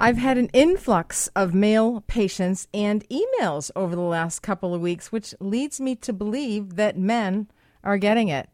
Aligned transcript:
I've 0.00 0.18
had 0.18 0.38
an 0.38 0.48
influx 0.52 1.26
of 1.34 1.54
male 1.54 2.02
patients 2.06 2.68
and 2.72 3.04
emails 3.08 3.72
over 3.74 3.96
the 3.96 4.00
last 4.00 4.42
couple 4.42 4.72
of 4.72 4.80
weeks, 4.80 5.10
which 5.10 5.34
leads 5.40 5.80
me 5.80 5.96
to 5.96 6.12
believe 6.12 6.76
that 6.76 6.96
men 6.96 7.48
are 7.82 7.98
getting 7.98 8.28
it. 8.28 8.48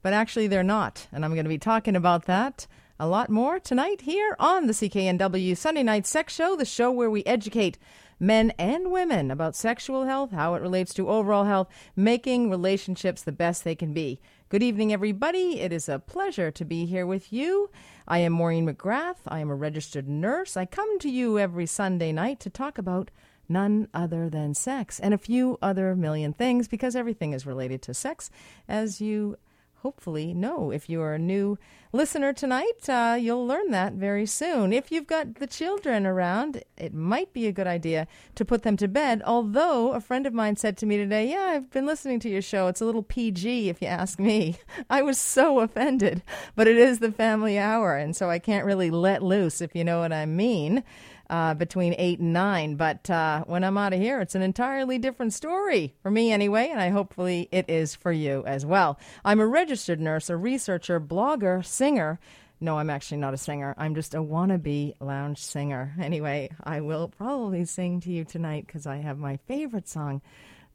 But 0.00 0.14
actually, 0.14 0.46
they're 0.46 0.62
not. 0.62 1.06
And 1.12 1.22
I'm 1.22 1.34
going 1.34 1.44
to 1.44 1.50
be 1.50 1.58
talking 1.58 1.96
about 1.96 2.24
that 2.24 2.66
a 2.98 3.06
lot 3.06 3.28
more 3.28 3.60
tonight 3.60 4.02
here 4.02 4.36
on 4.38 4.68
the 4.68 4.72
CKNW 4.72 5.54
Sunday 5.58 5.82
Night 5.82 6.06
Sex 6.06 6.34
Show, 6.34 6.56
the 6.56 6.64
show 6.64 6.90
where 6.90 7.10
we 7.10 7.22
educate 7.24 7.76
men 8.18 8.52
and 8.58 8.90
women 8.90 9.30
about 9.30 9.54
sexual 9.54 10.06
health, 10.06 10.30
how 10.30 10.54
it 10.54 10.62
relates 10.62 10.94
to 10.94 11.10
overall 11.10 11.44
health, 11.44 11.68
making 11.94 12.48
relationships 12.48 13.20
the 13.20 13.32
best 13.32 13.64
they 13.64 13.74
can 13.74 13.92
be. 13.92 14.18
Good 14.48 14.62
evening, 14.62 14.92
everybody. 14.92 15.58
It 15.58 15.72
is 15.72 15.88
a 15.88 15.98
pleasure 15.98 16.52
to 16.52 16.64
be 16.64 16.86
here 16.86 17.04
with 17.04 17.32
you. 17.32 17.68
I 18.06 18.18
am 18.18 18.34
Maureen 18.34 18.72
McGrath. 18.72 19.16
I 19.26 19.40
am 19.40 19.50
a 19.50 19.56
registered 19.56 20.08
nurse. 20.08 20.56
I 20.56 20.66
come 20.66 21.00
to 21.00 21.10
you 21.10 21.36
every 21.36 21.66
Sunday 21.66 22.12
night 22.12 22.38
to 22.40 22.48
talk 22.48 22.78
about 22.78 23.10
none 23.48 23.88
other 23.92 24.30
than 24.30 24.54
sex 24.54 25.00
and 25.00 25.12
a 25.12 25.18
few 25.18 25.58
other 25.60 25.96
million 25.96 26.32
things 26.32 26.68
because 26.68 26.94
everything 26.94 27.32
is 27.32 27.44
related 27.44 27.82
to 27.82 27.92
sex, 27.92 28.30
as 28.68 29.00
you 29.00 29.36
hopefully 29.82 30.34
know. 30.34 30.70
If 30.70 30.88
you 30.88 31.00
are 31.00 31.14
a 31.14 31.18
new 31.18 31.58
listener 31.92 32.32
tonight, 32.32 32.88
uh, 32.88 33.16
you'll 33.18 33.46
learn 33.46 33.70
that 33.70 33.94
very 33.94 34.26
soon. 34.26 34.72
If 34.72 34.90
you've 34.92 35.06
got 35.06 35.36
the 35.36 35.46
children 35.46 36.06
around, 36.06 36.62
it 36.76 36.92
might 36.92 37.32
be 37.32 37.46
a 37.46 37.52
good 37.52 37.66
idea 37.66 38.06
to 38.34 38.44
put 38.44 38.62
them 38.62 38.76
to 38.78 38.88
bed. 38.88 39.22
Although 39.24 39.92
a 39.92 40.00
friend 40.00 40.26
of 40.26 40.34
mine 40.34 40.56
said 40.56 40.76
to 40.78 40.86
me 40.86 40.96
today, 40.96 41.30
Yeah, 41.30 41.52
I've 41.54 41.70
been 41.70 41.86
listening 41.86 42.20
to 42.20 42.28
your 42.28 42.42
show. 42.42 42.68
It's 42.68 42.80
a 42.80 42.84
little 42.84 43.02
PG, 43.02 43.68
if 43.68 43.80
you 43.80 43.88
ask 43.88 44.18
me. 44.18 44.56
I 44.90 45.02
was 45.02 45.18
so 45.18 45.60
offended, 45.60 46.22
but 46.54 46.68
it 46.68 46.76
is 46.76 46.98
the 46.98 47.12
family 47.12 47.58
hour, 47.58 47.96
and 47.96 48.14
so 48.14 48.28
I 48.28 48.38
can't 48.38 48.66
really 48.66 48.90
let 48.90 49.22
loose, 49.22 49.60
if 49.60 49.74
you 49.74 49.84
know 49.84 50.00
what 50.00 50.12
I 50.12 50.26
mean 50.26 50.84
uh, 51.30 51.54
between 51.54 51.94
eight 51.98 52.18
and 52.18 52.32
nine. 52.32 52.76
But 52.76 53.08
uh, 53.10 53.44
when 53.44 53.64
I'm 53.64 53.78
out 53.78 53.92
of 53.92 54.00
here, 54.00 54.20
it's 54.20 54.34
an 54.34 54.42
entirely 54.42 54.98
different 54.98 55.32
story 55.32 55.94
for 56.02 56.10
me 56.10 56.32
anyway, 56.32 56.68
and 56.70 56.80
I 56.80 56.90
hopefully 56.90 57.48
it 57.52 57.68
is 57.68 57.94
for 57.94 58.12
you 58.12 58.44
as 58.46 58.64
well. 58.64 58.98
I'm 59.24 59.40
a 59.40 59.46
registered 59.46 60.00
nurse, 60.00 60.30
a 60.30 60.36
researcher, 60.36 61.00
blogger, 61.00 61.64
singer. 61.64 62.18
No, 62.60 62.78
I'm 62.78 62.90
actually 62.90 63.18
not 63.18 63.34
a 63.34 63.38
singer. 63.38 63.74
I'm 63.76 63.94
just 63.94 64.14
a 64.14 64.18
wannabe 64.18 64.94
lounge 65.00 65.38
singer. 65.38 65.94
Anyway, 66.00 66.50
I 66.62 66.80
will 66.80 67.08
probably 67.08 67.64
sing 67.64 68.00
to 68.00 68.10
you 68.10 68.24
tonight 68.24 68.66
because 68.66 68.86
I 68.86 68.96
have 68.96 69.18
my 69.18 69.38
favorite 69.48 69.88
song 69.88 70.22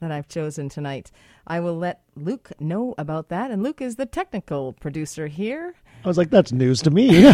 that 0.02 0.12
I've 0.12 0.28
chosen 0.28 0.68
tonight. 0.68 1.12
I 1.48 1.60
will 1.60 1.78
let 1.78 2.02
Luke 2.16 2.52
know 2.60 2.94
about 2.98 3.30
that. 3.30 3.50
And 3.50 3.64
Luke 3.64 3.82
is 3.82 3.96
the 3.96 4.06
technical 4.06 4.74
producer 4.74 5.28
here. 5.28 5.76
I 6.04 6.08
was 6.08 6.18
like, 6.18 6.32
that's 6.32 6.52
news 6.52 6.82
to 6.84 6.90
me. 6.90 7.32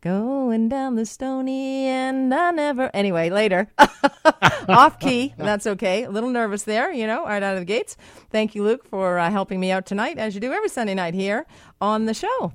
Going 0.00 0.68
down 0.68 0.96
the 0.96 1.06
stony 1.06 1.86
and 1.86 2.34
I 2.34 2.50
never. 2.50 2.90
Anyway, 2.92 3.30
later. 3.30 3.70
Off 4.68 4.98
key. 4.98 5.34
That's 5.36 5.66
okay. 5.66 6.04
A 6.04 6.10
little 6.10 6.30
nervous 6.30 6.64
there, 6.64 6.92
you 6.92 7.06
know, 7.06 7.24
right 7.24 7.42
out 7.42 7.54
of 7.54 7.60
the 7.60 7.66
gates. 7.66 7.96
Thank 8.30 8.54
you, 8.54 8.64
Luke, 8.64 8.84
for 8.84 9.18
uh, 9.18 9.30
helping 9.30 9.60
me 9.60 9.70
out 9.70 9.86
tonight, 9.86 10.18
as 10.18 10.34
you 10.34 10.40
do 10.40 10.52
every 10.52 10.68
Sunday 10.68 10.94
night 10.94 11.14
here 11.14 11.46
on 11.80 12.06
the 12.06 12.14
show. 12.14 12.52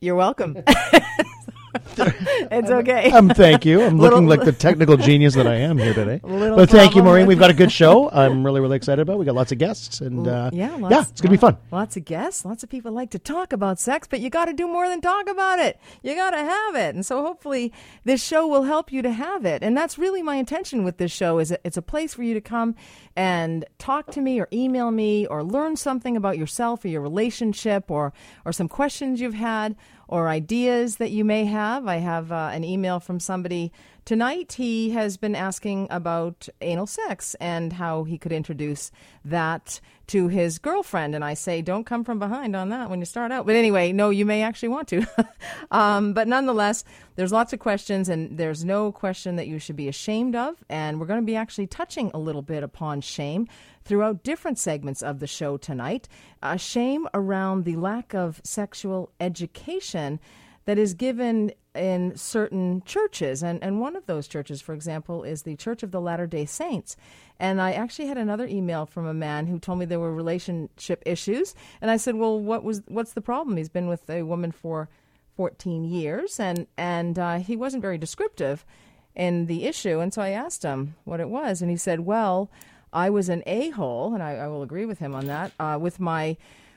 You're 0.00 0.14
welcome. 0.14 0.58
it's 1.96 2.70
okay. 2.70 3.10
Um, 3.10 3.28
thank 3.28 3.64
you. 3.64 3.82
I'm 3.82 3.98
Little- 3.98 4.18
looking 4.20 4.28
like 4.28 4.44
the 4.44 4.52
technical 4.66 4.96
genius 4.96 5.34
that 5.34 5.46
I 5.46 5.54
am 5.56 5.78
here 5.78 5.94
today. 5.94 6.20
Little 6.22 6.56
But 6.56 6.70
thank 6.70 6.90
you, 6.94 7.02
problem 7.02 7.04
Maureen. 7.06 7.26
We've 7.26 7.38
got 7.38 7.50
a 7.50 7.54
good 7.54 7.72
show. 7.72 8.10
I'm 8.12 8.44
really, 8.44 8.60
really 8.60 8.76
excited 8.76 9.00
about. 9.02 9.14
it. 9.14 9.18
We 9.18 9.24
got 9.24 9.34
lots 9.34 9.52
of 9.52 9.58
guests, 9.58 10.00
and 10.00 10.26
uh, 10.26 10.50
yeah, 10.52 10.74
lots, 10.76 10.92
yeah, 10.94 11.02
it's 11.08 11.20
gonna 11.20 11.32
be 11.32 11.36
fun. 11.38 11.56
Lots 11.70 11.96
of 11.96 12.04
guests. 12.04 12.44
Lots 12.44 12.62
of 12.62 12.68
people 12.70 12.92
like 12.92 13.10
to 13.10 13.18
talk 13.18 13.52
about 13.52 13.78
sex, 13.78 14.06
but 14.08 14.20
you 14.20 14.30
got 14.30 14.46
to 14.46 14.52
do 14.52 14.66
more 14.66 14.88
than 14.88 15.00
talk 15.00 15.28
about 15.28 15.58
it. 15.58 15.78
You 16.02 16.14
got 16.14 16.30
to 16.30 16.38
have 16.38 16.74
it, 16.74 16.94
and 16.94 17.04
so 17.04 17.22
hopefully 17.22 17.72
this 18.04 18.22
show 18.22 18.46
will 18.46 18.64
help 18.64 18.92
you 18.92 19.02
to 19.02 19.12
have 19.12 19.44
it. 19.44 19.62
And 19.62 19.76
that's 19.76 19.98
really 19.98 20.22
my 20.22 20.36
intention 20.36 20.84
with 20.84 20.96
this 20.98 21.12
show. 21.12 21.38
Is 21.38 21.54
it's 21.64 21.76
a 21.76 21.82
place 21.82 22.14
for 22.14 22.22
you 22.22 22.34
to 22.34 22.40
come 22.40 22.74
and 23.14 23.64
talk 23.78 24.10
to 24.12 24.20
me, 24.20 24.40
or 24.40 24.48
email 24.52 24.90
me, 24.90 25.26
or 25.26 25.42
learn 25.42 25.76
something 25.76 26.16
about 26.16 26.38
yourself 26.38 26.84
or 26.84 26.88
your 26.88 27.00
relationship, 27.00 27.90
or 27.90 28.12
or 28.44 28.52
some 28.52 28.68
questions 28.68 29.20
you've 29.20 29.34
had, 29.34 29.76
or 30.08 30.28
ideas 30.28 30.96
that 30.96 31.10
you 31.10 31.24
may 31.24 31.44
have. 31.44 31.86
I 31.86 31.96
have 31.96 32.30
uh, 32.32 32.50
an 32.52 32.64
email 32.64 33.00
from 33.00 33.20
somebody 33.20 33.72
tonight. 34.06 34.54
He 34.54 34.90
has 34.90 35.18
been 35.18 35.34
asking 35.34 35.88
about 35.90 36.48
anal 36.62 36.86
sex 36.86 37.34
and 37.40 37.74
how 37.74 38.04
he 38.04 38.16
could 38.16 38.32
introduce 38.32 38.90
that 39.24 39.80
to 40.06 40.28
his 40.28 40.58
girlfriend. 40.58 41.16
And 41.16 41.24
I 41.24 41.34
say, 41.34 41.60
don't 41.60 41.84
come 41.84 42.04
from 42.04 42.20
behind 42.20 42.54
on 42.54 42.68
that 42.68 42.88
when 42.88 43.00
you 43.00 43.04
start 43.04 43.32
out. 43.32 43.44
But 43.44 43.56
anyway, 43.56 43.92
no, 43.92 44.10
you 44.10 44.24
may 44.24 44.42
actually 44.42 44.68
want 44.68 44.88
to. 44.88 45.04
um, 45.72 46.12
but 46.12 46.28
nonetheless, 46.28 46.84
there's 47.16 47.32
lots 47.32 47.52
of 47.52 47.58
questions, 47.58 48.08
and 48.08 48.38
there's 48.38 48.64
no 48.64 48.92
question 48.92 49.36
that 49.36 49.48
you 49.48 49.58
should 49.58 49.76
be 49.76 49.88
ashamed 49.88 50.36
of. 50.36 50.64
And 50.68 51.00
we're 51.00 51.06
going 51.06 51.20
to 51.20 51.26
be 51.26 51.36
actually 51.36 51.66
touching 51.66 52.12
a 52.14 52.18
little 52.18 52.42
bit 52.42 52.62
upon 52.62 53.00
shame 53.00 53.48
throughout 53.84 54.22
different 54.22 54.58
segments 54.58 55.02
of 55.02 55.18
the 55.18 55.26
show 55.26 55.56
tonight. 55.56 56.08
Uh, 56.42 56.56
shame 56.56 57.08
around 57.12 57.64
the 57.64 57.76
lack 57.76 58.14
of 58.14 58.40
sexual 58.44 59.10
education 59.18 60.20
that 60.66 60.78
is 60.78 60.94
given 60.94 61.52
in 61.74 62.16
certain 62.16 62.82
churches. 62.84 63.42
And, 63.42 63.62
and 63.62 63.80
one 63.80 63.96
of 63.96 64.06
those 64.06 64.28
churches, 64.28 64.60
for 64.60 64.74
example, 64.74 65.22
is 65.22 65.42
the 65.42 65.56
Church 65.56 65.82
of 65.82 65.92
the 65.92 66.00
Latter 66.00 66.26
day 66.26 66.44
Saints. 66.44 66.96
And 67.38 67.60
I 67.60 67.72
actually 67.72 68.08
had 68.08 68.18
another 68.18 68.46
email 68.46 68.84
from 68.84 69.06
a 69.06 69.14
man 69.14 69.46
who 69.46 69.58
told 69.58 69.78
me 69.78 69.84
there 69.84 70.00
were 70.00 70.12
relationship 70.12 71.02
issues. 71.06 71.54
And 71.80 71.90
I 71.90 71.96
said, 71.96 72.16
Well, 72.16 72.38
what 72.38 72.64
was 72.64 72.82
what's 72.88 73.12
the 73.12 73.20
problem? 73.20 73.56
He's 73.56 73.68
been 73.68 73.88
with 73.88 74.08
a 74.10 74.22
woman 74.22 74.52
for 74.52 74.88
14 75.36 75.84
years, 75.84 76.40
and, 76.40 76.66
and 76.78 77.18
uh, 77.18 77.38
he 77.38 77.56
wasn't 77.56 77.82
very 77.82 77.98
descriptive 77.98 78.64
in 79.14 79.46
the 79.46 79.64
issue. 79.64 80.00
And 80.00 80.12
so 80.12 80.22
I 80.22 80.30
asked 80.30 80.62
him 80.62 80.94
what 81.04 81.20
it 81.20 81.28
was. 81.28 81.60
And 81.60 81.70
he 81.70 81.76
said, 81.76 82.00
Well, 82.00 82.50
I 82.92 83.10
was 83.10 83.28
an 83.28 83.42
a 83.46 83.70
hole, 83.70 84.14
and 84.14 84.22
I, 84.22 84.36
I 84.36 84.48
will 84.48 84.62
agree 84.62 84.86
with 84.86 84.98
him 84.98 85.14
on 85.14 85.26
that, 85.26 85.52
uh, 85.60 85.78
with 85.80 86.00
my 86.00 86.36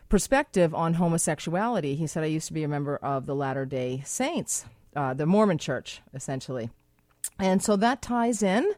perspective 0.09 0.74
on 0.74 0.96
homosexuality. 0.96 1.96
He 1.96 2.08
said, 2.08 2.24
I 2.24 2.28
used 2.28 2.47
to 2.47 2.53
be 2.53 2.64
a 2.64 2.68
member 2.68 2.97
of 2.97 3.25
the 3.25 3.36
Latter 3.36 3.66
day 3.66 4.02
Saints, 4.06 4.66
uh, 4.96 5.14
the 5.14 5.25
Mormon 5.25 5.58
church, 5.58 6.02
essentially. 6.14 6.70
And 7.38 7.64
so 7.64 7.75
that 7.78 8.02
ties 8.02 8.44
in. 8.44 8.74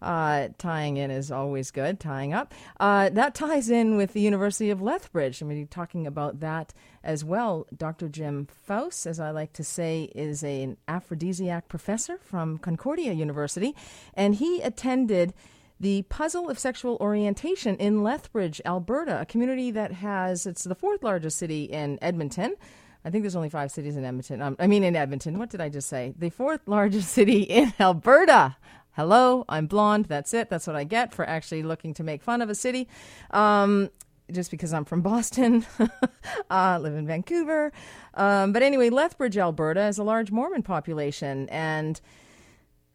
Uh, 0.00 0.46
tying 0.58 0.96
in 0.96 1.10
is 1.10 1.32
always 1.32 1.72
good, 1.72 1.98
tying 1.98 2.32
up. 2.32 2.54
Uh, 2.78 3.08
that 3.08 3.34
ties 3.34 3.68
in 3.68 3.96
with 3.96 4.12
the 4.12 4.20
University 4.20 4.70
of 4.70 4.80
Lethbridge. 4.80 5.40
I'm 5.40 5.48
going 5.48 5.60
to 5.60 5.64
be 5.64 5.68
talking 5.68 6.06
about 6.06 6.38
that 6.38 6.72
as 7.02 7.24
well. 7.24 7.66
Dr. 7.76 8.08
Jim 8.08 8.46
Pfaus, 8.46 9.06
as 9.06 9.18
I 9.18 9.30
like 9.30 9.52
to 9.54 9.64
say, 9.64 10.04
is 10.14 10.44
a, 10.44 10.62
an 10.62 10.76
aphrodisiac 10.86 11.66
professor 11.68 12.18
from 12.18 12.58
Concordia 12.58 13.12
University, 13.12 13.74
and 14.14 14.36
he 14.36 14.60
attended 14.60 15.34
the 15.80 16.02
Puzzle 16.02 16.48
of 16.48 16.58
Sexual 16.58 16.96
Orientation 17.00 17.76
in 17.76 18.02
Lethbridge, 18.02 18.60
Alberta, 18.64 19.20
a 19.20 19.26
community 19.26 19.70
that 19.70 19.92
has, 19.92 20.46
it's 20.46 20.64
the 20.64 20.74
fourth 20.74 21.02
largest 21.02 21.38
city 21.38 21.64
in 21.64 21.98
Edmonton. 22.02 22.56
I 23.04 23.10
think 23.10 23.22
there's 23.22 23.36
only 23.36 23.48
five 23.48 23.70
cities 23.70 23.96
in 23.96 24.04
Edmonton. 24.04 24.42
Um, 24.42 24.56
I 24.58 24.66
mean, 24.66 24.82
in 24.82 24.96
Edmonton. 24.96 25.38
What 25.38 25.50
did 25.50 25.60
I 25.60 25.68
just 25.68 25.88
say? 25.88 26.14
The 26.18 26.30
fourth 26.30 26.62
largest 26.66 27.10
city 27.10 27.42
in 27.42 27.72
Alberta. 27.78 28.56
Hello, 28.92 29.44
I'm 29.48 29.66
blonde. 29.66 30.06
That's 30.06 30.34
it. 30.34 30.50
That's 30.50 30.66
what 30.66 30.74
I 30.74 30.82
get 30.82 31.14
for 31.14 31.24
actually 31.24 31.62
looking 31.62 31.94
to 31.94 32.02
make 32.02 32.22
fun 32.22 32.42
of 32.42 32.50
a 32.50 32.54
city. 32.54 32.88
Um, 33.30 33.90
just 34.32 34.50
because 34.50 34.72
I'm 34.72 34.84
from 34.84 35.00
Boston, 35.00 35.64
uh, 36.50 36.78
live 36.82 36.94
in 36.94 37.06
Vancouver. 37.06 37.72
Um, 38.14 38.52
but 38.52 38.62
anyway, 38.62 38.90
Lethbridge, 38.90 39.38
Alberta, 39.38 39.86
is 39.86 39.98
a 39.98 40.02
large 40.02 40.30
Mormon 40.30 40.62
population, 40.62 41.48
and 41.48 42.00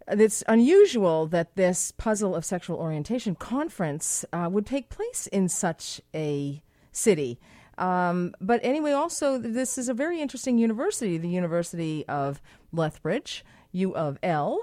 it's 0.08 0.44
unusual 0.48 1.28
that 1.28 1.56
this 1.56 1.92
puzzle 1.92 2.36
of 2.36 2.46
sexual 2.46 2.78
orientation 2.78 3.36
conference 3.36 4.26
uh, 4.34 4.50
would 4.52 4.66
take 4.66 4.90
place 4.90 5.28
in 5.28 5.50
such 5.50 6.02
a 6.14 6.62
city. 6.92 7.40
Um, 7.78 8.36
but 8.40 8.60
anyway, 8.64 8.92
also, 8.92 9.38
this 9.38 9.78
is 9.78 9.90
a 9.90 9.94
very 9.94 10.22
interesting 10.22 10.58
university, 10.58 11.18
the 11.18 11.30
University 11.30 12.06
of 12.08 12.42
Lethbridge, 12.72 13.44
U 13.72 13.96
of 13.96 14.20
L. 14.22 14.62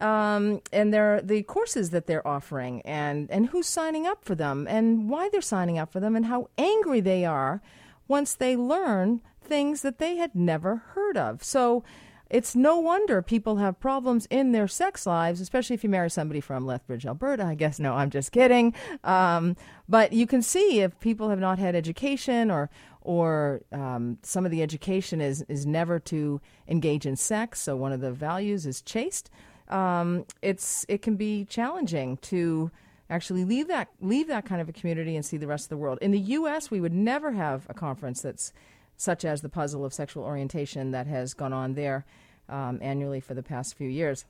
Um, 0.00 0.60
and 0.72 0.92
they're, 0.92 1.20
the 1.22 1.42
courses 1.42 1.90
that 1.90 2.06
they're 2.06 2.26
offering, 2.26 2.82
and, 2.82 3.30
and 3.30 3.46
who's 3.46 3.68
signing 3.68 4.06
up 4.06 4.24
for 4.24 4.34
them, 4.34 4.66
and 4.68 5.08
why 5.08 5.28
they're 5.28 5.40
signing 5.40 5.78
up 5.78 5.92
for 5.92 6.00
them, 6.00 6.16
and 6.16 6.26
how 6.26 6.48
angry 6.58 7.00
they 7.00 7.24
are 7.24 7.62
once 8.08 8.34
they 8.34 8.56
learn 8.56 9.20
things 9.40 9.82
that 9.82 9.98
they 9.98 10.16
had 10.16 10.34
never 10.34 10.76
heard 10.94 11.16
of. 11.16 11.44
So, 11.44 11.84
it's 12.32 12.56
no 12.56 12.78
wonder 12.78 13.20
people 13.20 13.56
have 13.56 13.78
problems 13.78 14.26
in 14.30 14.52
their 14.52 14.66
sex 14.66 15.06
lives, 15.06 15.38
especially 15.40 15.74
if 15.74 15.84
you 15.84 15.90
marry 15.90 16.08
somebody 16.10 16.40
from 16.40 16.64
Lethbridge, 16.64 17.04
Alberta. 17.04 17.44
I 17.44 17.54
guess 17.54 17.78
no, 17.78 17.92
I'm 17.92 18.08
just 18.08 18.32
kidding. 18.32 18.74
Um, 19.04 19.54
but 19.86 20.14
you 20.14 20.26
can 20.26 20.40
see 20.40 20.80
if 20.80 20.98
people 20.98 21.28
have 21.28 21.38
not 21.38 21.58
had 21.58 21.76
education 21.76 22.50
or 22.50 22.70
or 23.02 23.60
um, 23.70 24.16
some 24.22 24.46
of 24.46 24.50
the 24.50 24.62
education 24.62 25.20
is 25.20 25.42
is 25.42 25.66
never 25.66 26.00
to 26.00 26.40
engage 26.66 27.04
in 27.04 27.16
sex. 27.16 27.60
So 27.60 27.76
one 27.76 27.92
of 27.92 28.00
the 28.00 28.12
values 28.12 28.64
is 28.64 28.80
chaste. 28.80 29.30
Um, 29.68 30.24
it's 30.40 30.86
it 30.88 31.02
can 31.02 31.16
be 31.16 31.44
challenging 31.44 32.16
to 32.18 32.70
actually 33.10 33.44
leave 33.44 33.68
that 33.68 33.88
leave 34.00 34.28
that 34.28 34.46
kind 34.46 34.62
of 34.62 34.70
a 34.70 34.72
community 34.72 35.16
and 35.16 35.24
see 35.24 35.36
the 35.36 35.46
rest 35.46 35.66
of 35.66 35.68
the 35.68 35.76
world. 35.76 35.98
In 36.00 36.12
the 36.12 36.18
U.S., 36.18 36.70
we 36.70 36.80
would 36.80 36.94
never 36.94 37.32
have 37.32 37.66
a 37.68 37.74
conference 37.74 38.22
that's 38.22 38.54
such 39.02 39.24
as 39.24 39.42
the 39.42 39.48
puzzle 39.48 39.84
of 39.84 39.92
sexual 39.92 40.22
orientation 40.22 40.92
that 40.92 41.08
has 41.08 41.34
gone 41.34 41.52
on 41.52 41.74
there 41.74 42.04
um, 42.48 42.78
annually 42.80 43.18
for 43.18 43.34
the 43.34 43.42
past 43.42 43.74
few 43.74 43.88
years. 43.88 44.24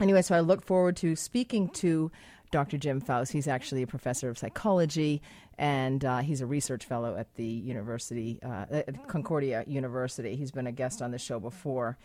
Anyway, 0.00 0.22
so 0.22 0.36
I 0.36 0.40
look 0.40 0.64
forward 0.64 0.96
to 0.98 1.16
speaking 1.16 1.68
to 1.70 2.12
Dr. 2.52 2.78
Jim 2.78 3.00
Pfaus. 3.00 3.32
He's 3.32 3.48
actually 3.48 3.82
a 3.82 3.86
professor 3.86 4.28
of 4.28 4.38
psychology 4.38 5.20
and 5.58 6.04
uh, 6.04 6.18
he's 6.18 6.40
a 6.40 6.46
research 6.46 6.84
fellow 6.84 7.16
at 7.16 7.34
the 7.34 7.44
university, 7.44 8.38
uh, 8.44 8.66
at 8.70 9.08
Concordia 9.08 9.64
University. 9.66 10.36
He's 10.36 10.52
been 10.52 10.68
a 10.68 10.72
guest 10.72 11.02
on 11.02 11.10
the 11.10 11.18
show 11.18 11.40
before. 11.40 11.98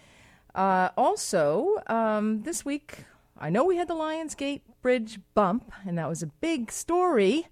Uh, 0.56 0.90
also, 0.98 1.84
um, 1.86 2.42
this 2.44 2.66
week, 2.66 3.06
I 3.38 3.52
know 3.52 3.64
we 3.64 3.78
had 3.78 3.88
the 3.88 3.96
Lionsgate 3.96 4.62
Bridge 4.82 5.20
bump, 5.36 5.72
and 5.86 5.98
that 6.00 6.10
was 6.10 6.24
a 6.24 6.28
big 6.28 6.72
story. 6.72 7.48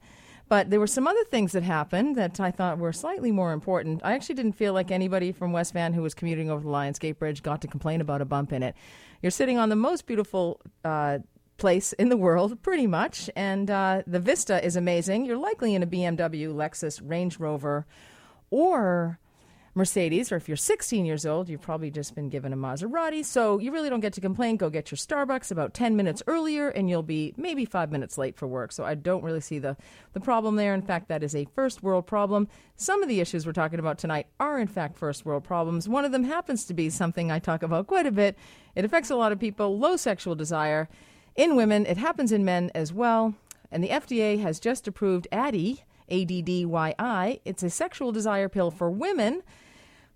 But 0.50 0.72
there 0.72 0.80
were 0.80 0.88
some 0.88 1.08
other 1.08 1.24
things 1.26 1.52
that 1.52 1.62
happened 1.62 2.16
that 2.16 2.40
I 2.40 2.50
thought 2.50 2.80
were 2.80 2.92
slightly 2.92 3.32
more 3.32 3.54
important. 3.54 4.02
I 4.04 4.14
actually 4.14 4.34
didn't 4.36 4.54
feel 4.54 4.74
like 4.74 4.90
anybody 4.90 5.32
from 5.32 5.52
West 5.54 5.74
Van 5.74 5.94
who 5.94 6.02
was 6.02 6.16
commuting 6.16 6.50
over 6.50 6.64
the 6.64 6.70
Lionsgate 6.70 7.20
Bridge 7.20 7.44
got 7.44 7.62
to 7.62 7.68
complain 7.68 8.02
about 8.02 8.20
a 8.20 8.26
bump 8.26 8.52
in 8.52 8.64
it. 8.64 8.76
You're 9.22 9.30
sitting 9.30 9.60
on 9.60 9.70
the 9.70 9.76
most 9.76 10.08
beautiful 10.08 10.60
uh, 10.84 11.20
place 11.58 11.94
in 11.94 12.10
the 12.10 12.18
world, 12.18 12.64
pretty 12.64 12.88
much. 12.88 13.30
And 13.36 13.70
uh, 13.70 14.02
the 14.08 14.20
vista 14.20 14.64
is 14.66 14.76
amazing. 14.76 15.26
You're 15.26 15.38
likely 15.38 15.76
in 15.76 15.84
a 15.84 15.88
BMW, 15.88 16.52
Lexus, 16.52 17.00
Range 17.04 17.38
Rover, 17.40 17.86
or 18.50 19.20
Mercedes, 19.76 20.32
or 20.32 20.36
if 20.36 20.48
you're 20.48 20.58
16 20.58 21.06
years 21.06 21.26
old, 21.26 21.50
you've 21.50 21.62
probably 21.62 21.92
just 21.92 22.16
been 22.16 22.30
given 22.30 22.54
a 22.54 22.58
Maserati. 22.58 23.24
So 23.24 23.60
you 23.60 23.72
really 23.72 23.90
don't 23.90 24.00
get 24.00 24.14
to 24.14 24.22
complain. 24.22 24.58
Go 24.58 24.70
get 24.70 24.92
your 24.92 24.98
Starbucks 24.98 25.52
about 25.52 25.74
10 25.74 25.96
minutes 25.96 26.24
earlier, 26.28 26.70
and 26.70 26.90
you'll 26.90 27.04
be 27.04 27.34
maybe 27.38 27.66
five 27.66 27.92
minutes 27.92 28.18
late 28.18 28.36
for 28.36 28.48
work. 28.48 28.72
So 28.72 28.84
I 28.84 28.96
don't 28.96 29.24
really 29.24 29.42
see 29.42 29.60
the, 29.60 29.78
the 30.14 30.20
problem 30.20 30.56
there. 30.56 30.74
In 30.74 30.82
fact, 30.82 31.08
that 31.10 31.24
is 31.24 31.36
a 31.36 31.46
first 31.56 31.84
world 31.84 32.08
problem. 32.08 32.48
Some 32.76 33.04
of 33.04 33.10
the 33.10 33.20
issues 33.20 33.46
we're 33.46 33.54
talking 33.54 33.80
about 33.80 33.98
tonight 33.98 34.28
are, 34.40 34.60
in 34.60 34.68
fact, 34.68 34.98
first 34.98 35.26
world 35.26 35.44
problems. 35.44 35.88
One 35.88 36.06
of 36.06 36.12
them 36.12 36.24
happens 36.24 36.66
to 36.66 36.74
be 36.74 36.90
something 36.90 37.32
I 37.32 37.40
talk 37.40 37.64
about 37.64 37.88
quite 37.88 38.06
a 38.06 38.12
bit. 38.12 38.38
It 38.76 38.86
affects 38.86 39.10
a 39.10 39.16
lot 39.16 39.32
of 39.32 39.40
people 39.40 39.78
low 39.78 39.98
sexual 39.98 40.36
desire 40.36 40.90
in 41.36 41.56
women. 41.56 41.86
It 41.86 41.98
happens 41.98 42.32
in 42.32 42.44
men 42.46 42.72
as 42.74 42.92
well. 42.92 43.36
And 43.72 43.84
the 43.84 43.90
FDA 43.90 44.42
has 44.42 44.60
just 44.60 44.88
approved 44.88 45.28
Addyi. 46.10 47.42
It's 47.46 47.64
a 47.64 47.70
sexual 47.70 48.12
desire 48.12 48.50
pill 48.50 48.72
for 48.72 48.90
women. 48.90 49.42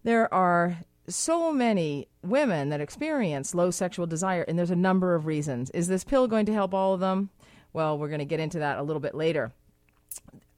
There 0.04 0.34
are 0.34 0.78
so 1.08 1.52
many 1.52 2.08
women 2.22 2.70
that 2.70 2.82
experience 2.82 3.54
low 3.54 3.72
sexual 3.72 4.06
desire, 4.06 4.44
and 4.44 4.58
there's 4.58 4.72
a 4.72 4.76
number 4.76 5.16
of 5.16 5.26
reasons. 5.26 5.70
Is 5.72 5.88
this 5.88 6.04
pill 6.04 6.28
going 6.28 6.46
to 6.46 6.54
help 6.54 6.74
all 6.74 6.94
of 6.94 7.00
them? 7.00 7.30
Well, 7.74 7.98
we're 7.98 8.08
going 8.08 8.20
to 8.20 8.26
get 8.26 8.40
into 8.40 8.60
that 8.60 8.78
a 8.78 8.84
little 8.84 9.00
bit 9.00 9.16
later. 9.16 9.52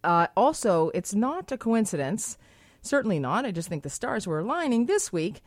Uh, 0.04 0.28
also, 0.38 0.92
it's 0.94 1.16
not 1.16 1.52
a 1.52 1.58
coincidence, 1.58 2.38
certainly 2.82 3.20
not. 3.20 3.46
I 3.46 3.52
just 3.52 3.70
think 3.70 3.84
the 3.84 3.90
stars 3.90 4.28
were 4.28 4.40
aligning 4.40 4.86
this 4.86 5.12
week 5.12 5.42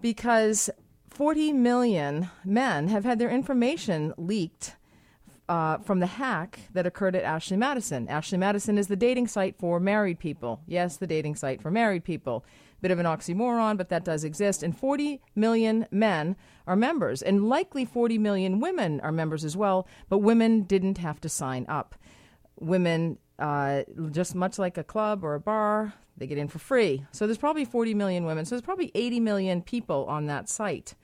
because 0.00 0.70
40 1.10 1.52
million 1.52 2.30
men 2.44 2.88
have 2.88 3.04
had 3.04 3.18
their 3.18 3.30
information 3.30 4.14
leaked 4.16 4.76
uh, 5.50 5.78
from 5.78 5.98
the 5.98 6.06
hack 6.06 6.60
that 6.72 6.86
occurred 6.86 7.16
at 7.16 7.24
Ashley 7.24 7.56
Madison. 7.56 8.08
Ashley 8.08 8.38
Madison 8.38 8.78
is 8.78 8.86
the 8.86 8.94
dating 8.94 9.26
site 9.26 9.56
for 9.58 9.80
married 9.80 10.20
people. 10.20 10.62
Yes, 10.64 10.96
the 10.96 11.08
dating 11.08 11.34
site 11.34 11.60
for 11.60 11.72
married 11.72 12.04
people. 12.04 12.44
Bit 12.80 12.92
of 12.92 13.00
an 13.00 13.04
oxymoron, 13.04 13.76
but 13.76 13.88
that 13.88 14.04
does 14.04 14.22
exist. 14.22 14.62
And 14.62 14.78
40 14.78 15.20
million 15.34 15.88
men 15.90 16.36
are 16.68 16.76
members, 16.76 17.20
and 17.20 17.48
likely 17.48 17.84
40 17.84 18.16
million 18.16 18.60
women 18.60 19.00
are 19.00 19.10
members 19.10 19.44
as 19.44 19.56
well, 19.56 19.88
but 20.08 20.18
women 20.18 20.62
didn't 20.62 20.98
have 20.98 21.20
to 21.22 21.28
sign 21.28 21.66
up. 21.68 21.96
Women, 22.60 23.18
uh, 23.40 23.82
just 24.12 24.36
much 24.36 24.56
like 24.56 24.78
a 24.78 24.84
club 24.84 25.24
or 25.24 25.34
a 25.34 25.40
bar, 25.40 25.94
they 26.16 26.28
get 26.28 26.38
in 26.38 26.46
for 26.46 26.60
free. 26.60 27.04
So 27.10 27.26
there's 27.26 27.38
probably 27.38 27.64
40 27.64 27.92
million 27.94 28.24
women. 28.24 28.44
So 28.44 28.54
there's 28.54 28.62
probably 28.62 28.92
80 28.94 29.18
million 29.18 29.62
people 29.62 30.04
on 30.04 30.26
that 30.26 30.48
site. 30.48 30.94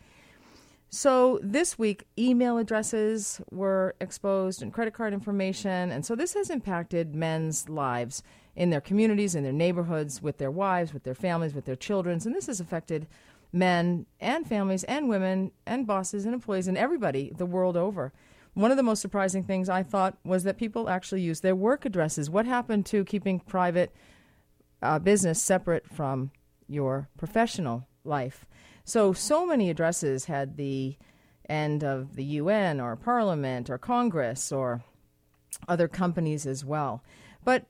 So 0.96 1.38
this 1.42 1.78
week, 1.78 2.06
email 2.18 2.56
addresses 2.56 3.42
were 3.50 3.94
exposed 4.00 4.62
and 4.62 4.72
credit 4.72 4.94
card 4.94 5.12
information. 5.12 5.92
And 5.92 6.06
so 6.06 6.16
this 6.16 6.32
has 6.32 6.48
impacted 6.48 7.14
men's 7.14 7.68
lives 7.68 8.22
in 8.54 8.70
their 8.70 8.80
communities, 8.80 9.34
in 9.34 9.44
their 9.44 9.52
neighborhoods, 9.52 10.22
with 10.22 10.38
their 10.38 10.50
wives, 10.50 10.94
with 10.94 11.04
their 11.04 11.14
families, 11.14 11.52
with 11.52 11.66
their 11.66 11.76
children. 11.76 12.18
And 12.24 12.34
this 12.34 12.46
has 12.46 12.60
affected 12.60 13.08
men 13.52 14.06
and 14.20 14.46
families 14.46 14.84
and 14.84 15.06
women 15.06 15.52
and 15.66 15.86
bosses 15.86 16.24
and 16.24 16.32
employees 16.32 16.66
and 16.66 16.78
everybody 16.78 17.30
the 17.36 17.44
world 17.44 17.76
over. 17.76 18.14
One 18.54 18.70
of 18.70 18.78
the 18.78 18.82
most 18.82 19.02
surprising 19.02 19.44
things 19.44 19.68
I 19.68 19.82
thought 19.82 20.16
was 20.24 20.44
that 20.44 20.56
people 20.56 20.88
actually 20.88 21.20
use 21.20 21.40
their 21.40 21.54
work 21.54 21.84
addresses. 21.84 22.30
What 22.30 22.46
happened 22.46 22.86
to 22.86 23.04
keeping 23.04 23.40
private 23.40 23.94
uh, 24.80 24.98
business 24.98 25.42
separate 25.42 25.86
from 25.86 26.30
your 26.66 27.10
professional 27.18 27.86
life? 28.02 28.46
So, 28.86 29.12
so 29.12 29.44
many 29.44 29.68
addresses 29.68 30.26
had 30.26 30.56
the 30.56 30.96
end 31.48 31.82
of 31.82 32.14
the 32.14 32.22
UN 32.22 32.80
or 32.80 32.94
Parliament 32.94 33.68
or 33.68 33.78
Congress 33.78 34.52
or 34.52 34.84
other 35.66 35.88
companies 35.88 36.46
as 36.46 36.64
well. 36.64 37.02
But 37.42 37.66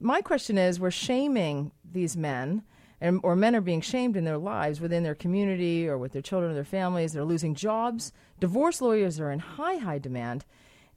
my 0.00 0.22
question 0.22 0.56
is 0.56 0.80
we're 0.80 0.90
shaming 0.90 1.70
these 1.84 2.16
men, 2.16 2.62
and, 2.98 3.20
or 3.22 3.36
men 3.36 3.54
are 3.54 3.60
being 3.60 3.82
shamed 3.82 4.16
in 4.16 4.24
their 4.24 4.38
lives 4.38 4.80
within 4.80 5.02
their 5.02 5.14
community 5.14 5.86
or 5.86 5.98
with 5.98 6.12
their 6.12 6.22
children 6.22 6.52
or 6.52 6.54
their 6.54 6.64
families. 6.64 7.12
They're 7.12 7.24
losing 7.24 7.54
jobs. 7.54 8.10
Divorce 8.40 8.80
lawyers 8.80 9.20
are 9.20 9.30
in 9.30 9.40
high, 9.40 9.76
high 9.76 9.98
demand. 9.98 10.46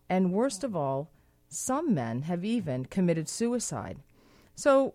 And 0.07 0.31
worst 0.31 0.63
of 0.63 0.77
all, 0.77 1.11
some 1.49 1.93
men 1.93 2.21
have 2.21 2.45
even 2.45 2.85
committed 2.85 3.27
suicide. 3.27 3.97
So, 4.55 4.93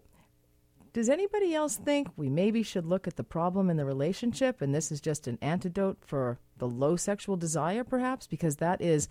does 0.92 1.08
anybody 1.08 1.54
else 1.54 1.76
think 1.76 2.08
we 2.16 2.28
maybe 2.28 2.62
should 2.62 2.84
look 2.84 3.06
at 3.06 3.16
the 3.16 3.24
problem 3.24 3.70
in 3.70 3.76
the 3.76 3.84
relationship 3.84 4.60
and 4.60 4.74
this 4.74 4.92
is 4.92 5.00
just 5.00 5.26
an 5.26 5.38
antidote 5.40 5.98
for 6.00 6.38
the 6.58 6.68
low 6.68 6.96
sexual 6.96 7.36
desire, 7.36 7.84
perhaps? 7.84 8.26
Because 8.26 8.56
that 8.56 8.80
is 8.80 9.08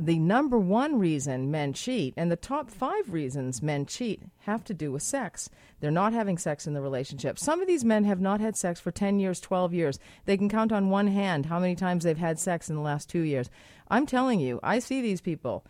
the 0.00 0.18
number 0.18 0.58
one 0.58 0.98
reason 0.98 1.50
men 1.50 1.72
cheat, 1.72 2.14
and 2.16 2.30
the 2.30 2.36
top 2.36 2.70
five 2.70 3.12
reasons 3.12 3.62
men 3.62 3.86
cheat 3.86 4.22
have 4.40 4.64
to 4.64 4.74
do 4.74 4.90
with 4.90 5.02
sex. 5.02 5.48
They're 5.80 5.90
not 5.90 6.12
having 6.12 6.38
sex 6.38 6.66
in 6.66 6.74
the 6.74 6.80
relationship. 6.80 7.38
Some 7.38 7.60
of 7.60 7.66
these 7.66 7.84
men 7.84 8.04
have 8.04 8.20
not 8.20 8.40
had 8.40 8.56
sex 8.56 8.80
for 8.80 8.90
10 8.90 9.20
years, 9.20 9.40
12 9.40 9.74
years. 9.74 9.98
They 10.24 10.36
can 10.36 10.48
count 10.48 10.72
on 10.72 10.90
one 10.90 11.06
hand 11.06 11.46
how 11.46 11.60
many 11.60 11.76
times 11.76 12.04
they've 12.04 12.16
had 12.16 12.38
sex 12.38 12.68
in 12.68 12.76
the 12.76 12.82
last 12.82 13.08
two 13.08 13.20
years. 13.20 13.50
I'm 13.88 14.06
telling 14.06 14.40
you, 14.40 14.58
I 14.62 14.78
see 14.78 15.00
these 15.00 15.20
people. 15.20 15.64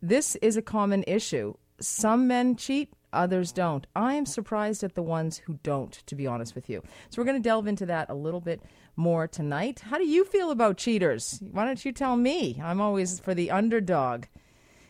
This 0.00 0.36
is 0.36 0.56
a 0.56 0.62
common 0.62 1.04
issue. 1.06 1.54
Some 1.80 2.26
men 2.26 2.56
cheat, 2.56 2.92
others 3.12 3.52
don't. 3.52 3.86
I 3.94 4.14
am 4.14 4.26
surprised 4.26 4.82
at 4.82 4.94
the 4.94 5.02
ones 5.02 5.38
who 5.38 5.58
don't, 5.62 5.92
to 5.92 6.14
be 6.14 6.26
honest 6.26 6.54
with 6.54 6.68
you. 6.68 6.82
So 7.10 7.20
we're 7.20 7.26
going 7.26 7.42
to 7.42 7.48
delve 7.48 7.66
into 7.66 7.86
that 7.86 8.10
a 8.10 8.14
little 8.14 8.40
bit 8.40 8.62
more 8.96 9.26
tonight. 9.26 9.80
How 9.80 9.98
do 9.98 10.06
you 10.06 10.24
feel 10.24 10.50
about 10.50 10.76
cheaters? 10.76 11.40
Why 11.50 11.64
don't 11.64 11.84
you 11.84 11.92
tell 11.92 12.16
me? 12.16 12.60
I'm 12.62 12.80
always 12.80 13.20
for 13.20 13.34
the 13.34 13.50
underdog. 13.50 14.24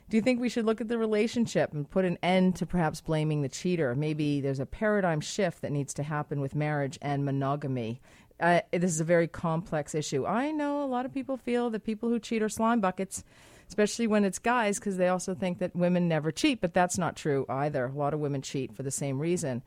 Do 0.08 0.16
you 0.16 0.22
think 0.22 0.40
we 0.40 0.50
should 0.50 0.66
look 0.66 0.80
at 0.82 0.88
the 0.88 0.98
relationship 0.98 1.72
and 1.72 1.88
put 1.88 2.04
an 2.04 2.18
end 2.22 2.56
to 2.56 2.66
perhaps 2.66 3.00
blaming 3.00 3.40
the 3.40 3.48
cheater? 3.48 3.94
Maybe 3.94 4.42
there's 4.42 4.60
a 4.60 4.66
paradigm 4.66 5.20
shift 5.22 5.62
that 5.62 5.72
needs 5.72 5.94
to 5.94 6.02
happen 6.02 6.40
with 6.40 6.54
marriage 6.54 6.98
and 7.00 7.24
monogamy. 7.24 8.02
Uh, 8.38 8.60
this 8.72 8.90
is 8.90 9.00
a 9.00 9.04
very 9.04 9.28
complex 9.28 9.94
issue. 9.94 10.26
I 10.26 10.50
know 10.50 10.82
a 10.82 10.84
lot 10.84 11.06
of 11.06 11.14
people 11.14 11.36
feel 11.36 11.70
that 11.70 11.84
people 11.84 12.08
who 12.08 12.18
cheat 12.18 12.42
are 12.42 12.48
slime 12.48 12.80
buckets 12.80 13.24
especially 13.72 14.06
when 14.06 14.22
it's 14.22 14.38
guys, 14.38 14.78
because 14.78 14.98
they 14.98 15.08
also 15.08 15.34
think 15.34 15.58
that 15.58 15.74
women 15.74 16.06
never 16.06 16.30
cheat, 16.30 16.60
but 16.60 16.74
that's 16.74 16.98
not 16.98 17.16
true 17.16 17.46
either. 17.48 17.86
A 17.86 17.92
lot 17.92 18.12
of 18.12 18.20
women 18.20 18.42
cheat 18.42 18.76
for 18.76 18.82
the 18.82 18.90
same 18.90 19.18
reason 19.18 19.62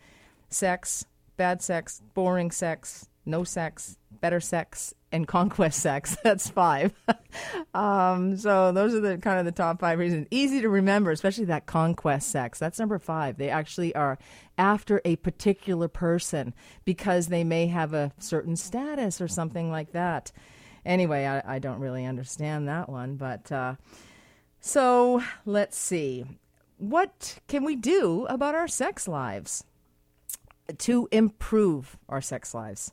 sex, 0.47 1.05
bad 1.37 1.59
sex, 1.63 2.03
boring 2.13 2.51
sex, 2.51 3.09
no 3.25 3.43
sex, 3.43 3.97
better 4.21 4.39
sex, 4.39 4.93
and 5.11 5.27
conquest 5.37 5.79
sex. 5.79 6.15
That's 6.23 6.47
five. 6.47 6.93
um, 7.73 8.37
so 8.37 8.71
those 8.71 8.93
are 8.93 8.99
the 8.99 9.17
kind 9.17 9.39
of 9.39 9.45
the 9.45 9.51
top 9.51 9.79
five 9.79 9.97
reasons. 9.97 10.27
Easy 10.29 10.61
to 10.61 10.69
remember, 10.69 11.09
especially 11.09 11.45
that 11.45 11.65
conquest 11.65 12.29
sex. 12.29 12.59
That's 12.59 12.77
number 12.77 12.99
five. 12.99 13.37
They 13.39 13.49
actually 13.49 13.95
are 13.95 14.19
after 14.55 15.01
a 15.03 15.15
particular 15.15 15.87
person 15.87 16.53
because 16.85 17.29
they 17.29 17.43
may 17.43 17.65
have 17.65 17.95
a 17.95 18.11
certain 18.19 18.55
status 18.55 19.19
or 19.19 19.27
something 19.27 19.71
like 19.71 19.93
that 19.93 20.31
anyway, 20.85 21.25
I, 21.25 21.55
I 21.55 21.59
don't 21.59 21.79
really 21.79 22.05
understand 22.05 22.67
that 22.67 22.89
one. 22.89 23.15
But 23.15 23.51
uh, 23.51 23.75
so 24.59 25.23
let's 25.45 25.77
see. 25.77 26.25
What 26.77 27.39
can 27.47 27.63
we 27.63 27.75
do 27.75 28.25
about 28.27 28.55
our 28.55 28.67
sex 28.67 29.07
lives 29.07 29.63
to 30.79 31.07
improve 31.11 31.97
our 32.09 32.21
sex 32.21 32.53
lives? 32.53 32.91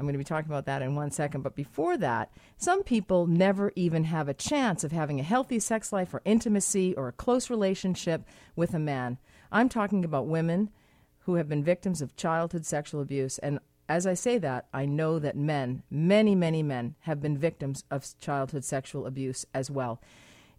I'm 0.00 0.06
going 0.06 0.14
to 0.14 0.18
be 0.18 0.24
talking 0.24 0.50
about 0.50 0.64
that 0.64 0.80
in 0.80 0.94
one 0.94 1.10
second. 1.10 1.42
But 1.42 1.54
before 1.54 1.98
that, 1.98 2.32
some 2.56 2.82
people 2.82 3.26
never 3.26 3.70
even 3.76 4.04
have 4.04 4.28
a 4.28 4.34
chance 4.34 4.82
of 4.82 4.92
having 4.92 5.20
a 5.20 5.24
healthy 5.24 5.58
sex 5.58 5.92
life 5.92 6.14
or 6.14 6.22
intimacy 6.24 6.94
or 6.94 7.08
a 7.08 7.12
close 7.12 7.50
relationship 7.50 8.24
with 8.56 8.72
a 8.72 8.78
man. 8.78 9.18
I'm 9.52 9.68
talking 9.68 10.02
about 10.02 10.26
women 10.26 10.70
who 11.24 11.34
have 11.34 11.50
been 11.50 11.62
victims 11.62 12.00
of 12.00 12.16
childhood 12.16 12.64
sexual 12.64 13.02
abuse. 13.02 13.36
And 13.38 13.60
as 13.90 14.06
I 14.06 14.14
say 14.14 14.38
that, 14.38 14.68
I 14.72 14.86
know 14.86 15.18
that 15.18 15.36
men, 15.36 15.82
many, 15.90 16.36
many 16.36 16.62
men, 16.62 16.94
have 17.00 17.20
been 17.20 17.36
victims 17.36 17.82
of 17.90 18.06
childhood 18.20 18.64
sexual 18.64 19.04
abuse 19.04 19.44
as 19.52 19.68
well. 19.68 20.00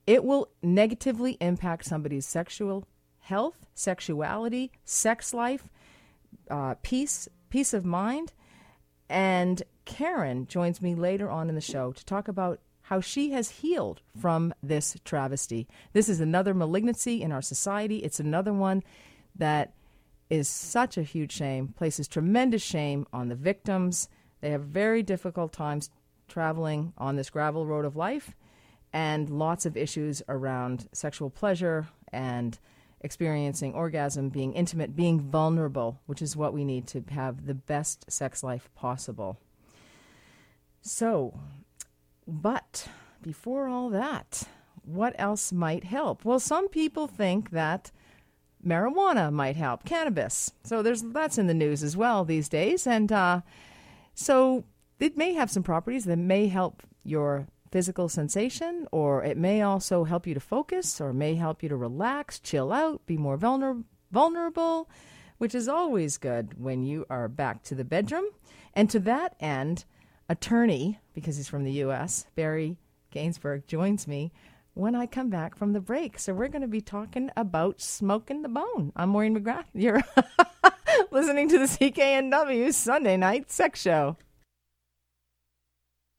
It 0.06 0.26
will 0.26 0.50
negatively 0.62 1.38
impact 1.40 1.86
somebody's 1.86 2.26
sexual 2.26 2.86
health, 3.20 3.66
sexuality, 3.74 4.72
sex 4.84 5.34
life. 5.34 5.70
uh, 6.50 6.76
peace, 6.82 7.28
peace 7.50 7.74
of 7.74 7.86
mind. 7.86 8.34
And 9.10 9.64
Karen 9.86 10.48
joins 10.48 10.82
me 10.82 10.96
later 10.96 11.30
on 11.30 11.50
in 11.50 11.56
the 11.56 11.62
show 11.62 11.92
to 11.92 12.06
talk 12.06 12.28
about 12.28 12.60
how 12.84 13.00
she 13.02 13.32
has 13.32 13.50
healed 13.50 14.02
from 14.20 14.54
this 14.62 14.98
travesty. 15.06 15.68
This 15.94 16.10
is 16.10 16.20
another 16.20 16.54
malignancy 16.54 17.22
in 17.22 17.32
our 17.32 17.42
society. 17.42 17.98
It's 17.98 18.20
another 18.20 18.54
one 18.54 18.84
that 19.36 19.74
is 20.32 20.48
such 20.48 20.98
a 20.98 21.04
huge 21.04 21.34
shame, 21.34 21.68
places 21.68 22.08
tremendous 22.08 22.62
shame 22.62 23.06
on 23.12 23.28
the 23.28 23.36
victims. 23.36 24.08
They 24.40 24.52
have 24.52 24.64
very 24.64 25.04
difficult 25.04 25.52
times 25.52 25.90
traveling 26.30 26.94
on 26.98 27.18
this 27.18 27.30
gravel 27.30 27.66
road 27.68 27.84
of 27.84 27.98
life 27.98 28.34
and 28.94 29.30
lots 29.30 29.66
of 29.66 29.76
issues 29.76 30.24
around 30.30 30.88
sexual 30.94 31.30
pleasure 31.30 31.88
and 32.14 32.58
experiencing 33.02 33.74
orgasm, 33.74 34.30
being 34.30 34.54
intimate, 34.54 34.96
being 34.96 35.20
vulnerable, 35.20 36.00
which 36.06 36.22
is 36.22 36.38
what 36.38 36.54
we 36.54 36.64
need 36.64 36.88
to 36.88 37.04
have 37.10 37.46
the 37.46 37.54
best 37.54 38.10
sex 38.10 38.42
life 38.42 38.70
possible. 38.74 39.38
So, 40.82 41.38
but 42.26 42.88
before 43.22 43.68
all 43.68 43.90
that, 43.90 44.44
what 44.84 45.14
else 45.20 45.52
might 45.52 45.84
help? 45.84 46.24
Well, 46.24 46.40
some 46.40 46.70
people 46.70 47.08
think 47.08 47.50
that 47.50 47.92
marijuana 48.66 49.32
might 49.32 49.56
help, 49.56 49.86
cannabis. 49.86 50.52
So 50.64 50.82
there's 50.82 51.02
that's 51.02 51.38
in 51.38 51.48
the 51.48 51.54
news 51.54 51.84
as 51.84 51.98
well 51.98 52.26
these 52.26 52.50
days, 52.50 52.88
and 52.88 53.12
uh, 53.12 53.42
so 54.14 54.64
it 55.00 55.18
may 55.18 55.34
have 55.34 55.50
some 55.50 55.64
properties 55.64 56.06
that 56.06 56.18
may 56.18 56.48
help 56.48 56.84
your 57.04 57.48
physical 57.72 58.10
sensation, 58.10 58.88
or 58.92 59.24
it 59.24 59.38
may 59.38 59.62
also 59.62 60.04
help 60.04 60.28
you 60.28 60.34
to 60.34 60.40
focus, 60.40 61.00
or 61.00 61.14
may 61.14 61.36
help 61.36 61.64
you 61.64 61.70
to 61.70 61.76
relax, 61.76 62.40
chill 62.40 62.72
out, 62.72 63.06
be 63.06 63.18
more 63.18 63.38
vulner- 63.38 63.84
vulnerable, 64.12 64.90
which 65.38 65.56
is 65.56 65.68
always 65.68 66.18
good 66.18 66.62
when 66.62 66.84
you 66.84 67.06
are 67.10 67.28
back 67.28 67.64
to 67.64 67.76
the 67.76 67.86
bedroom. 67.86 68.26
And 68.74 68.90
to 68.90 69.00
that 69.00 69.36
end, 69.40 69.86
attorney, 70.30 71.00
because 71.14 71.38
he's 71.38 71.50
from 71.50 71.64
the 71.64 71.72
U.S., 71.74 72.26
Barry 72.36 72.78
Gainsburg, 73.14 73.66
joins 73.68 74.08
me 74.08 74.32
when 74.74 74.96
I 74.96 75.06
come 75.06 75.30
back 75.30 75.56
from 75.56 75.74
the 75.74 75.82
break. 75.82 76.18
So 76.20 76.34
we're 76.34 76.48
going 76.48 76.62
to 76.62 76.68
be 76.68 76.82
talking 76.82 77.30
about 77.36 77.82
smoking 77.82 78.42
the 78.42 78.50
bone. 78.50 78.92
I'm 78.96 79.10
Maureen 79.10 79.38
McGrath. 79.38 79.66
You're 79.74 80.02
listening 81.12 81.50
to 81.50 81.60
the 81.60 81.66
CKNW 81.66 82.74
Sunday 82.74 83.18
Night 83.18 83.52
Sex 83.52 83.82
Show. 83.82 84.18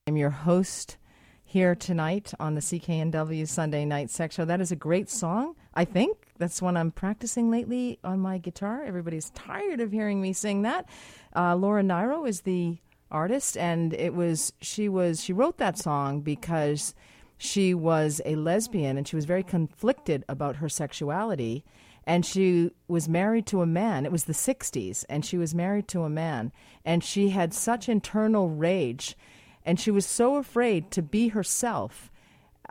I'm 0.06 0.16
your 0.16 0.30
host 0.30 0.98
here 1.44 1.74
tonight 1.74 2.32
on 2.40 2.54
the 2.54 2.60
CKNW 2.60 3.46
Sunday 3.46 3.84
Night 3.84 4.10
Sex 4.10 4.34
Show. 4.34 4.44
That 4.44 4.60
is 4.60 4.72
a 4.72 4.76
great 4.76 5.08
song, 5.08 5.54
I 5.74 5.84
think. 5.84 6.16
That's 6.38 6.60
one 6.60 6.76
I'm 6.76 6.90
practicing 6.90 7.50
lately 7.50 7.98
on 8.02 8.20
my 8.20 8.38
guitar. 8.38 8.82
Everybody's 8.82 9.30
tired 9.30 9.80
of 9.80 9.92
hearing 9.92 10.20
me 10.20 10.32
sing 10.32 10.62
that. 10.62 10.88
Uh, 11.36 11.54
Laura 11.54 11.82
Nyro 11.82 12.24
is 12.24 12.40
the 12.40 12.78
artist, 13.10 13.56
and 13.56 13.94
it 13.94 14.14
was 14.14 14.52
she 14.60 14.88
was 14.88 15.22
she 15.22 15.32
wrote 15.32 15.58
that 15.58 15.78
song 15.78 16.20
because 16.20 16.94
she 17.42 17.74
was 17.74 18.20
a 18.24 18.36
lesbian 18.36 18.96
and 18.96 19.08
she 19.08 19.16
was 19.16 19.24
very 19.24 19.42
conflicted 19.42 20.24
about 20.28 20.56
her 20.56 20.68
sexuality. 20.68 21.64
And 22.04 22.24
she 22.24 22.70
was 22.88 23.08
married 23.08 23.46
to 23.46 23.62
a 23.62 23.66
man. 23.66 24.04
It 24.04 24.12
was 24.12 24.24
the 24.24 24.32
60s, 24.32 25.04
and 25.08 25.24
she 25.24 25.38
was 25.38 25.54
married 25.54 25.86
to 25.88 26.02
a 26.02 26.10
man. 26.10 26.50
And 26.84 27.04
she 27.04 27.28
had 27.28 27.54
such 27.54 27.88
internal 27.88 28.48
rage 28.48 29.16
and 29.64 29.78
she 29.78 29.90
was 29.90 30.06
so 30.06 30.36
afraid 30.36 30.90
to 30.92 31.02
be 31.02 31.28
herself 31.28 32.10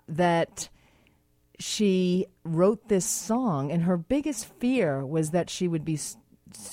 that 0.07 0.69
she 1.59 2.25
wrote 2.43 2.87
this 2.87 3.05
song. 3.05 3.71
And 3.71 3.83
her 3.83 3.97
biggest 3.97 4.45
fear 4.59 5.05
was 5.05 5.31
that 5.31 5.49
she 5.49 5.67
would 5.67 5.85
be 5.85 5.99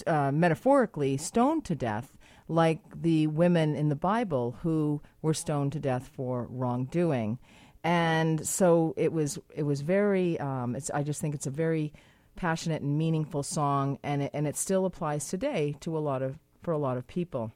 uh, 0.07 0.33
metaphorically 0.33 1.17
stoned 1.17 1.65
to 1.67 1.75
death, 1.75 2.17
like 2.49 2.81
the 3.01 3.27
women 3.29 3.77
in 3.77 3.89
the 3.89 3.97
Bible 3.97 4.57
who 4.63 5.03
were 5.23 5.35
stoned 5.35 5.73
to 5.73 5.81
death 5.81 6.09
for 6.13 6.47
wrongdoing. 6.51 7.39
And 7.85 8.47
so 8.47 8.95
it 8.97 9.13
was. 9.13 9.39
It 9.55 9.63
was 9.63 9.81
very. 9.83 10.39
Um, 10.41 10.77
I 10.93 11.03
just 11.03 11.21
think 11.21 11.35
it's 11.35 11.47
a 11.47 11.51
very 11.51 11.93
passionate 12.37 12.83
and 12.83 12.99
meaningful 12.99 13.43
song, 13.43 13.99
and 14.03 14.23
it, 14.23 14.31
and 14.35 14.47
it 14.47 14.57
still 14.57 14.85
applies 14.85 15.29
today 15.29 15.77
to 15.81 15.97
a 15.97 16.01
lot 16.01 16.23
of 16.23 16.39
for 16.63 16.73
a 16.73 16.79
lot 16.79 16.97
of 16.97 17.07
people. 17.07 17.53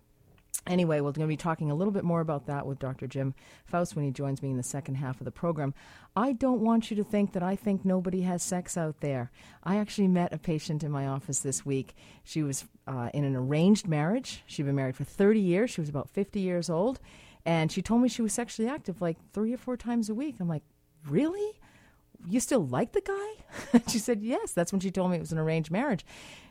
Anyway, 0.66 1.00
we're 1.00 1.10
going 1.10 1.26
to 1.26 1.32
be 1.32 1.36
talking 1.36 1.72
a 1.72 1.74
little 1.74 1.92
bit 1.92 2.04
more 2.04 2.20
about 2.20 2.46
that 2.46 2.66
with 2.66 2.78
Dr. 2.78 3.08
Jim 3.08 3.34
Pfaus 3.70 3.96
when 3.96 4.04
he 4.04 4.12
joins 4.12 4.42
me 4.42 4.50
in 4.50 4.56
the 4.56 4.62
second 4.62 4.94
half 4.94 5.20
of 5.20 5.24
the 5.24 5.32
program. 5.32 5.74
I 6.14 6.32
don't 6.32 6.60
want 6.60 6.88
you 6.88 6.96
to 6.98 7.04
think 7.04 7.32
that 7.32 7.42
I 7.42 7.56
think 7.56 7.84
nobody 7.84 8.20
has 8.22 8.44
sex 8.44 8.76
out 8.76 9.00
there. 9.00 9.32
I 9.64 9.78
actually 9.78 10.06
met 10.06 10.32
a 10.32 10.38
patient 10.38 10.84
in 10.84 10.92
my 10.92 11.08
office 11.08 11.40
this 11.40 11.66
week. 11.66 11.96
She 12.22 12.44
was 12.44 12.64
uh, 12.86 13.10
in 13.12 13.24
an 13.24 13.34
arranged 13.34 13.88
marriage. 13.88 14.44
She'd 14.46 14.66
been 14.66 14.76
married 14.76 14.94
for 14.94 15.04
30 15.04 15.40
years. 15.40 15.70
She 15.70 15.80
was 15.80 15.90
about 15.90 16.10
50 16.10 16.38
years 16.38 16.70
old. 16.70 17.00
And 17.44 17.72
she 17.72 17.82
told 17.82 18.02
me 18.02 18.08
she 18.08 18.22
was 18.22 18.32
sexually 18.32 18.68
active 18.68 19.00
like 19.00 19.16
three 19.32 19.52
or 19.52 19.58
four 19.58 19.76
times 19.76 20.08
a 20.08 20.14
week. 20.14 20.36
I'm 20.40 20.48
like, 20.48 20.62
really? 21.08 21.58
You 22.28 22.38
still 22.40 22.64
like 22.64 22.92
the 22.92 23.00
guy? 23.00 23.80
she 23.88 23.98
said, 23.98 24.22
yes. 24.22 24.52
That's 24.52 24.72
when 24.72 24.80
she 24.80 24.90
told 24.90 25.10
me 25.10 25.16
it 25.16 25.20
was 25.20 25.32
an 25.32 25.38
arranged 25.38 25.70
marriage. 25.70 26.04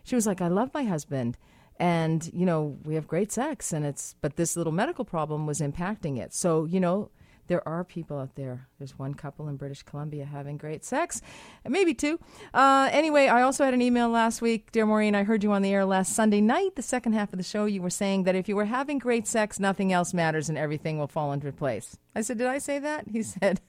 She 0.03 0.15
was 0.15 0.27
like, 0.27 0.41
I 0.41 0.48
love 0.48 0.74
my 0.74 0.83
husband 0.83 1.38
and 1.81 2.29
you 2.31 2.45
know 2.45 2.77
we 2.86 2.93
have 2.93 3.07
great 3.07 3.31
sex 3.31 3.74
and 3.74 3.83
it's 3.83 4.13
but 4.21 4.36
this 4.36 4.55
little 4.55 4.71
medical 4.71 5.03
problem 5.03 5.48
was 5.48 5.62
impacting 5.62 6.19
it 6.19 6.31
so 6.31 6.65
you 6.65 6.79
know 6.79 7.10
there 7.51 7.67
are 7.67 7.84
people 7.84 8.17
out 8.17 8.34
there. 8.36 8.70
There's 8.79 8.98
one 8.98 9.13
couple 9.13 9.50
in 9.50 9.58
British 9.58 9.84
Columbia 9.84 10.24
having 10.24 10.55
great 10.55 10.86
sex, 10.86 11.22
maybe 11.67 11.93
two. 11.93 12.17
Uh, 12.53 12.88
anyway, 12.93 13.27
I 13.27 13.41
also 13.41 13.65
had 13.65 13.74
an 13.74 13.81
email 13.81 14.08
last 14.08 14.41
week, 14.41 14.72
dear 14.72 14.86
Maureen. 14.86 15.15
I 15.15 15.24
heard 15.24 15.43
you 15.43 15.51
on 15.51 15.62
the 15.62 15.74
air 15.74 15.84
last 15.84 16.15
Sunday 16.15 16.39
night, 16.39 16.77
the 16.77 16.81
second 16.81 17.12
half 17.12 17.34
of 17.34 17.38
the 17.38 17.43
show. 17.43 17.65
You 17.65 17.81
were 17.81 17.89
saying 17.89 18.24
that 18.24 18.36
if 18.36 18.48
you 18.48 18.55
were 18.55 18.63
having 18.63 19.00
great 19.00 19.27
sex, 19.27 19.60
nothing 19.60 19.91
else 19.91 20.13
matters 20.13 20.48
and 20.48 20.58
everything 20.58 20.98
will 20.98 21.10
fall 21.10 21.34
into 21.34 21.51
place. 21.51 21.98
I 22.15 22.22
said, 22.22 22.38
Did 22.38 22.48
I 22.48 22.58
say 22.58 22.79
that? 22.79 23.10
He 23.10 23.22
said, 23.24 23.60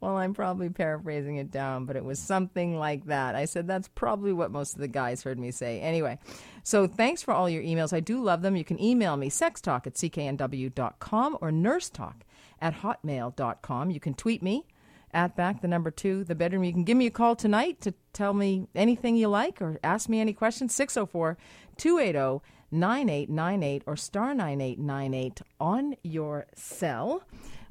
Well, 0.00 0.16
I'm 0.16 0.32
probably 0.32 0.70
paraphrasing 0.70 1.36
it 1.36 1.50
down, 1.50 1.84
but 1.84 1.96
it 1.96 2.04
was 2.04 2.18
something 2.18 2.78
like 2.78 3.04
that. 3.04 3.34
I 3.34 3.44
said, 3.44 3.66
That's 3.66 3.88
probably 3.88 4.32
what 4.32 4.50
most 4.50 4.76
of 4.76 4.80
the 4.80 4.88
guys 4.88 5.22
heard 5.22 5.38
me 5.38 5.50
say. 5.50 5.78
Anyway, 5.80 6.18
so 6.62 6.86
thanks 6.86 7.22
for 7.22 7.34
all 7.34 7.50
your 7.50 7.62
emails. 7.62 7.92
I 7.92 8.00
do 8.00 8.22
love 8.22 8.40
them. 8.40 8.56
You 8.56 8.64
can 8.64 8.82
email 8.82 9.18
me, 9.18 9.28
sextalk 9.28 9.86
at 9.86 9.92
cknw.com 9.92 11.38
or 11.42 11.50
nursetalk 11.50 12.22
at 12.60 12.74
hotmail.com. 12.76 13.90
You 13.90 14.00
can 14.00 14.14
tweet 14.14 14.42
me 14.42 14.66
at 15.12 15.36
back 15.36 15.62
the 15.62 15.68
number 15.68 15.90
two, 15.90 16.24
the 16.24 16.34
bedroom. 16.34 16.64
You 16.64 16.72
can 16.72 16.84
give 16.84 16.96
me 16.96 17.06
a 17.06 17.10
call 17.10 17.36
tonight 17.36 17.80
to 17.82 17.94
tell 18.12 18.34
me 18.34 18.66
anything 18.74 19.16
you 19.16 19.28
like 19.28 19.62
or 19.62 19.78
ask 19.84 20.08
me 20.08 20.20
any 20.20 20.32
questions. 20.32 20.74
604 20.74 21.38
280 21.76 22.44
9898 22.70 23.82
or 23.86 23.96
star 23.96 24.34
9898 24.34 25.42
on 25.60 25.94
your 26.02 26.46
cell. 26.54 27.22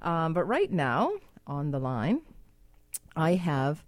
Um, 0.02 0.34
but 0.34 0.46
right 0.46 0.72
now, 0.72 1.12
on 1.46 1.72
the 1.72 1.80
line, 1.80 2.22
I 3.16 3.36
have 3.36 3.84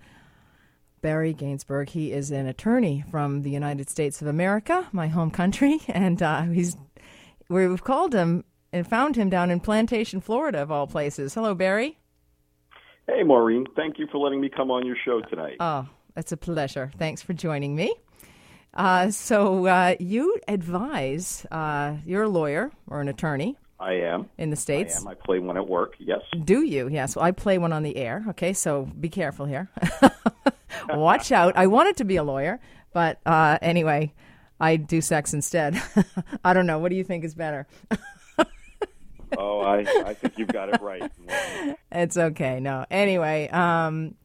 Barry 1.01 1.33
Gainsburg 1.33 1.89
He 1.89 2.11
is 2.11 2.31
an 2.31 2.47
attorney 2.47 3.05
from 3.09 3.43
the 3.43 3.49
United 3.49 3.89
States 3.89 4.21
of 4.21 4.27
America, 4.27 4.87
my 4.91 5.07
home 5.07 5.31
country, 5.31 5.79
and 5.87 6.21
uh, 6.21 6.43
he's 6.43 6.75
we've 7.47 7.83
called 7.83 8.13
him 8.13 8.43
and 8.75 8.85
found 8.85 9.15
him 9.15 9.29
down 9.29 9.49
in 9.49 9.61
Plantation, 9.61 10.19
Florida, 10.19 10.61
of 10.61 10.69
all 10.69 10.85
places. 10.85 11.33
Hello, 11.33 11.55
Barry. 11.55 11.97
Hey, 13.07 13.23
Maureen. 13.23 13.65
Thank 13.73 13.97
you 13.97 14.05
for 14.11 14.17
letting 14.17 14.41
me 14.41 14.49
come 14.49 14.69
on 14.69 14.85
your 14.85 14.97
show 15.05 15.21
tonight. 15.21 15.55
Oh, 15.61 15.87
it's 16.17 16.33
a 16.33 16.37
pleasure. 16.37 16.91
Thanks 16.97 17.21
for 17.21 17.31
joining 17.31 17.73
me. 17.73 17.95
Uh, 18.73 19.11
so, 19.11 19.65
uh, 19.67 19.95
you 19.97 20.37
advise, 20.49 21.45
uh, 21.51 21.95
you're 22.05 22.23
a 22.23 22.29
lawyer 22.29 22.69
or 22.87 22.99
an 22.99 23.07
attorney. 23.07 23.55
I 23.79 23.93
am. 23.93 24.29
In 24.37 24.49
the 24.49 24.57
States? 24.57 24.97
I 24.97 24.99
am. 24.99 25.07
I 25.07 25.13
play 25.13 25.39
one 25.39 25.55
at 25.55 25.69
work, 25.69 25.93
yes. 25.97 26.19
Do 26.43 26.61
you? 26.61 26.89
Yes. 26.89 27.15
Well, 27.15 27.23
I 27.23 27.31
play 27.31 27.57
one 27.57 27.71
on 27.71 27.83
the 27.83 27.95
air. 27.95 28.25
Okay, 28.29 28.51
so 28.51 28.89
be 28.99 29.07
careful 29.07 29.45
here. 29.45 29.69
Watch 30.89 31.31
out. 31.31 31.55
I 31.55 31.67
wanted 31.67 31.95
to 31.97 32.03
be 32.03 32.17
a 32.17 32.23
lawyer, 32.23 32.59
but 32.91 33.21
uh, 33.25 33.57
anyway, 33.61 34.13
I 34.59 34.75
do 34.75 34.99
sex 34.99 35.33
instead. 35.33 35.81
I 36.43 36.51
don't 36.51 36.65
know. 36.65 36.79
What 36.79 36.89
do 36.89 36.97
you 36.97 37.05
think 37.05 37.23
is 37.23 37.35
better? 37.35 37.67
oh, 39.37 39.61
I, 39.61 39.79
I 39.79 40.13
think 40.13 40.37
you've 40.37 40.49
got 40.49 40.69
it 40.69 40.81
right. 40.81 41.11
it's 41.91 42.17
okay. 42.17 42.59
No. 42.59 42.85
Anyway, 42.89 43.49
um, 43.49 44.15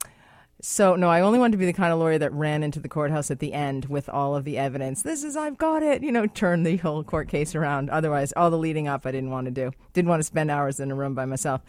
so 0.62 0.94
no, 0.96 1.08
I 1.08 1.22
only 1.22 1.38
wanted 1.38 1.52
to 1.52 1.58
be 1.58 1.66
the 1.66 1.72
kind 1.72 1.92
of 1.92 1.98
lawyer 1.98 2.18
that 2.18 2.32
ran 2.32 2.62
into 2.62 2.80
the 2.80 2.88
courthouse 2.88 3.30
at 3.30 3.38
the 3.38 3.52
end 3.52 3.86
with 3.86 4.08
all 4.08 4.36
of 4.36 4.44
the 4.44 4.58
evidence. 4.58 5.02
This 5.02 5.24
is 5.24 5.36
I've 5.36 5.56
got 5.56 5.82
it. 5.82 6.02
You 6.02 6.12
know, 6.12 6.26
turn 6.26 6.62
the 6.62 6.76
whole 6.76 7.02
court 7.02 7.28
case 7.28 7.54
around. 7.54 7.90
Otherwise, 7.90 8.32
all 8.36 8.50
the 8.50 8.58
leading 8.58 8.86
up, 8.86 9.06
I 9.06 9.10
didn't 9.10 9.30
want 9.30 9.46
to 9.46 9.50
do. 9.50 9.72
Didn't 9.92 10.08
want 10.08 10.20
to 10.20 10.24
spend 10.24 10.50
hours 10.50 10.80
in 10.80 10.90
a 10.90 10.94
room 10.94 11.14
by 11.14 11.24
myself. 11.24 11.62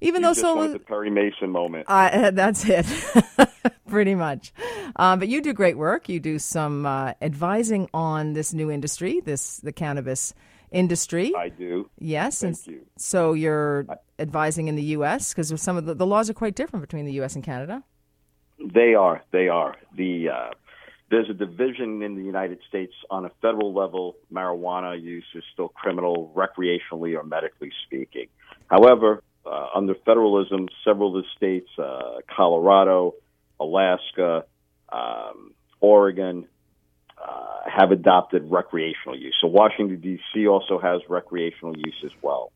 Even 0.00 0.22
you 0.22 0.28
though 0.28 0.34
so 0.34 0.68
the 0.68 0.78
Perry 0.78 1.10
Mason 1.10 1.50
moment. 1.50 1.86
Uh, 1.88 2.30
that's 2.32 2.64
it, 2.68 2.86
pretty 3.88 4.14
much. 4.14 4.52
Um, 4.96 5.18
but 5.18 5.28
you 5.28 5.40
do 5.40 5.52
great 5.52 5.76
work. 5.76 6.08
You 6.08 6.20
do 6.20 6.38
some 6.38 6.86
uh, 6.86 7.12
advising 7.20 7.88
on 7.94 8.32
this 8.32 8.52
new 8.52 8.70
industry, 8.70 9.20
this 9.20 9.58
the 9.58 9.72
cannabis 9.72 10.34
industry. 10.72 11.32
I 11.36 11.48
do. 11.48 11.90
Yes. 11.98 12.40
Thank 12.40 12.56
and 12.56 12.66
you. 12.66 12.86
So 12.96 13.32
you're 13.32 13.86
advising 14.18 14.68
in 14.68 14.76
the 14.76 14.82
U.S. 14.96 15.32
because 15.32 15.60
some 15.60 15.76
of 15.76 15.86
the, 15.86 15.94
the 15.94 16.06
laws 16.06 16.30
are 16.30 16.34
quite 16.34 16.54
different 16.54 16.82
between 16.82 17.04
the 17.04 17.12
U.S. 17.14 17.34
and 17.34 17.44
Canada. 17.44 17.82
They 18.58 18.94
are. 18.94 19.22
They 19.32 19.48
are. 19.48 19.76
The 19.96 20.28
uh, 20.28 20.50
there's 21.10 21.28
a 21.28 21.34
division 21.34 22.02
in 22.02 22.14
the 22.16 22.22
United 22.22 22.60
States 22.68 22.94
on 23.10 23.26
a 23.26 23.30
federal 23.42 23.74
level. 23.74 24.16
Marijuana 24.32 25.00
use 25.00 25.26
is 25.34 25.44
still 25.52 25.68
criminal, 25.68 26.32
recreationally 26.34 27.18
or 27.18 27.22
medically 27.22 27.70
speaking. 27.84 28.28
However, 28.70 29.22
uh, 29.44 29.66
under 29.74 29.94
federalism, 30.06 30.68
several 30.84 31.16
of 31.16 31.24
the 31.24 31.28
states, 31.36 31.68
uh, 31.78 32.20
Colorado, 32.34 33.14
Alaska, 33.60 34.44
um, 34.90 35.52
Oregon, 35.80 36.46
uh, 37.26 37.70
have 37.70 37.90
adopted 37.92 38.50
recreational 38.50 39.16
use. 39.18 39.34
So 39.40 39.46
Washington 39.48 40.00
D.C. 40.00 40.46
also 40.46 40.78
has 40.80 41.00
recreational 41.08 41.76
use 41.76 42.00
as 42.04 42.10
well. 42.22 42.52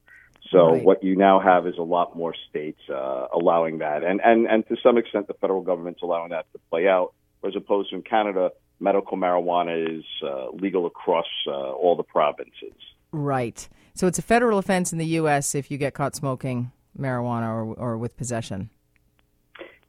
So 0.53 0.73
Right. 0.73 0.85
what 0.85 1.03
you 1.03 1.17
now 1.17 1.41
have 1.41 1.67
is 1.67 1.77
a 1.79 1.83
lot 1.83 2.17
more 2.17 2.35
states 2.49 2.81
uh, 2.89 3.27
allowing 3.35 3.79
that, 3.79 4.05
and 4.05 4.21
and 4.25 4.47
and 4.47 4.67
to 4.69 4.77
some 4.83 4.97
extent, 4.99 5.27
the 5.27 5.35
federal 5.35 5.61
government's 5.63 6.03
allowing 6.03 6.31
that 6.31 6.47
to 6.53 6.59
play 6.71 6.87
out. 6.89 7.13
As 7.45 7.55
opposed 7.57 7.91
to 7.91 7.97
in 7.97 8.03
Canada, 8.03 8.51
medical 8.81 9.17
marijuana 9.17 9.99
is 9.99 10.05
uh, 10.23 10.51
legal 10.51 10.87
across 10.87 11.27
uh, 11.47 11.51
all 11.53 11.95
the 11.97 12.03
provinces. 12.03 12.75
Right. 13.13 13.69
So 13.95 14.07
it's 14.07 14.19
a 14.19 14.23
federal 14.23 14.59
offense 14.59 14.93
in 14.93 14.99
the 14.99 15.07
U.S. 15.21 15.55
if 15.55 15.71
you 15.71 15.79
get 15.79 15.95
caught 15.95 16.15
smoking 16.17 16.71
marijuana 16.99 17.49
or, 17.49 17.75
or 17.75 17.99
with 17.99 18.17
possession. 18.17 18.71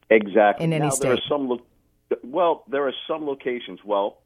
Exactly. 0.10 0.64
In 0.64 0.74
any 0.74 0.86
now, 0.88 0.96
There 0.96 1.14
are 1.14 1.18
state. 1.18 1.30
some. 1.30 1.50
Lo- 1.50 1.62
well, 2.24 2.64
there 2.70 2.88
are 2.88 2.94
some 3.08 3.26
locations. 3.26 3.80
Well, 3.84 4.20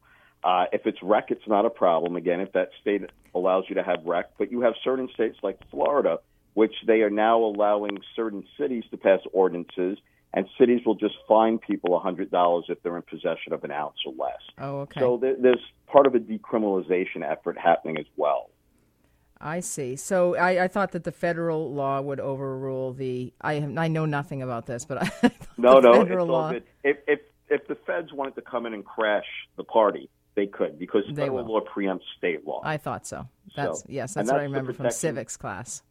uh, 0.44 0.64
if 0.72 0.86
it's 0.86 0.98
rec, 1.02 1.30
it's 1.30 1.46
not 1.46 1.64
a 1.64 1.70
problem. 1.70 2.16
Again, 2.16 2.40
if 2.40 2.52
that 2.52 2.70
state 2.80 3.02
allows 3.34 3.64
you 3.68 3.76
to 3.76 3.82
have 3.82 4.04
rec, 4.04 4.36
but 4.38 4.50
you 4.50 4.62
have 4.62 4.74
certain 4.82 5.08
states 5.14 5.38
like 5.42 5.58
Florida, 5.70 6.18
which 6.54 6.74
they 6.86 7.02
are 7.02 7.10
now 7.10 7.38
allowing 7.38 7.98
certain 8.16 8.44
cities 8.58 8.84
to 8.90 8.96
pass 8.96 9.20
ordinances, 9.32 9.98
and 10.34 10.46
cities 10.58 10.80
will 10.84 10.94
just 10.94 11.14
fine 11.28 11.58
people 11.58 11.96
a 11.96 12.00
hundred 12.00 12.30
dollars 12.30 12.64
if 12.68 12.82
they're 12.82 12.96
in 12.96 13.02
possession 13.02 13.52
of 13.52 13.64
an 13.64 13.70
ounce 13.70 13.96
or 14.06 14.12
less. 14.18 14.40
Oh, 14.58 14.80
okay. 14.80 15.00
So 15.00 15.18
there, 15.18 15.36
there's 15.38 15.62
part 15.86 16.06
of 16.06 16.14
a 16.14 16.18
decriminalization 16.18 17.22
effort 17.22 17.56
happening 17.58 17.98
as 17.98 18.06
well. 18.16 18.50
I 19.40 19.60
see. 19.60 19.96
So 19.96 20.36
I, 20.36 20.64
I 20.64 20.68
thought 20.68 20.92
that 20.92 21.04
the 21.04 21.12
federal 21.12 21.72
law 21.72 22.00
would 22.00 22.20
overrule 22.20 22.92
the. 22.92 23.32
I 23.40 23.54
have, 23.54 23.76
I 23.76 23.88
know 23.88 24.06
nothing 24.06 24.40
about 24.42 24.66
this, 24.66 24.84
but 24.84 25.02
I 25.22 25.30
No, 25.58 25.80
the 25.80 25.90
no, 25.90 26.04
federal 26.04 26.26
law. 26.26 26.50
If 26.82 26.98
if 27.06 27.20
if 27.48 27.66
the 27.66 27.74
feds 27.86 28.12
wanted 28.12 28.34
to 28.36 28.42
come 28.42 28.66
in 28.66 28.72
and 28.74 28.84
crash 28.84 29.26
the 29.56 29.64
party, 29.64 30.08
they 30.34 30.46
could 30.46 30.78
because 30.78 31.04
They 31.08 31.22
federal 31.22 31.44
will. 31.44 31.54
law 31.54 31.60
preempts 31.60 32.02
state 32.16 32.46
law. 32.46 32.60
I 32.64 32.76
thought 32.76 33.06
so. 33.06 33.28
That's 33.56 33.80
So- 33.80 33.86
yes. 33.88 34.16
and 34.16 34.26
That's 34.26 34.32
what 34.32 34.40
I 34.40 34.44
remember 34.44 34.72
from 34.72 34.90
civics 34.90 35.36
class. 35.36 35.82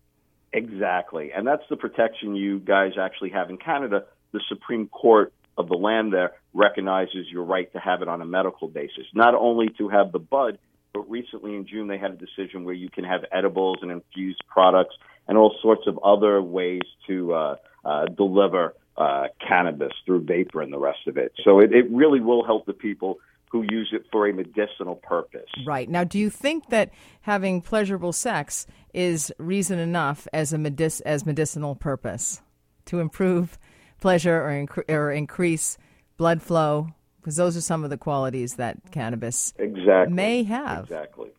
Exactly. 0.53 1.31
And 1.31 1.47
that's 1.47 1.63
the 1.69 1.77
protection 1.77 2.35
you 2.35 2.59
guys 2.59 2.93
actually 2.99 3.29
have 3.29 3.49
in 3.49 3.57
Canada. 3.57 4.05
The 4.33 4.41
Supreme 4.49 4.87
Court 4.87 5.31
of 5.57 5.69
the 5.69 5.77
land 5.77 6.11
there 6.13 6.33
recognizes 6.53 7.27
your 7.29 7.43
right 7.43 7.71
to 7.73 7.79
have 7.79 8.01
it 8.01 8.07
on 8.07 8.21
a 8.21 8.25
medical 8.25 8.67
basis, 8.67 9.05
not 9.13 9.33
only 9.35 9.69
to 9.77 9.87
have 9.89 10.11
the 10.11 10.19
bud, 10.19 10.57
but 10.93 11.09
recently 11.09 11.55
in 11.55 11.65
June 11.65 11.87
they 11.87 11.97
had 11.97 12.11
a 12.11 12.15
decision 12.17 12.65
where 12.65 12.73
you 12.73 12.89
can 12.89 13.03
have 13.05 13.23
edibles 13.31 13.77
and 13.81 13.91
infused 13.91 14.43
products 14.47 14.95
and 15.27 15.37
all 15.37 15.55
sorts 15.61 15.87
of 15.87 15.97
other 16.03 16.41
ways 16.41 16.81
to 17.07 17.33
uh, 17.33 17.55
uh, 17.85 18.05
deliver 18.07 18.75
uh, 18.97 19.27
cannabis 19.45 19.93
through 20.05 20.21
vapor 20.21 20.61
and 20.61 20.73
the 20.73 20.77
rest 20.79 21.07
of 21.07 21.17
it. 21.17 21.31
So 21.45 21.59
it, 21.59 21.73
it 21.73 21.89
really 21.89 22.19
will 22.19 22.43
help 22.45 22.65
the 22.65 22.73
people 22.73 23.19
who 23.51 23.63
use 23.69 23.89
it 23.91 24.05
for 24.11 24.27
a 24.27 24.33
medicinal 24.33 24.95
purpose. 24.95 25.49
Right. 25.65 25.89
Now, 25.89 26.05
do 26.05 26.17
you 26.17 26.29
think 26.29 26.69
that 26.69 26.91
having 27.21 27.61
pleasurable 27.61 28.13
sex 28.13 28.65
is 28.93 29.31
reason 29.37 29.77
enough 29.77 30.25
as 30.31 30.53
a 30.53 30.57
medic- 30.57 31.01
as 31.05 31.25
medicinal 31.25 31.75
purpose 31.75 32.41
to 32.85 33.01
improve 33.01 33.59
pleasure 33.99 34.41
or, 34.41 34.49
incre- 34.51 34.89
or 34.89 35.11
increase 35.11 35.77
blood 36.15 36.41
flow? 36.41 36.87
Because 37.19 37.35
those 37.35 37.57
are 37.57 37.61
some 37.61 37.83
of 37.83 37.89
the 37.89 37.97
qualities 37.97 38.55
that 38.55 38.77
cannabis 38.91 39.53
Exactly. 39.59 40.13
may 40.13 40.43
have. 40.43 40.85
Exactly. 40.85 41.29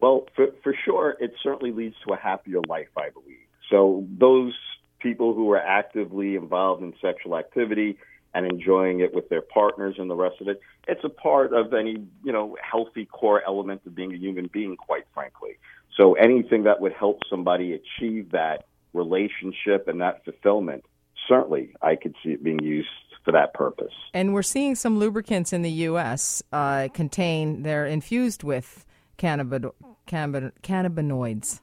Well, 0.00 0.26
for, 0.34 0.46
for 0.62 0.74
sure, 0.84 1.16
it 1.20 1.34
certainly 1.42 1.72
leads 1.72 1.94
to 2.06 2.14
a 2.14 2.16
happier 2.16 2.60
life, 2.68 2.88
I 2.96 3.10
believe. 3.10 3.38
So 3.70 4.06
those 4.18 4.54
people 4.98 5.34
who 5.34 5.50
are 5.52 5.60
actively 5.60 6.36
involved 6.36 6.82
in 6.82 6.94
sexual 7.00 7.36
activity 7.36 7.98
and 8.34 8.50
enjoying 8.50 9.00
it 9.00 9.14
with 9.14 9.28
their 9.28 9.40
partners 9.40 9.94
and 9.98 10.10
the 10.10 10.16
rest 10.16 10.40
of 10.40 10.48
it, 10.48 10.60
it's 10.88 11.04
a 11.04 11.08
part 11.08 11.54
of 11.54 11.72
any, 11.72 12.04
you 12.24 12.32
know, 12.32 12.56
healthy 12.60 13.06
core 13.06 13.42
element 13.46 13.80
of 13.86 13.94
being 13.94 14.12
a 14.12 14.16
human 14.16 14.50
being, 14.52 14.76
quite 14.76 15.06
frankly. 15.14 15.56
So 15.96 16.14
anything 16.14 16.64
that 16.64 16.80
would 16.80 16.92
help 16.92 17.20
somebody 17.30 17.72
achieve 17.72 18.32
that 18.32 18.66
relationship 18.92 19.86
and 19.86 20.00
that 20.00 20.24
fulfillment, 20.24 20.84
certainly 21.28 21.74
I 21.80 21.94
could 21.94 22.16
see 22.22 22.30
it 22.30 22.42
being 22.42 22.62
used 22.62 22.88
for 23.24 23.32
that 23.32 23.54
purpose. 23.54 23.92
And 24.12 24.34
we're 24.34 24.42
seeing 24.42 24.74
some 24.74 24.98
lubricants 24.98 25.52
in 25.52 25.62
the 25.62 25.70
U.S. 25.70 26.42
Uh, 26.52 26.88
contain 26.92 27.62
they're 27.62 27.86
infused 27.86 28.42
with 28.42 28.84
cannabid- 29.16 29.72
cannabinoids. 30.08 31.60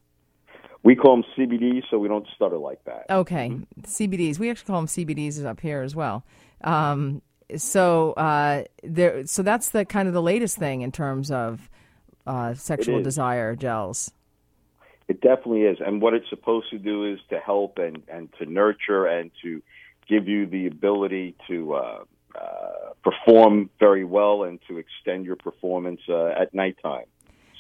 We 0.84 0.96
call 0.96 1.18
them 1.18 1.26
CBDs, 1.38 1.84
so 1.92 2.00
we 2.00 2.08
don't 2.08 2.26
stutter 2.36 2.58
like 2.58 2.84
that. 2.86 3.06
Okay, 3.10 3.52
CBDs. 3.82 4.40
We 4.40 4.50
actually 4.50 4.66
call 4.66 4.78
them 4.78 4.88
CBDs 4.88 5.46
up 5.46 5.60
here 5.60 5.82
as 5.82 5.96
well. 5.96 6.24
Um, 6.64 7.22
so 7.58 8.14
uh, 8.14 8.64
there, 8.84 9.26
so 9.26 9.44
that's 9.44 9.70
the 9.70 9.86
kind 9.86 10.08
of 10.08 10.14
the 10.14 10.22
latest 10.22 10.58
thing 10.58 10.82
in 10.82 10.92
terms 10.92 11.32
of 11.32 11.70
uh, 12.26 12.54
sexual 12.54 13.02
desire 13.02 13.56
gels. 13.56 14.12
It 15.08 15.20
definitely 15.22 15.64
is. 15.64 15.78
And 15.86 16.02
what 16.02 16.14
it's 16.14 16.30
supposed 16.30 16.70
to 16.70 16.78
do 16.78 17.12
is 17.12 17.20
to 17.30 17.40
help 17.40 17.78
and, 17.78 18.02
and 18.08 18.30
to 18.40 18.46
nurture 18.46 19.06
and 19.06 19.32
to 19.44 19.62
give 20.08 20.28
you 20.28 20.46
the 20.46 20.68
ability 20.68 21.36
to 21.48 21.74
uh, 21.74 22.04
uh, 22.40 22.94
perform 23.04 23.70
very 23.80 24.06
well 24.06 24.44
and 24.44 24.60
to 24.68 24.78
extend 24.78 25.26
your 25.26 25.36
performance 25.36 26.02
uh, 26.08 26.28
at 26.28 26.54
nighttime. 26.54 27.06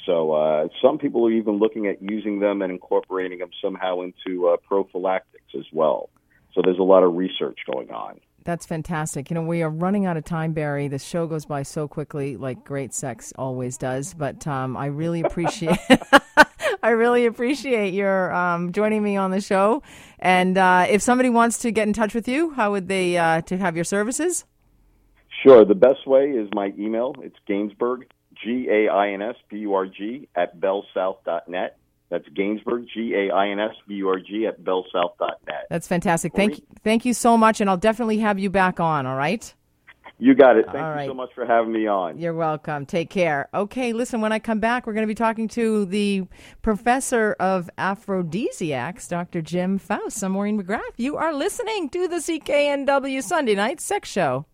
So 0.05 0.31
uh, 0.31 0.67
some 0.81 0.97
people 0.97 1.27
are 1.27 1.31
even 1.31 1.57
looking 1.57 1.87
at 1.87 2.01
using 2.01 2.39
them 2.39 2.61
and 2.61 2.71
incorporating 2.71 3.39
them 3.39 3.49
somehow 3.61 4.01
into 4.01 4.47
uh, 4.47 4.57
prophylactics 4.57 5.53
as 5.57 5.65
well. 5.71 6.09
So 6.53 6.61
there's 6.63 6.79
a 6.79 6.83
lot 6.83 7.03
of 7.03 7.15
research 7.15 7.59
going 7.71 7.91
on. 7.91 8.19
That's 8.43 8.65
fantastic. 8.65 9.29
You 9.29 9.35
know, 9.35 9.43
we 9.43 9.61
are 9.61 9.69
running 9.69 10.05
out 10.05 10.17
of 10.17 10.25
time, 10.25 10.53
Barry. 10.53 10.87
The 10.87 10.97
show 10.97 11.27
goes 11.27 11.45
by 11.45 11.63
so 11.63 11.87
quickly, 11.87 12.37
like 12.37 12.63
great 12.63 12.93
sex 12.93 13.31
always 13.37 13.77
does. 13.77 14.13
But 14.13 14.47
um, 14.47 14.75
I 14.75 14.87
really 14.87 15.21
appreciate, 15.21 15.77
I 16.83 16.89
really 16.89 17.25
appreciate 17.25 17.93
your 17.93 18.33
um, 18.33 18.71
joining 18.71 19.03
me 19.03 19.15
on 19.15 19.31
the 19.31 19.41
show. 19.41 19.83
And 20.19 20.57
uh, 20.57 20.87
if 20.89 21.01
somebody 21.01 21.29
wants 21.29 21.59
to 21.59 21.71
get 21.71 21.87
in 21.87 21.93
touch 21.93 22.15
with 22.15 22.27
you, 22.27 22.51
how 22.51 22.71
would 22.71 22.87
they 22.87 23.17
uh, 23.17 23.41
to 23.41 23.57
have 23.57 23.75
your 23.75 23.85
services? 23.85 24.45
Sure. 25.43 25.63
The 25.63 25.75
best 25.75 26.07
way 26.07 26.31
is 26.31 26.49
my 26.53 26.73
email. 26.77 27.15
It's 27.19 27.37
Gainsburg, 27.47 28.03
G 28.43 28.67
A 28.69 28.89
I 28.89 29.09
N 29.11 29.21
S 29.21 29.35
B 29.49 29.57
U 29.57 29.73
R 29.73 29.85
G, 29.85 30.27
at 30.35 30.59
bellsouth.net. 30.59 31.77
That's 32.11 32.27
Gainsburg, 32.27 32.87
G 32.93 33.15
A 33.15 33.33
I 33.33 33.47
N 33.47 33.59
S 33.59 33.73
B 33.87 33.95
U 33.95 34.09
R 34.09 34.19
G, 34.19 34.45
at 34.45 34.61
bellsouth.net. 34.61 35.67
That's 35.69 35.87
fantastic. 35.87 36.33
Thank 36.35 36.57
you, 36.57 36.65
thank 36.83 37.05
you 37.05 37.13
so 37.13 37.37
much, 37.37 37.61
and 37.61 37.69
I'll 37.69 37.77
definitely 37.77 38.17
have 38.17 38.37
you 38.37 38.49
back 38.49 38.81
on. 38.81 39.07
All 39.07 39.15
right. 39.15 39.51
You 40.19 40.35
got 40.35 40.55
it. 40.57 40.65
Thank 40.65 40.77
All 40.77 40.89
you 40.89 40.95
right. 40.95 41.07
so 41.07 41.15
much 41.15 41.29
for 41.33 41.47
having 41.47 41.71
me 41.71 41.87
on. 41.87 42.19
You're 42.19 42.35
welcome. 42.35 42.85
Take 42.85 43.09
care. 43.09 43.49
Okay, 43.55 43.91
listen, 43.93 44.21
when 44.21 44.31
I 44.31 44.39
come 44.39 44.59
back, 44.59 44.85
we're 44.85 44.93
going 44.93 45.07
to 45.07 45.07
be 45.07 45.15
talking 45.15 45.47
to 45.47 45.85
the 45.85 46.25
professor 46.61 47.35
of 47.39 47.71
aphrodisiacs, 47.77 49.07
Dr. 49.07 49.41
Jim 49.41 49.79
Pfaus. 49.79 50.21
I'm 50.21 50.33
Maureen 50.33 50.61
McGrath. 50.61 50.81
You 50.97 51.15
are 51.15 51.33
listening 51.33 51.89
to 51.89 52.07
the 52.07 52.17
CKNW 52.17 53.23
Sunday 53.23 53.55
Night 53.55 53.79
Sex 53.79 54.09
Show. 54.09 54.45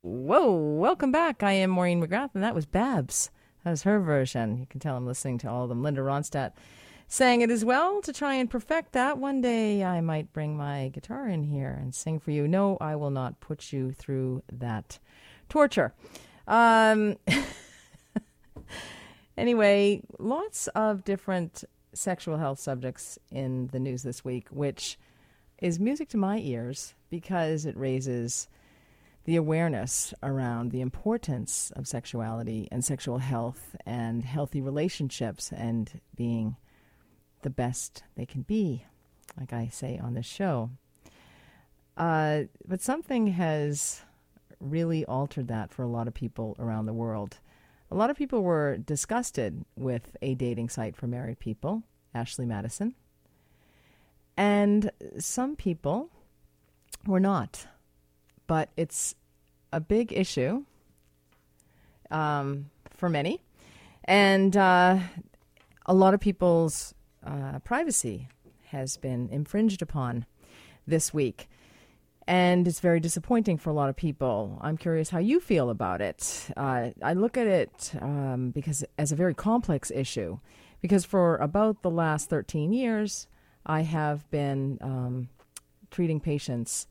Whoa, 0.00 0.52
welcome 0.52 1.12
back. 1.12 1.42
I 1.44 1.52
am 1.52 1.70
Maureen 1.70 2.02
McGrath, 2.02 2.30
and 2.34 2.42
that 2.42 2.54
was 2.54 2.66
Babs. 2.66 3.30
Was 3.64 3.84
her 3.84 4.00
version. 4.00 4.58
You 4.58 4.66
can 4.66 4.80
tell 4.80 4.96
I'm 4.96 5.06
listening 5.06 5.38
to 5.38 5.50
all 5.50 5.62
of 5.64 5.68
them. 5.68 5.82
Linda 5.82 6.00
Ronstadt 6.00 6.52
sang 7.06 7.42
it 7.42 7.50
as 7.50 7.64
well 7.64 8.00
to 8.00 8.12
try 8.12 8.34
and 8.34 8.50
perfect 8.50 8.92
that. 8.92 9.18
One 9.18 9.40
day 9.40 9.84
I 9.84 10.00
might 10.00 10.32
bring 10.32 10.56
my 10.56 10.88
guitar 10.88 11.28
in 11.28 11.44
here 11.44 11.78
and 11.80 11.94
sing 11.94 12.18
for 12.18 12.30
you. 12.30 12.48
No, 12.48 12.76
I 12.80 12.96
will 12.96 13.10
not 13.10 13.38
put 13.40 13.72
you 13.72 13.92
through 13.92 14.42
that 14.50 14.98
torture. 15.48 15.94
Um, 16.48 17.18
anyway, 19.36 20.02
lots 20.18 20.68
of 20.68 21.04
different 21.04 21.64
sexual 21.92 22.38
health 22.38 22.58
subjects 22.58 23.18
in 23.30 23.68
the 23.68 23.78
news 23.78 24.02
this 24.02 24.24
week, 24.24 24.48
which 24.48 24.98
is 25.58 25.78
music 25.78 26.08
to 26.08 26.16
my 26.16 26.38
ears 26.38 26.94
because 27.10 27.66
it 27.66 27.76
raises 27.76 28.48
the 29.24 29.36
awareness 29.36 30.12
around 30.22 30.70
the 30.70 30.80
importance 30.80 31.72
of 31.76 31.86
sexuality 31.86 32.68
and 32.72 32.84
sexual 32.84 33.18
health 33.18 33.76
and 33.86 34.24
healthy 34.24 34.60
relationships 34.60 35.52
and 35.52 36.00
being 36.16 36.56
the 37.42 37.50
best 37.50 38.02
they 38.16 38.26
can 38.26 38.42
be, 38.42 38.84
like 39.38 39.52
I 39.52 39.68
say 39.68 39.98
on 39.98 40.14
this 40.14 40.26
show. 40.26 40.70
Uh, 41.96 42.42
but 42.66 42.80
something 42.80 43.28
has 43.28 44.02
really 44.60 45.04
altered 45.04 45.48
that 45.48 45.72
for 45.72 45.82
a 45.82 45.88
lot 45.88 46.08
of 46.08 46.14
people 46.14 46.56
around 46.58 46.86
the 46.86 46.92
world. 46.92 47.38
A 47.90 47.96
lot 47.96 48.10
of 48.10 48.16
people 48.16 48.42
were 48.42 48.78
disgusted 48.78 49.64
with 49.76 50.16
a 50.22 50.34
dating 50.34 50.70
site 50.70 50.96
for 50.96 51.06
married 51.06 51.38
people, 51.38 51.82
Ashley 52.14 52.46
Madison. 52.46 52.94
And 54.36 54.90
some 55.18 55.56
people 55.56 56.08
were 57.06 57.20
not. 57.20 57.66
But 58.52 58.68
it's 58.76 59.14
a 59.72 59.80
big 59.80 60.12
issue. 60.12 60.64
um, 62.10 62.68
for 62.90 63.08
many, 63.08 63.40
and 64.04 64.54
uh, 64.54 64.98
a 65.86 65.94
lot 65.94 66.12
of 66.12 66.20
people's 66.20 66.92
uh, 67.26 67.60
privacy 67.60 68.28
has 68.66 68.98
been 68.98 69.30
infringed 69.30 69.80
upon 69.80 70.26
this 70.86 71.14
week. 71.14 71.48
And 72.26 72.68
it's 72.68 72.80
very 72.80 73.00
disappointing 73.00 73.56
for 73.56 73.70
a 73.70 73.72
lot 73.72 73.88
of 73.88 73.96
people. 73.96 74.58
I'm 74.60 74.76
curious 74.76 75.08
how 75.08 75.18
you 75.18 75.40
feel 75.40 75.70
about 75.70 76.02
it. 76.02 76.50
Uh, 76.54 76.90
I 77.02 77.14
look 77.14 77.38
at 77.38 77.46
it 77.46 77.92
um, 78.02 78.50
because 78.50 78.84
as 78.98 79.12
a 79.12 79.16
very 79.16 79.34
complex 79.34 79.90
issue, 79.90 80.40
because 80.82 81.06
for 81.06 81.36
about 81.38 81.80
the 81.80 81.90
last 81.90 82.28
13 82.28 82.74
years, 82.74 83.28
I 83.64 83.80
have 83.80 84.30
been 84.30 84.76
um, 84.82 85.30
treating 85.90 86.20
patients 86.20 86.86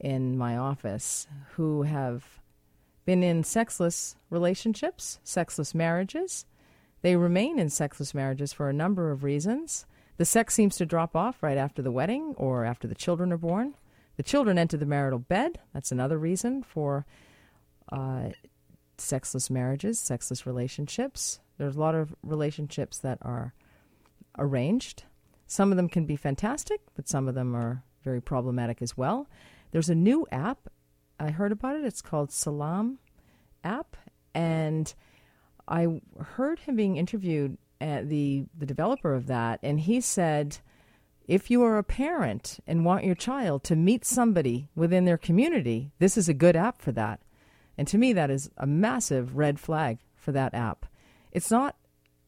in 0.00 0.36
my 0.36 0.56
office 0.56 1.26
who 1.52 1.82
have 1.82 2.40
been 3.04 3.22
in 3.22 3.42
sexless 3.42 4.16
relationships, 4.30 5.18
sexless 5.24 5.74
marriages. 5.74 6.44
They 7.02 7.16
remain 7.16 7.58
in 7.58 7.70
sexless 7.70 8.14
marriages 8.14 8.52
for 8.52 8.68
a 8.68 8.72
number 8.74 9.10
of 9.10 9.24
reasons. 9.24 9.86
The 10.18 10.24
sex 10.24 10.54
seems 10.54 10.76
to 10.76 10.86
drop 10.86 11.16
off 11.16 11.42
right 11.42 11.56
after 11.56 11.80
the 11.80 11.92
wedding 11.92 12.34
or 12.36 12.64
after 12.64 12.86
the 12.86 12.94
children 12.94 13.32
are 13.32 13.38
born. 13.38 13.74
The 14.16 14.22
children 14.22 14.58
enter 14.58 14.76
the 14.76 14.84
marital 14.84 15.20
bed. 15.20 15.60
That's 15.72 15.92
another 15.92 16.18
reason 16.18 16.62
for 16.62 17.06
uh, 17.90 18.30
sexless 18.98 19.48
marriages, 19.48 19.98
sexless 19.98 20.44
relationships. 20.44 21.40
There's 21.56 21.76
a 21.76 21.80
lot 21.80 21.94
of 21.94 22.14
relationships 22.22 22.98
that 22.98 23.18
are 23.22 23.54
arranged. 24.36 25.04
Some 25.46 25.70
of 25.70 25.76
them 25.76 25.88
can 25.88 26.04
be 26.04 26.16
fantastic, 26.16 26.80
but 26.94 27.08
some 27.08 27.28
of 27.28 27.34
them 27.34 27.54
are 27.54 27.82
very 28.02 28.20
problematic 28.20 28.82
as 28.82 28.96
well. 28.96 29.28
There's 29.70 29.90
a 29.90 29.94
new 29.94 30.26
app. 30.30 30.68
I 31.20 31.30
heard 31.30 31.52
about 31.52 31.76
it. 31.76 31.84
It's 31.84 32.02
called 32.02 32.32
Salam 32.32 32.98
app, 33.64 33.96
and 34.34 34.94
I 35.66 36.00
heard 36.20 36.60
him 36.60 36.76
being 36.76 36.96
interviewed 36.96 37.58
at 37.80 38.08
the 38.08 38.44
the 38.56 38.66
developer 38.66 39.14
of 39.14 39.26
that, 39.26 39.60
and 39.62 39.80
he 39.80 40.00
said, 40.00 40.58
if 41.28 41.50
you 41.50 41.62
are 41.62 41.76
a 41.76 41.84
parent 41.84 42.58
and 42.66 42.86
want 42.86 43.04
your 43.04 43.14
child 43.14 43.62
to 43.64 43.76
meet 43.76 44.04
somebody 44.04 44.70
within 44.74 45.04
their 45.04 45.18
community, 45.18 45.92
this 45.98 46.16
is 46.16 46.28
a 46.28 46.34
good 46.34 46.56
app 46.56 46.80
for 46.80 46.90
that. 46.92 47.20
And 47.76 47.86
to 47.88 47.98
me, 47.98 48.14
that 48.14 48.30
is 48.30 48.50
a 48.56 48.66
massive 48.66 49.36
red 49.36 49.60
flag 49.60 49.98
for 50.16 50.32
that 50.32 50.54
app. 50.54 50.86
It's 51.30 51.50
not 51.50 51.76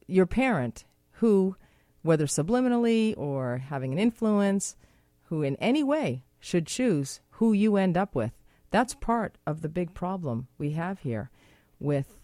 your 0.06 0.26
parent 0.26 0.84
who, 1.12 1.56
whether 2.02 2.26
subliminally 2.26 3.14
or 3.16 3.58
having 3.58 3.92
an 3.92 3.98
influence, 3.98 4.76
who 5.24 5.42
in 5.42 5.56
any 5.56 5.82
way 5.82 6.24
should 6.38 6.66
choose 6.66 7.20
who 7.40 7.54
you 7.54 7.76
end 7.78 7.96
up 7.96 8.14
with. 8.14 8.32
That's 8.70 8.92
part 8.94 9.38
of 9.46 9.62
the 9.62 9.68
big 9.70 9.94
problem 9.94 10.46
we 10.58 10.72
have 10.72 11.00
here 11.00 11.30
with 11.78 12.18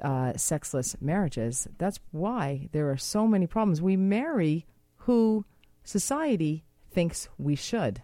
uh, 0.00 0.32
sexless 0.38 0.96
marriages. 1.02 1.68
That's 1.76 2.00
why 2.10 2.70
there 2.72 2.90
are 2.90 2.96
so 2.96 3.26
many 3.26 3.46
problems. 3.46 3.82
We 3.82 3.98
marry 3.98 4.64
who 5.04 5.44
society 5.84 6.64
thinks 6.90 7.28
we 7.36 7.54
should. 7.54 8.02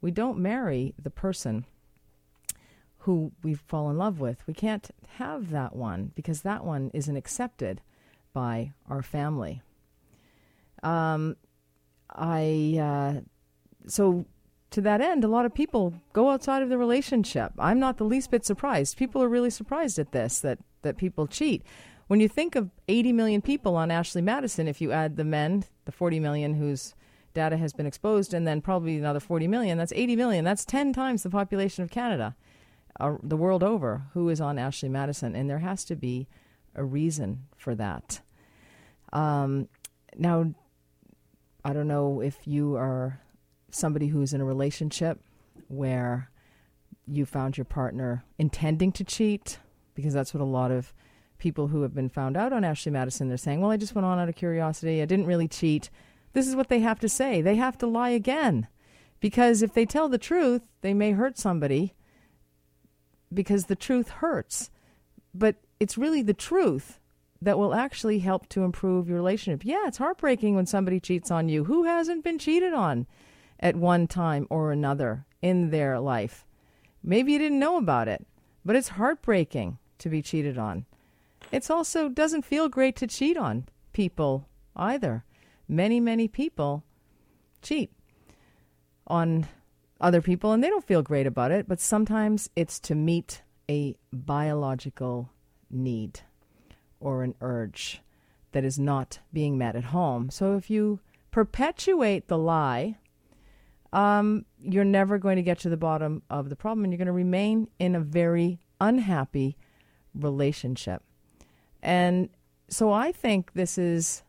We 0.00 0.12
don't 0.12 0.38
marry 0.38 0.94
the 1.02 1.10
person 1.10 1.66
who 2.98 3.32
we 3.42 3.54
fall 3.54 3.90
in 3.90 3.98
love 3.98 4.20
with. 4.20 4.46
We 4.46 4.54
can't 4.54 4.88
have 5.16 5.50
that 5.50 5.74
one 5.74 6.12
because 6.14 6.42
that 6.42 6.64
one 6.64 6.92
isn't 6.94 7.16
accepted 7.16 7.80
by 8.32 8.72
our 8.88 9.02
family. 9.02 9.62
Um, 10.84 11.34
I 12.08 12.78
uh, 12.80 13.20
so 13.88 14.24
to 14.70 14.80
that 14.82 15.00
end, 15.00 15.24
a 15.24 15.28
lot 15.28 15.46
of 15.46 15.54
people 15.54 15.94
go 16.12 16.30
outside 16.30 16.62
of 16.62 16.68
the 16.68 16.78
relationship. 16.78 17.52
I'm 17.58 17.78
not 17.78 17.96
the 17.96 18.04
least 18.04 18.30
bit 18.30 18.44
surprised. 18.44 18.96
People 18.96 19.22
are 19.22 19.28
really 19.28 19.50
surprised 19.50 19.98
at 19.98 20.12
this 20.12 20.40
that 20.40 20.58
that 20.82 20.96
people 20.96 21.26
cheat. 21.26 21.62
When 22.06 22.20
you 22.20 22.28
think 22.28 22.56
of 22.56 22.70
80 22.88 23.12
million 23.12 23.42
people 23.42 23.76
on 23.76 23.90
Ashley 23.90 24.22
Madison, 24.22 24.68
if 24.68 24.80
you 24.80 24.92
add 24.92 25.16
the 25.16 25.24
men, 25.24 25.64
the 25.84 25.92
40 25.92 26.20
million 26.20 26.54
whose 26.54 26.94
data 27.34 27.56
has 27.56 27.72
been 27.72 27.86
exposed, 27.86 28.32
and 28.32 28.46
then 28.46 28.60
probably 28.60 28.96
another 28.96 29.20
40 29.20 29.46
million, 29.46 29.76
that's 29.76 29.92
80 29.92 30.16
million. 30.16 30.44
That's 30.44 30.64
10 30.64 30.92
times 30.92 31.22
the 31.22 31.30
population 31.30 31.84
of 31.84 31.90
Canada, 31.90 32.34
uh, 32.98 33.16
the 33.22 33.36
world 33.36 33.62
over, 33.62 34.06
who 34.14 34.28
is 34.28 34.40
on 34.40 34.58
Ashley 34.58 34.88
Madison. 34.88 35.36
And 35.36 35.50
there 35.50 35.58
has 35.58 35.84
to 35.86 35.96
be 35.96 36.28
a 36.74 36.84
reason 36.84 37.44
for 37.56 37.74
that. 37.74 38.20
Um, 39.12 39.68
now, 40.16 40.54
I 41.64 41.72
don't 41.72 41.88
know 41.88 42.20
if 42.20 42.46
you 42.46 42.76
are 42.76 43.20
somebody 43.70 44.08
who's 44.08 44.32
in 44.32 44.40
a 44.40 44.44
relationship 44.44 45.20
where 45.68 46.30
you 47.06 47.24
found 47.26 47.56
your 47.56 47.64
partner 47.64 48.24
intending 48.38 48.92
to 48.92 49.04
cheat, 49.04 49.58
because 49.94 50.14
that's 50.14 50.34
what 50.34 50.40
a 50.40 50.44
lot 50.44 50.70
of 50.70 50.92
people 51.38 51.68
who 51.68 51.82
have 51.82 51.94
been 51.94 52.08
found 52.08 52.36
out 52.36 52.52
on 52.52 52.64
Ashley 52.64 52.92
Madison 52.92 53.28
they're 53.28 53.36
saying, 53.36 53.60
"Well, 53.60 53.70
I 53.70 53.76
just 53.76 53.94
went 53.94 54.06
on 54.06 54.18
out 54.18 54.28
of 54.28 54.34
curiosity. 54.34 55.00
I 55.00 55.06
didn't 55.06 55.26
really 55.26 55.48
cheat." 55.48 55.90
This 56.32 56.46
is 56.46 56.56
what 56.56 56.68
they 56.68 56.80
have 56.80 56.98
to 57.00 57.08
say. 57.08 57.40
They 57.40 57.56
have 57.56 57.78
to 57.78 57.86
lie 57.86 58.10
again. 58.10 58.68
Because 59.20 59.62
if 59.62 59.74
they 59.74 59.84
tell 59.84 60.08
the 60.08 60.18
truth, 60.18 60.62
they 60.80 60.94
may 60.94 61.12
hurt 61.12 61.38
somebody 61.38 61.94
because 63.32 63.64
the 63.64 63.76
truth 63.76 64.08
hurts. 64.08 64.70
But 65.34 65.56
it's 65.80 65.98
really 65.98 66.22
the 66.22 66.34
truth 66.34 67.00
that 67.40 67.58
will 67.58 67.74
actually 67.74 68.20
help 68.20 68.48
to 68.50 68.64
improve 68.64 69.08
your 69.08 69.16
relationship. 69.16 69.64
Yeah, 69.64 69.86
it's 69.86 69.98
heartbreaking 69.98 70.54
when 70.54 70.66
somebody 70.66 71.00
cheats 71.00 71.30
on 71.30 71.48
you. 71.48 71.64
Who 71.64 71.84
hasn't 71.84 72.24
been 72.24 72.38
cheated 72.38 72.72
on 72.72 73.06
at 73.60 73.76
one 73.76 74.06
time 74.06 74.46
or 74.50 74.72
another 74.72 75.26
in 75.42 75.70
their 75.70 75.98
life? 76.00 76.46
Maybe 77.02 77.32
you 77.32 77.38
didn't 77.38 77.58
know 77.58 77.76
about 77.76 78.08
it, 78.08 78.26
but 78.64 78.76
it's 78.76 78.88
heartbreaking 78.88 79.78
to 79.98 80.08
be 80.08 80.22
cheated 80.22 80.58
on. 80.58 80.86
It's 81.50 81.70
also 81.70 82.08
doesn't 82.08 82.44
feel 82.44 82.68
great 82.68 82.96
to 82.96 83.06
cheat 83.06 83.36
on 83.36 83.66
people 83.92 84.48
either. 84.76 85.24
Many, 85.68 86.00
many 86.00 86.28
people 86.28 86.84
cheat 87.62 87.90
on 89.06 89.46
other 90.00 90.22
people 90.22 90.52
and 90.52 90.62
they 90.62 90.68
don't 90.68 90.86
feel 90.86 91.02
great 91.02 91.26
about 91.26 91.50
it, 91.50 91.66
but 91.68 91.80
sometimes 91.80 92.50
it's 92.54 92.78
to 92.80 92.94
meet 92.94 93.42
a 93.68 93.96
biological 94.12 95.30
need 95.70 96.20
or 97.00 97.22
an 97.22 97.34
urge 97.40 98.00
that 98.52 98.64
is 98.64 98.78
not 98.78 99.18
being 99.32 99.58
met 99.58 99.76
at 99.76 99.84
home. 99.84 100.30
So 100.30 100.56
if 100.56 100.70
you 100.70 101.00
perpetuate 101.30 102.28
the 102.28 102.38
lie, 102.38 102.96
um, 103.92 104.44
you're 104.60 104.84
never 104.84 105.18
going 105.18 105.36
to 105.36 105.42
get 105.42 105.58
to 105.60 105.68
the 105.68 105.76
bottom 105.76 106.22
of 106.28 106.48
the 106.50 106.56
problem 106.56 106.84
and 106.84 106.92
you're 106.92 106.98
going 106.98 107.06
to 107.06 107.12
remain 107.12 107.68
in 107.78 107.94
a 107.94 108.00
very 108.00 108.60
unhappy 108.80 109.56
relationship. 110.14 111.02
And 111.82 112.28
so 112.68 112.92
I 112.92 113.12
think 113.12 113.52
this 113.54 113.78
is 113.78 114.22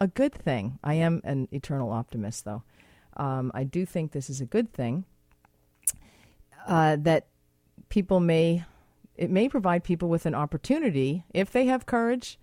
a 0.00 0.06
good 0.06 0.34
thing. 0.34 0.78
I 0.82 0.94
am 0.94 1.20
an 1.24 1.48
eternal 1.52 1.90
optimist, 1.90 2.44
though. 2.44 2.62
Um, 3.16 3.52
I 3.54 3.64
do 3.64 3.86
think 3.86 4.12
this 4.12 4.28
is 4.28 4.40
a 4.40 4.46
good 4.46 4.72
thing 4.72 5.04
uh, 6.66 6.96
that 7.00 7.26
people 7.88 8.20
may 8.20 8.64
it 9.16 9.30
may 9.30 9.48
provide 9.48 9.84
people 9.84 10.08
with 10.08 10.26
an 10.26 10.34
opportunity 10.34 11.24
if 11.32 11.52
they 11.52 11.66
have 11.66 11.86
courage, 11.86 12.38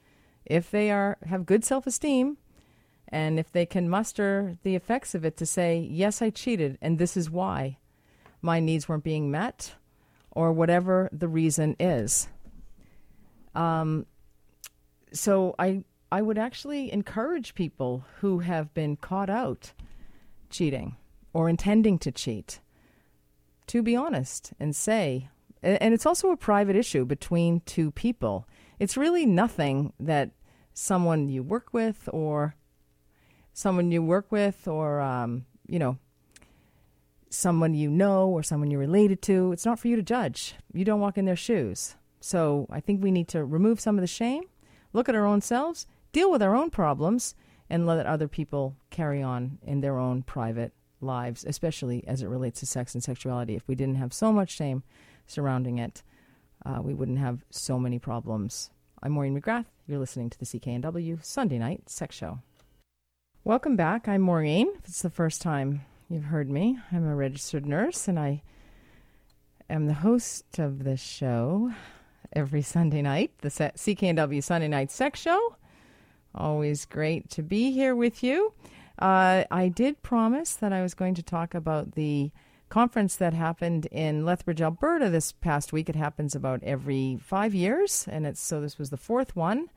if 0.46 0.72
they 0.72 0.90
are 0.90 1.18
have 1.26 1.46
good 1.46 1.66
self 1.66 1.86
esteem, 1.86 2.38
and 3.12 3.40
if 3.40 3.52
they 3.52 3.66
can 3.66 3.90
muster 3.90 4.58
the 4.64 4.76
effects 4.76 5.14
of 5.14 5.26
it 5.26 5.38
to 5.38 5.46
say, 5.46 5.80
yes, 5.80 6.22
I 6.22 6.30
cheated, 6.30 6.78
and 6.82 6.98
this 6.98 7.18
is 7.18 7.30
why 7.30 7.78
my 8.42 8.60
needs 8.60 8.88
weren't 8.88 9.04
being 9.04 9.30
met, 9.30 9.76
or 10.32 10.52
whatever 10.54 11.10
the 11.12 11.28
reason 11.28 11.76
is. 11.80 12.28
Um, 13.54 14.06
so 15.14 15.56
I 15.60 15.84
I 16.12 16.22
would 16.22 16.38
actually 16.38 16.92
encourage 16.92 17.56
people 17.56 18.06
who 18.20 18.40
have 18.40 18.74
been 18.74 18.96
caught 18.96 19.30
out 19.30 19.74
cheating 20.50 20.96
or 21.34 21.50
intending 21.50 22.00
to 22.00 22.12
cheat 22.12 22.60
to 23.72 23.82
be 23.82 23.96
honest 23.96 24.52
and 24.60 24.76
say, 24.76 25.30
and 25.64 25.94
it's 25.94 26.06
also 26.06 26.32
a 26.32 26.36
private 26.36 26.76
issue 26.76 27.06
between 27.06 27.62
two 27.62 27.90
people. 27.92 28.46
It's 28.80 28.98
really 28.98 29.26
nothing 29.26 29.94
that 29.98 30.32
someone 30.74 31.30
you 31.30 31.42
work 31.42 31.70
with 31.72 32.10
or 32.12 32.56
someone 33.54 33.92
you 33.92 34.02
work 34.02 34.32
with 34.32 34.68
or, 34.68 35.02
um, 35.02 35.46
you 35.68 35.80
know, 35.80 35.98
someone 37.30 37.74
you 37.74 37.90
know 37.90 38.28
or 38.28 38.44
someone 38.44 38.70
you're 38.70 38.80
related 38.80 39.22
to. 39.24 39.52
It's 39.52 39.66
not 39.66 39.80
for 39.80 39.88
you 39.88 39.96
to 39.96 40.02
judge. 40.02 40.56
You 40.74 40.86
don't 40.86 41.00
walk 41.00 41.18
in 41.18 41.26
their 41.26 41.36
shoes. 41.36 41.96
So 42.20 42.68
I 42.70 42.80
think 42.80 43.02
we 43.02 43.12
need 43.12 43.28
to 43.30 43.44
remove 43.44 43.80
some 43.80 43.98
of 43.98 44.02
the 44.02 44.08
shame, 44.08 44.44
look 44.94 45.10
at 45.10 45.16
our 45.16 45.26
own 45.26 45.42
selves, 45.42 45.88
deal 46.12 46.30
with 46.30 46.44
our 46.44 46.56
own 46.56 46.70
problems, 46.70 47.36
and 47.70 47.88
let 47.88 48.06
other 48.06 48.28
people 48.28 48.76
carry 48.90 49.24
on 49.24 49.58
in 49.66 49.82
their 49.82 49.98
own 49.98 50.22
private 50.24 50.74
lives, 51.00 51.46
especially 51.46 52.06
as 52.06 52.22
it 52.22 52.28
relates 52.28 52.60
to 52.60 52.66
sex 52.66 52.94
and 52.94 53.04
sexuality. 53.04 53.56
If 53.56 53.68
we 53.68 53.76
didn't 53.76 53.96
have 53.96 54.14
so 54.14 54.32
much 54.32 54.52
shame 54.52 54.84
surrounding 55.26 55.80
it, 55.80 56.04
uh, 56.66 56.80
we 56.84 56.94
wouldn't 56.94 57.18
have 57.18 57.44
so 57.50 57.80
many 57.80 57.98
problems. 57.98 58.70
I'm 59.02 59.14
Maureen 59.14 59.40
McGrath. 59.40 59.66
You're 59.88 60.00
listening 60.00 60.30
to 60.30 60.38
the 60.38 60.46
CKNW 60.46 61.24
Sunday 61.24 61.58
Night 61.58 61.90
Sex 61.90 62.16
Show. 62.16 62.40
Welcome 63.44 63.76
back. 63.76 64.08
I'm 64.08 64.22
Maureen. 64.22 64.68
If 64.78 64.88
it's 64.88 65.02
the 65.02 65.10
first 65.10 65.42
time 65.42 65.82
you've 66.08 66.26
heard 66.26 66.48
me, 66.48 66.78
I'm 66.92 67.08
a 67.08 67.16
registered 67.16 67.66
nurse 67.66 68.08
and 68.08 68.20
I 68.20 68.44
am 69.68 69.88
the 69.88 69.96
host 69.96 70.60
of 70.60 70.84
this 70.84 71.02
show. 71.02 71.74
every 72.34 72.62
Sunday 72.62 73.02
night, 73.02 73.32
the 73.42 73.50
CKNW 73.50 74.44
Sunday 74.44 74.68
Night 74.68 74.92
Sex 74.92 75.20
Show. 75.20 75.56
Always 76.36 76.86
great 76.86 77.32
to 77.32 77.42
be 77.42 77.72
here 77.72 77.96
with 77.96 78.22
you. 78.22 78.54
Uh, 79.00 79.46
I 79.50 79.70
did 79.70 80.04
promise 80.04 80.54
that 80.54 80.72
I 80.72 80.84
was 80.84 80.94
going 80.94 81.16
to 81.16 81.24
talk 81.24 81.56
about 81.56 81.94
the 81.94 82.30
conference 82.70 83.16
that 83.16 83.34
happened 83.34 83.88
in 83.88 84.24
Lethbridge, 84.24 84.62
Alberta 84.62 85.10
this 85.10 85.32
past 85.32 85.74
week. 85.74 85.90
It 85.90 85.96
happens 85.96 86.36
about 86.36 86.62
every 86.62 87.18
five 87.20 87.56
years, 87.56 88.08
and 88.08 88.28
it's 88.28 88.40
so 88.40 88.62
this 88.62 88.78
was 88.78 88.92
the 88.92 88.98
fourth 88.98 89.36
one 89.36 89.72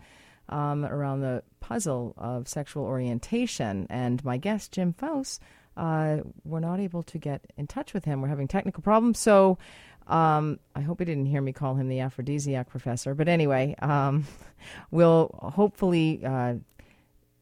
um, 0.48 0.84
around 0.84 1.20
the 1.20 1.42
puzzle 1.60 2.14
of 2.16 2.48
sexual 2.48 2.84
orientation. 2.84 3.86
And 3.90 4.24
my 4.24 4.36
guest, 4.36 4.72
Jim 4.72 4.94
Pfaus, 4.94 5.38
uh, 5.76 6.18
we're 6.44 6.60
not 6.60 6.80
able 6.80 7.02
to 7.04 7.18
get 7.18 7.44
in 7.56 7.66
touch 7.66 7.94
with 7.94 8.04
him. 8.04 8.20
We're 8.20 8.28
having 8.28 8.48
technical 8.48 8.82
problems. 8.82 9.18
So 9.18 9.58
um, 10.06 10.58
I 10.74 10.80
hope 10.80 10.98
he 10.98 11.04
didn't 11.04 11.26
hear 11.26 11.40
me 11.40 11.52
call 11.52 11.74
him 11.74 11.88
the 11.88 12.00
aphrodisiac 12.00 12.68
professor. 12.68 13.14
But 13.14 13.28
anyway, 13.28 13.74
um, 13.80 14.26
we'll 14.90 15.30
hopefully 15.54 16.20
uh, 16.24 16.54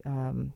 um, 0.05 0.53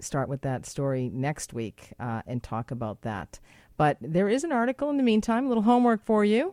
start 0.00 0.28
with 0.28 0.42
that 0.42 0.66
story 0.66 1.10
next 1.12 1.52
week 1.52 1.92
uh, 2.00 2.22
and 2.26 2.42
talk 2.42 2.70
about 2.70 3.02
that. 3.02 3.38
But 3.76 3.96
there 4.00 4.28
is 4.28 4.42
an 4.44 4.52
article 4.52 4.90
in 4.90 4.96
the 4.96 5.02
meantime, 5.02 5.46
a 5.46 5.48
little 5.48 5.62
homework 5.62 6.04
for 6.04 6.24
you. 6.24 6.52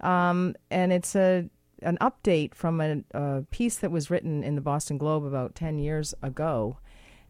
Um, 0.00 0.56
and 0.70 0.92
it's 0.92 1.14
a 1.14 1.48
an 1.84 1.98
update 2.00 2.54
from 2.54 2.80
a, 2.80 3.02
a, 3.12 3.42
piece 3.50 3.76
that 3.76 3.90
was 3.90 4.10
written 4.10 4.42
in 4.42 4.54
the 4.54 4.60
Boston 4.60 4.98
Globe 4.98 5.24
about 5.24 5.54
10 5.54 5.78
years 5.78 6.14
ago. 6.22 6.78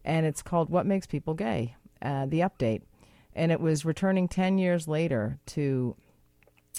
And 0.05 0.27
it's 0.27 0.43
called 0.43 0.71
What 0.71 0.87
Makes 0.87 1.07
People 1.07 1.35
Gay? 1.35 1.77
Uh, 2.01 2.27
the 2.27 2.41
update. 2.41 2.83
And 3.35 3.51
it 3.51 3.61
was 3.61 3.85
returning 3.85 4.29
10 4.29 4.59
years 4.59 4.87
later 4.87 5.39
to 5.47 5.97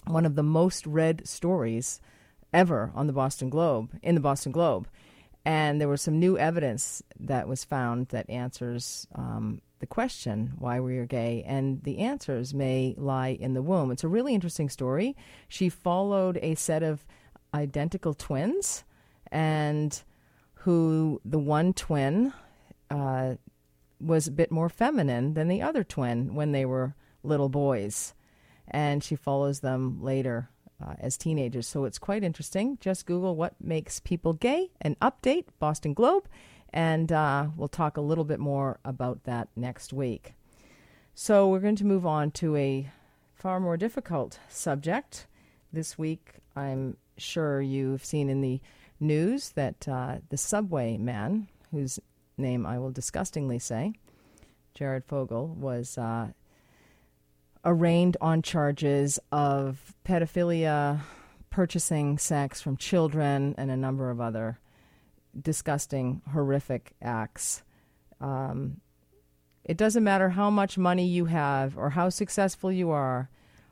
one 0.05 0.25
of 0.25 0.35
the 0.35 0.43
most 0.43 0.85
read 0.85 1.27
stories 1.27 1.99
ever 2.53 2.91
on 2.95 3.07
the 3.07 3.13
Boston 3.13 3.49
Globe, 3.49 3.91
in 4.01 4.15
the 4.15 4.21
Boston 4.21 4.51
Globe. 4.51 4.87
And 5.43 5.79
there 5.79 5.87
was 5.87 6.01
some 6.01 6.19
new 6.19 6.37
evidence 6.37 7.03
that 7.19 7.47
was 7.47 7.63
found 7.63 8.07
that 8.07 8.29
answers 8.29 9.05
um, 9.13 9.61
the 9.79 9.85
question 9.85 10.53
why 10.57 10.79
we 10.79 10.97
are 10.97 11.05
gay, 11.05 11.43
and 11.45 11.83
the 11.83 11.99
answers 11.99 12.53
may 12.53 12.95
lie 12.97 13.37
in 13.39 13.53
the 13.53 13.61
womb. 13.61 13.91
It's 13.91 14.03
a 14.03 14.07
really 14.07 14.33
interesting 14.33 14.69
story. 14.69 15.15
She 15.47 15.69
followed 15.69 16.39
a 16.41 16.55
set 16.55 16.81
of 16.81 17.05
identical 17.55 18.13
twins, 18.13 18.83
and 19.31 20.03
who 20.53 21.21
the 21.25 21.39
one 21.39 21.73
twin 21.73 22.33
uh, 22.89 23.35
was 23.99 24.27
a 24.27 24.31
bit 24.31 24.51
more 24.51 24.69
feminine 24.69 25.33
than 25.33 25.47
the 25.47 25.61
other 25.61 25.83
twin 25.83 26.35
when 26.35 26.51
they 26.51 26.65
were 26.65 26.95
little 27.23 27.49
boys 27.49 28.13
and 28.67 29.03
she 29.03 29.15
follows 29.15 29.59
them 29.59 30.01
later 30.01 30.49
uh, 30.85 30.95
as 30.99 31.17
teenagers. 31.17 31.67
So 31.67 31.85
it's 31.85 31.99
quite 31.99 32.23
interesting. 32.23 32.77
Just 32.81 33.05
Google 33.05 33.35
what 33.35 33.55
makes 33.61 33.99
people 33.99 34.33
gay 34.33 34.71
and 34.81 34.99
update 34.99 35.45
Boston 35.59 35.93
Globe, 35.93 36.27
and 36.73 37.11
uh, 37.11 37.47
we'll 37.55 37.67
talk 37.67 37.97
a 37.97 38.01
little 38.01 38.25
bit 38.25 38.39
more 38.39 38.79
about 38.83 39.23
that 39.23 39.49
next 39.55 39.93
week. 39.93 40.33
So 41.13 41.47
we're 41.47 41.59
going 41.59 41.77
to 41.77 41.85
move 41.85 42.05
on 42.05 42.31
to 42.31 42.55
a 42.55 42.89
far 43.33 43.59
more 43.59 43.77
difficult 43.77 44.39
subject. 44.49 45.27
This 45.71 45.97
week, 45.97 46.35
I'm 46.55 46.97
sure 47.17 47.61
you've 47.61 48.03
seen 48.03 48.29
in 48.29 48.41
the 48.41 48.61
news 48.99 49.51
that 49.51 49.87
uh, 49.87 50.17
the 50.29 50.37
subway 50.37 50.97
man, 50.97 51.47
whose 51.71 51.99
name 52.37 52.65
I 52.65 52.79
will 52.79 52.91
disgustingly 52.91 53.59
say, 53.59 53.93
Jared 54.73 55.05
Fogle, 55.05 55.47
was 55.47 55.97
uh, 55.97 56.27
arraigned 57.63 58.17
on 58.21 58.41
charges 58.41 59.19
of 59.31 59.93
pedophilia, 60.05 60.99
purchasing 61.49 62.17
sex 62.17 62.61
from 62.61 62.77
children, 62.77 63.55
and 63.57 63.71
a 63.71 63.77
number 63.77 64.09
of 64.09 64.19
other 64.19 64.59
disgusting, 65.39 66.21
horrific 66.31 66.93
acts. 67.01 67.63
Um, 68.21 68.81
it 69.63 69.77
doesn't 69.77 70.03
matter 70.03 70.29
how 70.29 70.49
much 70.49 70.77
money 70.77 71.05
you 71.07 71.25
have, 71.25 71.77
or 71.77 71.89
how 71.89 72.09
successful 72.09 72.71
you 72.71 72.91
are, 72.91 73.29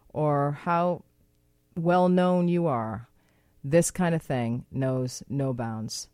or 0.09 0.59
how 0.63 1.03
well 1.75 2.09
known 2.09 2.47
you 2.47 2.67
are. 2.67 3.07
This 3.63 3.91
kind 3.91 4.13
of 4.13 4.21
thing 4.21 4.65
knows 4.71 5.23
no 5.29 5.53
bounds. 5.53 6.09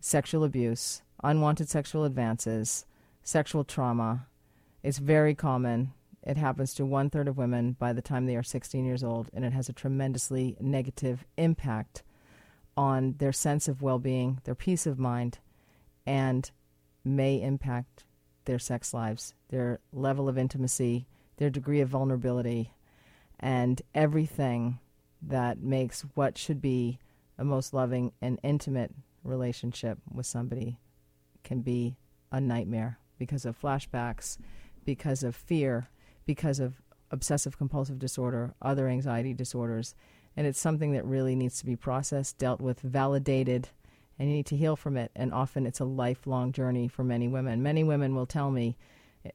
Sexual 0.00 0.44
abuse, 0.44 1.02
unwanted 1.22 1.68
sexual 1.68 2.04
advances, 2.04 2.86
sexual 3.22 3.64
trauma. 3.64 4.26
It's 4.82 4.98
very 4.98 5.34
common 5.34 5.92
it 6.26 6.36
happens 6.36 6.74
to 6.74 6.84
one 6.84 7.08
third 7.08 7.28
of 7.28 7.38
women 7.38 7.76
by 7.78 7.92
the 7.92 8.02
time 8.02 8.26
they 8.26 8.34
are 8.34 8.42
16 8.42 8.84
years 8.84 9.04
old, 9.04 9.30
and 9.32 9.44
it 9.44 9.52
has 9.52 9.68
a 9.68 9.72
tremendously 9.72 10.56
negative 10.60 11.24
impact 11.36 12.02
on 12.76 13.14
their 13.18 13.32
sense 13.32 13.68
of 13.68 13.80
well 13.80 14.00
being, 14.00 14.40
their 14.42 14.56
peace 14.56 14.86
of 14.86 14.98
mind, 14.98 15.38
and 16.04 16.50
may 17.04 17.40
impact 17.40 18.04
their 18.44 18.58
sex 18.58 18.92
lives, 18.92 19.34
their 19.50 19.78
level 19.92 20.28
of 20.28 20.36
intimacy, 20.36 21.06
their 21.36 21.48
degree 21.48 21.80
of 21.80 21.88
vulnerability, 21.88 22.72
and 23.38 23.80
everything 23.94 24.80
that 25.28 25.60
makes 25.60 26.02
what 26.14 26.38
should 26.38 26.60
be 26.60 26.98
a 27.38 27.44
most 27.44 27.74
loving 27.74 28.12
and 28.20 28.38
intimate 28.42 28.92
relationship 29.24 29.98
with 30.12 30.26
somebody 30.26 30.78
can 31.44 31.60
be 31.60 31.96
a 32.32 32.40
nightmare 32.40 32.98
because 33.18 33.44
of 33.44 33.60
flashbacks, 33.60 34.38
because 34.84 35.22
of 35.22 35.34
fear, 35.34 35.88
because 36.24 36.60
of 36.60 36.80
obsessive 37.10 37.58
compulsive 37.58 37.98
disorder, 37.98 38.54
other 38.60 38.88
anxiety 38.88 39.32
disorders. 39.32 39.94
And 40.36 40.46
it's 40.46 40.60
something 40.60 40.92
that 40.92 41.04
really 41.04 41.34
needs 41.34 41.58
to 41.58 41.66
be 41.66 41.76
processed, 41.76 42.38
dealt 42.38 42.60
with, 42.60 42.80
validated, 42.80 43.68
and 44.18 44.28
you 44.28 44.36
need 44.36 44.46
to 44.46 44.56
heal 44.56 44.76
from 44.76 44.96
it. 44.96 45.10
And 45.14 45.32
often 45.32 45.66
it's 45.66 45.80
a 45.80 45.84
lifelong 45.84 46.52
journey 46.52 46.88
for 46.88 47.04
many 47.04 47.28
women. 47.28 47.62
Many 47.62 47.84
women 47.84 48.14
will 48.14 48.26
tell 48.26 48.50
me 48.50 48.76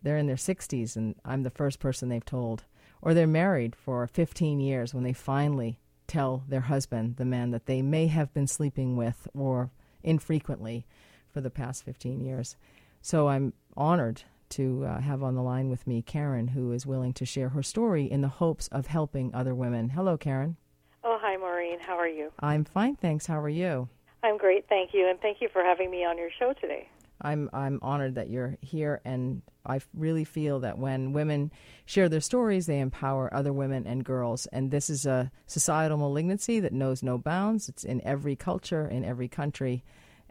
they're 0.02 0.18
in 0.18 0.28
their 0.28 0.36
60s 0.36 0.96
and 0.96 1.16
I'm 1.26 1.44
the 1.44 1.50
first 1.50 1.80
person 1.80 2.10
they've 2.10 2.24
told. 2.26 2.64
Or 3.02 3.14
they're 3.14 3.28
married 3.28 3.76
for 3.76 4.06
15 4.06 4.60
years 4.60 4.94
when 4.94 5.04
they 5.04 5.14
finally 5.14 5.80
tell 6.12 6.44
their 6.50 6.62
husband, 6.62 7.16
the 7.16 7.26
man 7.26 7.52
that 7.52 7.68
they 7.68 7.82
may 7.82 8.08
have 8.08 8.34
been 8.34 8.48
sleeping 8.48 8.98
with 8.98 9.30
or 9.34 9.72
infrequently 10.04 10.86
for 11.32 11.40
the 11.40 11.50
past 11.50 11.86
15 11.86 12.20
years. 12.20 12.58
So 13.02 13.30
I'm 13.30 13.54
honored 13.78 14.24
to 14.50 14.84
uh, 14.84 15.00
have 15.00 15.24
on 15.24 15.36
the 15.36 15.42
line 15.42 15.70
with 15.70 15.88
me 15.88 16.02
Karen, 16.02 16.50
who 16.50 16.74
is 16.74 16.86
willing 16.86 17.14
to 17.14 17.26
share 17.26 17.50
her 17.50 17.64
story 17.64 18.12
in 18.12 18.20
the 18.20 18.28
hopes 18.28 18.68
of 18.68 18.88
helping 18.88 19.34
other 19.34 19.56
women. 19.56 19.90
Hello, 19.90 20.18
Karen. 20.18 20.58
Oh, 21.04 21.18
hi, 21.22 21.38
Maureen. 21.38 21.80
How 21.80 21.98
are 21.98 22.10
you? 22.10 22.32
I'm 22.42 22.66
fine, 22.66 22.98
thanks. 22.98 23.26
How 23.26 23.40
are 23.40 23.50
you? 23.50 23.88
I'm 24.22 24.38
great, 24.38 24.68
thank 24.68 24.94
you, 24.94 25.08
and 25.08 25.20
thank 25.22 25.42
you 25.42 25.48
for 25.54 25.64
having 25.64 25.90
me 25.90 26.04
on 26.04 26.18
your 26.18 26.30
show 26.38 26.54
today. 26.60 26.90
I'm 27.22 27.50
I'm 27.54 27.80
honored 27.82 28.16
that 28.16 28.30
you're 28.30 28.58
here, 28.62 29.02
and 29.06 29.42
I 29.66 29.80
really 29.94 30.24
feel 30.24 30.60
that 30.62 30.78
when 30.78 31.14
women 31.14 31.52
share 31.86 32.10
their 32.10 32.22
stories, 32.22 32.66
they 32.66 32.80
empower 32.80 33.34
other 33.34 33.54
women 33.54 33.86
and 33.86 34.04
girls. 34.04 34.48
And 34.48 34.72
this 34.72 34.90
is 34.90 35.06
a 35.06 35.32
societal 35.48 35.98
malignancy 35.98 36.60
that 36.60 36.74
knows 36.74 37.04
no 37.04 37.18
bounds. 37.18 37.70
It's 37.70 37.84
in 37.84 38.02
every 38.06 38.36
culture, 38.36 38.88
in 38.88 39.06
every 39.06 39.28
country, 39.28 39.84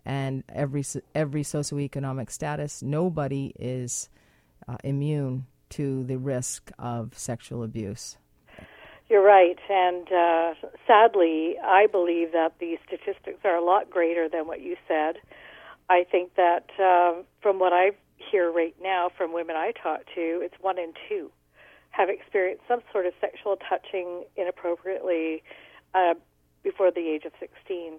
and 0.05 0.45
every 0.49 0.85
every 1.15 1.43
socioeconomic 1.43 2.31
status. 2.31 2.83
Nobody 2.83 3.53
is 3.59 4.09
uh, 4.69 4.77
immune 4.85 5.47
to 5.71 6.05
the 6.05 6.19
risk 6.19 6.71
of 6.79 7.17
sexual 7.17 7.63
abuse. 7.63 8.17
You're 9.09 9.25
right, 9.25 9.59
and 9.69 10.07
uh, 10.13 10.55
sadly, 10.87 11.57
I 11.65 11.89
believe 11.91 12.31
that 12.31 12.53
the 12.61 12.79
statistics 12.87 13.41
are 13.45 13.57
a 13.57 13.65
lot 13.65 13.91
greater 13.91 14.29
than 14.29 14.47
what 14.47 14.61
you 14.61 14.77
said. 14.87 15.17
I 15.91 16.05
think 16.05 16.37
that 16.37 16.71
uh, 16.81 17.23
from 17.43 17.59
what 17.59 17.73
I 17.73 17.91
hear 18.17 18.51
right 18.51 18.77
now 18.81 19.11
from 19.17 19.33
women 19.33 19.57
I 19.57 19.73
talk 19.73 20.07
to, 20.15 20.41
it's 20.41 20.55
one 20.61 20.79
in 20.79 20.93
two 21.09 21.31
have 21.91 22.09
experienced 22.09 22.63
some 22.69 22.81
sort 22.93 23.05
of 23.05 23.13
sexual 23.21 23.57
touching 23.69 24.23
inappropriately 24.37 25.43
uh, 25.93 26.15
before 26.63 26.93
the 26.93 27.01
age 27.01 27.25
of 27.25 27.33
16. 27.41 27.99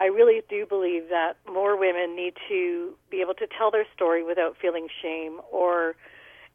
I 0.00 0.06
really 0.06 0.42
do 0.48 0.66
believe 0.66 1.08
that 1.10 1.34
more 1.48 1.78
women 1.78 2.16
need 2.16 2.34
to 2.48 2.94
be 3.10 3.20
able 3.20 3.34
to 3.34 3.46
tell 3.46 3.70
their 3.70 3.86
story 3.94 4.24
without 4.24 4.56
feeling 4.60 4.88
shame 5.00 5.40
or 5.52 5.94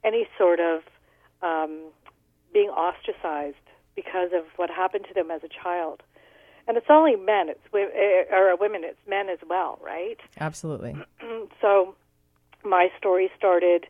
any 0.03 0.27
sort 0.37 0.59
of 0.59 0.81
um, 1.41 1.91
being 2.53 2.69
ostracized 2.69 3.55
because 3.95 4.31
of 4.35 4.43
what 4.57 4.69
happened 4.69 5.05
to 5.07 5.13
them 5.13 5.31
as 5.31 5.41
a 5.43 5.63
child. 5.63 6.03
And 6.67 6.75
it's 6.75 6.87
only 6.89 7.15
men, 7.15 7.49
it's 7.49 7.59
eh, 7.73 8.35
or 8.35 8.55
women, 8.57 8.81
it's 8.83 8.99
men 9.07 9.29
as 9.29 9.39
well, 9.49 9.79
right? 9.81 10.17
Absolutely. 10.39 10.95
so, 11.61 11.95
my 12.63 12.89
story 12.97 13.31
started. 13.37 13.85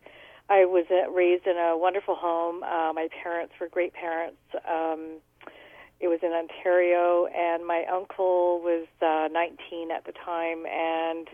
I 0.50 0.66
was 0.66 0.86
uh, 0.92 1.10
raised 1.10 1.48
in 1.48 1.58
a 1.58 1.78
wonderful 1.78 2.16
home. 2.16 2.64
Uh, 2.64 2.94
my 2.94 3.10
parents 3.24 3.54
were 3.60 3.68
great 3.68 3.94
parents. 3.94 4.38
Um, 4.70 5.18
it 6.00 6.08
was 6.08 6.20
in 6.22 6.32
Ontario, 6.32 7.26
and 7.26 7.66
my 7.66 7.86
uncle 7.92 8.62
was 8.62 8.86
uh, 9.02 9.28
19 9.32 9.90
at 9.90 10.06
the 10.06 10.12
time, 10.12 10.66
and 10.68 11.28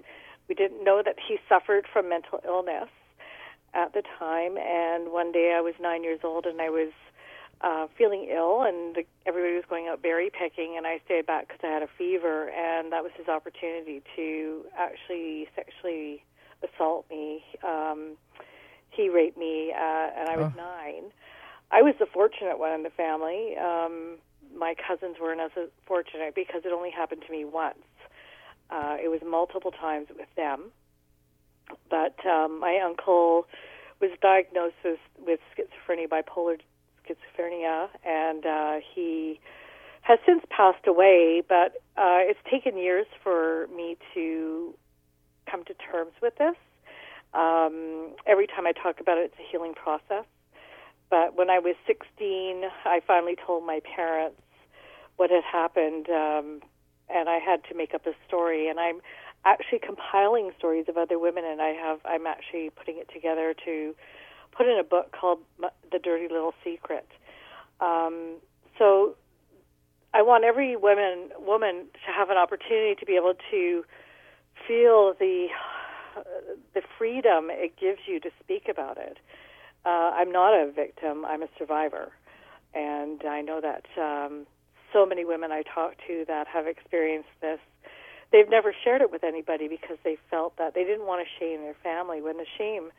we 0.48 0.56
didn't 0.56 0.84
know 0.84 1.02
that 1.04 1.18
he 1.28 1.38
suffered 1.50 1.86
from 1.92 2.08
mental 2.08 2.40
illness 2.46 2.90
at 3.74 3.94
the 3.94 4.04
time. 4.18 4.58
And 4.58 5.12
one 5.12 5.32
day 5.32 5.54
I 5.56 5.62
was 5.62 5.74
nine 5.82 6.04
years 6.04 6.22
old, 6.24 6.46
and 6.46 6.62
I 6.62 6.70
was 6.70 6.92
uh, 7.64 7.88
feeling 7.98 8.28
ill, 8.30 8.64
and 8.64 8.96
the, 8.96 9.04
everybody 9.26 9.56
was 9.56 9.64
going 9.70 9.88
out 9.88 10.02
berry 10.02 10.30
picking, 10.30 10.76
and 10.78 10.86
I 10.86 11.00
stayed 11.06 11.26
back 11.26 11.48
because 11.48 11.62
I 11.64 11.68
had 11.68 11.82
a 11.82 11.88
fever, 11.98 12.50
and 12.50 12.92
that 12.92 13.04
was 13.04 13.12
his 13.16 13.28
opportunity 13.28 14.04
to 14.16 14.66
actually 14.78 15.48
sexually 15.56 16.24
assault 16.62 17.06
me. 17.10 17.44
Um, 17.66 18.18
he 18.90 19.10
raped 19.10 19.38
me, 19.38 19.72
uh, 19.72 20.10
and 20.18 20.30
I 20.30 20.38
was 20.38 20.48
Oh. 20.54 20.58
nine. 20.58 21.12
I 21.72 21.82
was 21.82 21.96
the 22.00 22.06
fortunate 22.06 22.60
one 22.60 22.74
in 22.74 22.84
the 22.84 22.92
family. 22.92 23.56
Um, 23.58 24.18
my 24.56 24.76
cousins 24.76 25.16
weren't 25.20 25.42
as 25.42 25.52
fortunate 25.86 26.36
because 26.36 26.62
it 26.66 26.72
only 26.72 26.92
happened 26.92 27.24
to 27.26 27.32
me 27.32 27.46
once. 27.46 27.78
Uh, 28.70 28.98
it 29.02 29.10
was 29.10 29.22
multiple 29.26 29.72
times 29.72 30.08
with 30.10 30.34
them. 30.36 30.72
But 31.90 32.24
um, 32.26 32.60
my 32.60 32.80
uncle 32.84 33.48
was 34.00 34.12
diagnosed 34.22 34.76
with, 34.84 35.00
with 35.26 35.40
schizophrenia, 35.56 36.08
bipolar 36.08 36.60
schizophrenia, 37.04 37.88
and 38.06 38.46
uh, 38.46 38.76
he 38.94 39.40
has 40.02 40.20
since 40.26 40.44
passed 40.50 40.88
away. 40.88 41.42
But 41.48 41.82
uh, 41.98 42.22
it's 42.22 42.40
taken 42.50 42.78
years 42.78 43.08
for 43.24 43.68
me 43.76 43.98
to 44.14 44.74
come 45.50 45.64
to 45.66 45.74
terms 45.74 46.14
with 46.22 46.36
this. 46.38 46.56
Um, 47.34 48.12
every 48.28 48.48
time 48.48 48.68
I 48.68 48.72
talk 48.72 49.00
about 49.00 49.18
it, 49.18 49.32
it's 49.34 49.40
a 49.40 49.52
healing 49.52 49.74
process. 49.74 50.26
But 51.10 51.36
when 51.38 51.50
I 51.50 51.60
was 51.60 51.76
16, 51.86 52.64
I 52.86 53.02
finally 53.06 53.36
told 53.36 53.66
my 53.66 53.82
parents 53.96 54.42
what 55.18 55.30
had 55.30 55.44
happened, 55.44 56.10
um, 56.10 56.62
and 57.10 57.30
I 57.30 57.38
had 57.38 57.64
to 57.70 57.76
make 57.76 57.94
up 57.94 58.06
a 58.08 58.14
story. 58.28 58.68
And 58.68 58.80
I'm 58.80 59.00
actually 59.46 59.80
compiling 59.80 60.52
stories 60.58 60.86
of 60.88 60.98
other 60.98 61.20
women, 61.20 61.44
and 61.46 61.62
I 61.62 61.70
have 61.70 62.00
I'm 62.06 62.26
actually 62.26 62.70
putting 62.72 62.98
it 62.98 63.10
together 63.14 63.54
to 63.66 63.96
put 64.56 64.68
in 64.68 64.78
a 64.80 64.84
book 64.84 65.12
called 65.12 65.40
The 65.60 66.00
Dirty 66.00 66.28
Little 66.30 66.54
Secret. 66.64 67.08
Um, 67.80 68.36
so 68.78 69.16
I 70.14 70.22
want 70.22 70.44
every 70.44 70.76
woman 70.76 71.30
woman 71.40 71.86
to 72.06 72.12
have 72.16 72.30
an 72.30 72.38
opportunity 72.38 72.96
to 73.00 73.06
be 73.06 73.16
able 73.16 73.34
to 73.52 73.84
feel 74.68 75.14
the 75.20 75.48
the 76.74 76.82
freedom 76.98 77.48
it 77.50 77.76
gives 77.80 78.00
you 78.08 78.20
to 78.20 78.30
speak 78.42 78.68
about 78.70 78.98
it. 78.98 79.18
Uh, 79.86 80.12
I'm 80.14 80.32
not 80.32 80.54
a 80.54 80.72
victim; 80.72 81.26
I'm 81.26 81.42
a 81.44 81.50
survivor, 81.58 82.12
and 82.74 83.22
I 83.28 83.42
know 83.42 83.60
that 83.62 83.86
um, 84.00 84.46
so 84.94 85.06
many 85.06 85.26
women 85.26 85.52
I 85.52 85.64
talk 85.64 85.96
to 86.08 86.24
that 86.28 86.48
have 86.48 86.68
experienced 86.68 87.30
this, 87.42 87.60
they've 88.32 88.50
never 88.50 88.74
shared 88.84 89.02
it 89.02 89.12
with 89.12 89.24
anybody 89.24 89.68
because 89.68 89.98
they 90.04 90.18
felt 90.30 90.56
that 90.58 90.76
they 90.76 90.84
didn't 90.84 91.08
want 91.08 91.26
to 91.26 91.44
shame 91.44 91.62
their 91.62 91.76
family. 91.84 92.22
When 92.22 92.38
the 92.38 92.46
shame, 92.58 92.92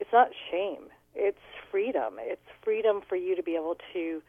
it's 0.00 0.12
not 0.12 0.28
shame; 0.50 0.88
it's 1.14 1.38
freedom. 1.70 2.14
It's 2.18 2.46
freedom 2.62 3.00
for 3.08 3.16
you 3.16 3.36
to 3.36 3.42
be 3.42 3.54
able 3.54 3.76
to 3.92 4.22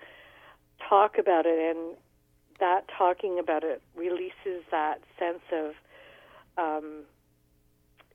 talk 0.87 1.17
about 1.17 1.45
it, 1.45 1.75
and 1.75 1.95
that 2.59 2.85
talking 2.97 3.39
about 3.39 3.63
it 3.63 3.81
releases 3.95 4.63
that 4.71 4.99
sense 5.19 5.41
of 5.51 5.73
um, 6.57 7.03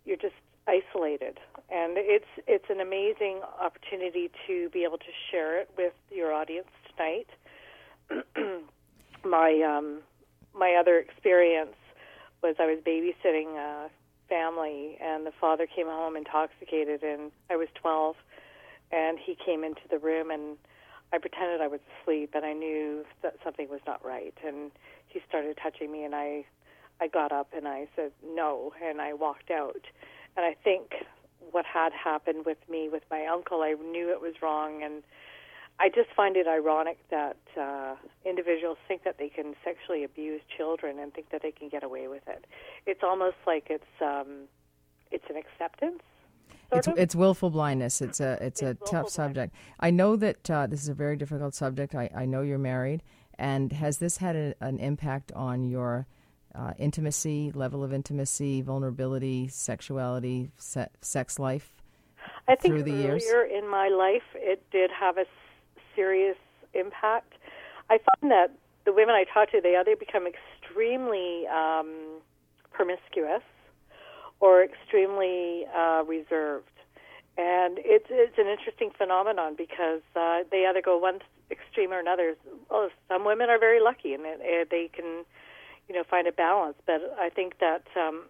you're 0.04 0.16
just 0.16 0.34
isolated, 0.66 1.38
and 1.70 1.94
it's 1.96 2.26
it's 2.46 2.70
an 2.70 2.80
amazing 2.80 3.40
opportunity 3.60 4.30
to 4.46 4.68
be 4.70 4.84
able 4.84 4.98
to 4.98 5.12
share 5.30 5.60
it 5.60 5.70
with 5.76 5.92
your 6.10 6.32
audience 6.32 6.68
tonight. 6.88 7.28
my 9.24 9.60
um, 9.62 10.00
my 10.54 10.74
other 10.74 10.98
experience 10.98 11.76
was 12.42 12.56
I 12.58 12.66
was 12.66 12.78
babysitting 12.84 13.56
a 13.56 13.90
family, 14.31 14.97
and 15.03 15.27
the 15.27 15.33
father 15.38 15.66
came 15.66 15.87
home 15.87 16.16
intoxicated, 16.16 17.03
and 17.03 17.31
I 17.51 17.57
was 17.57 17.69
12, 17.75 18.16
and 18.90 19.19
he 19.19 19.37
came 19.45 19.62
into 19.64 19.83
the 19.90 19.99
room, 19.99 20.31
and 20.31 20.57
I 21.12 21.19
pretended 21.19 21.61
I 21.61 21.66
was 21.66 21.81
asleep, 22.01 22.31
and 22.35 22.47
I 22.47 22.55
knew 22.55 23.05
that 23.23 23.35
something 23.45 23.69
was 23.69 23.81
not 23.87 24.03
right, 24.03 24.35
and 24.47 24.71
he 25.09 25.21
started 25.29 25.59
touching 25.62 25.93
me, 25.93 26.05
and 26.05 26.14
I 26.14 26.47
I 27.01 27.09
got 27.09 27.33
up 27.33 27.49
and 27.57 27.66
I 27.66 27.88
said 27.97 28.12
no, 28.23 28.73
and 28.85 29.01
I 29.01 29.14
walked 29.14 29.51
out. 29.51 29.85
And 30.37 30.45
I 30.45 30.55
think 30.62 31.07
what 31.51 31.64
had 31.64 31.93
happened 31.93 32.45
with 32.45 32.59
me 32.69 32.88
with 32.90 33.03
my 33.11 33.27
uncle, 33.27 33.62
I 33.62 33.73
knew 33.73 34.11
it 34.11 34.21
was 34.21 34.35
wrong, 34.43 34.83
and 34.83 35.03
I 35.81 35.88
just 35.88 36.11
find 36.14 36.37
it 36.37 36.47
ironic 36.47 36.99
that 37.11 37.38
uh, 37.59 37.95
individuals 38.27 38.77
think 38.87 39.03
that 39.05 39.16
they 39.19 39.31
can 39.31 39.55
sexually 39.64 40.05
abuse 40.05 40.43
children 40.55 40.99
and 40.99 41.12
think 41.14 41.31
that 41.31 41.40
they 41.43 41.53
can 41.53 41.71
get 41.71 41.83
away 41.83 42.07
with 42.07 42.23
it. 42.29 42.45
It's 42.87 43.01
almost 43.03 43.37
like 43.47 43.69
it's 43.71 43.85
um, 44.03 44.49
it's 45.11 45.25
an 45.31 45.37
acceptance. 45.37 46.03
It's, 46.73 46.87
of. 46.87 46.99
it's 46.99 47.14
willful 47.14 47.49
blindness. 47.49 48.03
It's 48.03 48.21
a 48.21 48.33
it's, 48.43 48.61
a 48.61 48.71
It's 48.71 48.81
willful 48.81 48.99
tough 48.99 49.11
subject. 49.11 49.55
I 49.81 49.90
know 49.90 50.16
that 50.16 50.51
uh, 50.51 50.66
this 50.66 50.83
is 50.83 50.88
a 50.90 50.95
very 50.95 51.16
difficult 51.16 51.55
subject. 51.55 51.95
I, 51.95 52.11
I 52.14 52.27
know 52.27 52.43
you're 52.43 52.59
married, 52.59 53.03
and 53.38 53.73
has 53.73 53.99
this 53.99 54.19
had 54.19 54.37
a, 54.37 54.55
an 54.61 54.79
impact 54.81 55.33
on 55.33 55.64
your 55.64 56.07
uh, 56.55 56.75
intimacy, 56.79 57.53
level 57.55 57.83
of 57.83 57.95
intimacy, 57.95 58.61
vulnerability, 58.61 59.49
sexuality, 59.49 60.51
se- 60.59 60.88
sex 61.01 61.38
life? 61.38 61.73
I 62.47 62.55
think 62.57 62.75
through 62.75 62.83
the 62.83 62.93
earlier 62.93 63.47
years? 63.47 63.53
in 63.57 63.71
my 63.71 63.88
life 63.88 64.23
it 64.35 64.62
did 64.71 64.90
have 64.90 65.16
a 65.16 65.25
serious 66.00 66.36
impact. 66.72 67.34
I 67.90 67.98
find 67.98 68.30
that 68.32 68.52
the 68.86 68.92
women 68.92 69.14
I 69.14 69.24
talk 69.32 69.50
to, 69.50 69.60
they 69.60 69.76
either 69.76 69.96
become 69.96 70.26
extremely 70.26 71.46
um, 71.48 72.20
promiscuous 72.72 73.42
or 74.40 74.64
extremely 74.64 75.66
uh, 75.76 76.02
reserved. 76.06 76.66
And 77.36 77.78
it's 77.78 78.06
it's 78.10 78.38
an 78.38 78.46
interesting 78.46 78.90
phenomenon 78.96 79.54
because 79.56 80.02
uh, 80.16 80.40
they 80.50 80.66
either 80.66 80.82
go 80.82 80.98
one 80.98 81.20
extreme 81.50 81.92
or 81.92 81.98
another. 81.98 82.36
Well, 82.70 82.88
some 83.08 83.24
women 83.24 83.48
are 83.50 83.58
very 83.58 83.80
lucky 83.80 84.14
and 84.14 84.24
they, 84.24 84.64
they 84.70 84.90
can, 84.92 85.24
you 85.88 85.94
know, 85.94 86.02
find 86.08 86.26
a 86.26 86.32
balance. 86.32 86.76
But 86.86 87.16
I 87.18 87.30
think 87.30 87.58
that 87.60 87.84
um, 87.96 88.24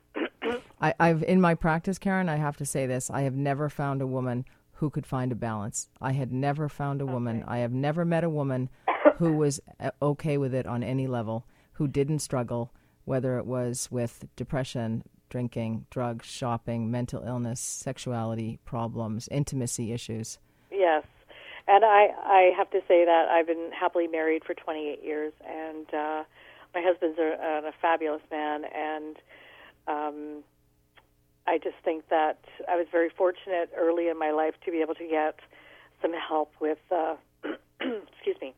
I, 0.81 0.95
I've 1.01 1.23
in 1.25 1.41
my 1.41 1.55
practice, 1.55 1.99
Karen. 1.99 2.29
I 2.29 2.37
have 2.37 2.57
to 2.59 2.67
say 2.67 2.87
this: 2.87 3.11
I 3.11 3.23
have 3.23 3.35
never 3.35 3.69
found 3.69 4.03
a 4.03 4.07
woman 4.07 4.45
who 4.81 4.89
could 4.89 5.07
find 5.07 5.31
a 5.31 5.35
balance. 5.35 5.89
I 6.01 6.13
had 6.13 6.33
never 6.33 6.67
found 6.67 7.03
a 7.03 7.07
woman. 7.07 7.45
I 7.47 7.59
have 7.59 7.73
never 7.73 8.03
met 8.03 8.25
a 8.25 8.31
woman 8.31 8.71
who 9.17 9.37
was 9.37 9.61
uh, 9.79 9.91
okay 10.01 10.39
with 10.39 10.55
it 10.55 10.67
on 10.67 10.83
any 10.83 11.07
level, 11.07 11.45
who 11.73 11.87
didn't 11.87 12.21
struggle, 12.21 12.73
whether 13.05 13.37
it 13.37 13.45
was 13.45 13.91
with 13.91 14.25
depression, 14.37 15.05
drinking, 15.29 15.85
drugs, 15.91 16.25
shopping, 16.25 16.91
mental 16.91 17.23
illness, 17.25 17.61
sexuality 17.61 18.59
problems, 18.65 19.29
intimacy 19.31 19.93
issues. 19.93 20.39
Yes, 20.71 21.05
and 21.69 21.85
I 21.85 22.09
I 22.25 22.53
have 22.57 22.71
to 22.71 22.81
say 22.89 23.05
that 23.05 23.29
I've 23.29 23.47
been 23.47 23.71
happily 23.79 24.09
married 24.09 24.45
for 24.47 24.55
28 24.55 25.05
years, 25.05 25.35
and 25.47 25.87
uh, 25.93 26.25
my 26.75 26.81
husband's 26.81 27.19
a, 27.19 27.69
a 27.69 27.73
fabulous 27.83 28.23
man, 28.31 28.63
and 28.75 29.17
um, 29.87 30.43
I 31.51 31.59
just 31.59 31.75
think 31.85 32.09
that 32.11 32.39
I 32.69 32.77
was 32.77 32.87
very 32.93 33.11
fortunate 33.11 33.71
early 33.77 34.07
in 34.07 34.17
my 34.17 34.31
life 34.31 34.55
to 34.65 34.71
be 34.71 34.79
able 34.83 34.95
to 34.95 35.07
get 35.07 35.41
some 36.01 36.13
help 36.13 36.53
with 36.61 36.79
uh, 36.93 37.17
excuse 37.81 38.37
me 38.41 38.55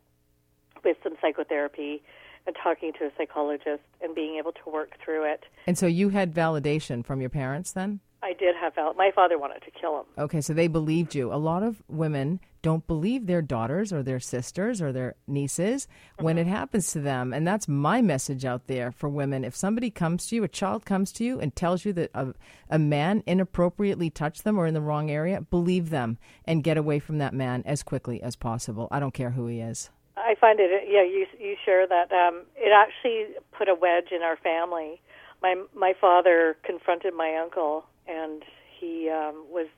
with 0.84 0.98
some 1.02 1.14
psychotherapy 1.22 2.02
and 2.46 2.54
talking 2.62 2.92
to 2.98 3.06
a 3.06 3.10
psychologist 3.16 3.82
and 4.02 4.14
being 4.14 4.36
able 4.36 4.52
to 4.52 4.70
work 4.70 4.98
through 5.02 5.24
it. 5.24 5.44
And 5.66 5.78
so 5.78 5.86
you 5.86 6.10
had 6.10 6.34
validation 6.34 7.04
from 7.04 7.20
your 7.20 7.30
parents 7.30 7.72
then? 7.72 8.00
I 8.22 8.34
did 8.34 8.54
have 8.60 8.74
val- 8.74 8.94
my 8.94 9.10
father 9.14 9.38
wanted 9.38 9.62
to 9.62 9.70
kill 9.70 10.00
him. 10.00 10.06
Okay, 10.18 10.40
so 10.42 10.52
they 10.52 10.68
believed 10.68 11.14
you. 11.14 11.32
A 11.32 11.36
lot 11.36 11.62
of 11.62 11.82
women 11.88 12.40
don't 12.62 12.86
believe 12.86 13.26
their 13.26 13.42
daughters 13.42 13.92
or 13.92 14.02
their 14.02 14.20
sisters 14.20 14.80
or 14.80 14.92
their 14.92 15.16
nieces 15.26 15.88
when 16.18 16.38
it 16.38 16.46
happens 16.46 16.92
to 16.92 17.00
them. 17.00 17.32
And 17.32 17.46
that's 17.46 17.68
my 17.68 18.00
message 18.00 18.44
out 18.44 18.68
there 18.68 18.92
for 18.92 19.08
women. 19.08 19.44
If 19.44 19.54
somebody 19.56 19.90
comes 19.90 20.26
to 20.28 20.36
you, 20.36 20.44
a 20.44 20.48
child 20.48 20.84
comes 20.84 21.12
to 21.12 21.24
you 21.24 21.40
and 21.40 21.54
tells 21.54 21.84
you 21.84 21.92
that 21.94 22.10
a, 22.14 22.34
a 22.70 22.78
man 22.78 23.22
inappropriately 23.26 24.10
touched 24.10 24.44
them 24.44 24.58
or 24.58 24.66
in 24.66 24.74
the 24.74 24.80
wrong 24.80 25.10
area, 25.10 25.40
believe 25.40 25.90
them 25.90 26.18
and 26.44 26.64
get 26.64 26.76
away 26.76 27.00
from 27.00 27.18
that 27.18 27.34
man 27.34 27.62
as 27.66 27.82
quickly 27.82 28.22
as 28.22 28.36
possible. 28.36 28.88
I 28.90 29.00
don't 29.00 29.14
care 29.14 29.30
who 29.30 29.46
he 29.48 29.60
is. 29.60 29.90
I 30.16 30.36
find 30.40 30.60
it. 30.60 30.70
Yeah, 30.88 31.02
you 31.02 31.26
you 31.38 31.56
share 31.64 31.86
that. 31.86 32.12
Um, 32.12 32.42
it 32.56 32.70
actually 32.70 33.34
put 33.56 33.68
a 33.68 33.74
wedge 33.74 34.12
in 34.12 34.22
our 34.22 34.36
family. 34.36 35.00
My 35.42 35.56
my 35.74 35.94
father 35.98 36.56
confronted 36.62 37.14
my 37.14 37.34
uncle, 37.36 37.86
and 38.06 38.44
he 38.78 39.08
um, 39.08 39.46
was 39.50 39.68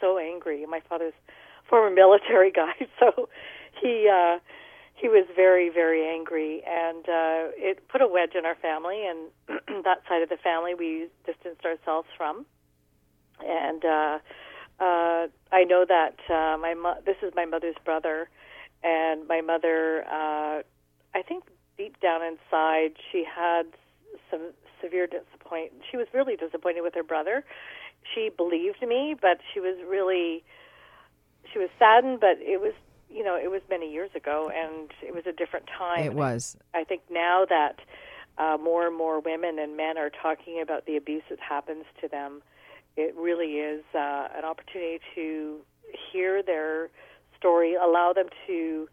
so 0.00 0.18
angry. 0.18 0.64
My 0.66 0.80
father's 0.88 1.14
former 1.68 1.94
military 1.94 2.50
guy, 2.62 2.74
so 2.98 3.28
he 3.80 4.08
uh, 4.12 4.38
he 4.94 5.08
was 5.08 5.26
very 5.36 5.68
very 5.68 6.06
angry, 6.08 6.62
and 6.66 7.04
uh, 7.08 7.52
it 7.56 7.88
put 7.88 8.02
a 8.02 8.08
wedge 8.08 8.34
in 8.36 8.44
our 8.46 8.56
family. 8.56 9.06
And 9.06 9.28
that 9.84 10.02
side 10.08 10.22
of 10.22 10.28
the 10.28 10.38
family, 10.38 10.74
we 10.74 11.08
distanced 11.26 11.64
ourselves 11.64 12.08
from. 12.16 12.46
And 13.40 13.84
uh, 13.84 14.18
uh, 14.80 15.26
I 15.52 15.64
know 15.64 15.84
that 15.88 16.16
uh, 16.28 16.56
my 16.58 16.74
mo- 16.74 17.00
this 17.04 17.16
is 17.22 17.32
my 17.36 17.44
mother's 17.44 17.76
brother 17.84 18.28
and 18.82 19.26
my 19.26 19.40
mother 19.40 20.04
uh 20.04 20.62
i 21.14 21.22
think 21.26 21.44
deep 21.76 21.98
down 22.00 22.20
inside 22.22 22.92
she 23.10 23.24
had 23.24 23.64
some 24.30 24.52
severe 24.82 25.06
disappointment. 25.06 25.82
she 25.90 25.96
was 25.96 26.06
really 26.14 26.36
disappointed 26.36 26.82
with 26.82 26.94
her 26.94 27.02
brother 27.02 27.44
she 28.14 28.30
believed 28.36 28.80
me 28.86 29.14
but 29.20 29.38
she 29.52 29.60
was 29.60 29.76
really 29.88 30.44
she 31.52 31.58
was 31.58 31.68
saddened 31.78 32.20
but 32.20 32.38
it 32.40 32.60
was 32.60 32.72
you 33.10 33.24
know, 33.24 33.36
it 33.36 33.50
was 33.50 33.62
many 33.70 33.90
years 33.90 34.10
ago, 34.14 34.50
and 34.54 34.90
it 35.02 35.14
was 35.14 35.24
a 35.26 35.32
different 35.32 35.66
time. 35.66 36.04
It 36.04 36.14
was. 36.14 36.56
I 36.74 36.84
think 36.84 37.02
now 37.10 37.44
that 37.48 37.80
uh, 38.36 38.56
more 38.62 38.86
and 38.86 38.96
more 38.96 39.20
women 39.20 39.58
and 39.58 39.76
men 39.76 39.98
are 39.98 40.10
talking 40.10 40.60
about 40.60 40.86
the 40.86 40.96
abuse 40.96 41.22
that 41.30 41.40
happens 41.40 41.84
to 42.00 42.08
them, 42.08 42.42
it 42.96 43.14
really 43.16 43.54
is 43.58 43.82
uh, 43.94 44.28
an 44.36 44.44
opportunity 44.44 45.00
to 45.14 45.58
hear 46.12 46.42
their 46.42 46.90
story, 47.36 47.74
allow 47.74 48.12
them 48.12 48.26
to 48.46 48.88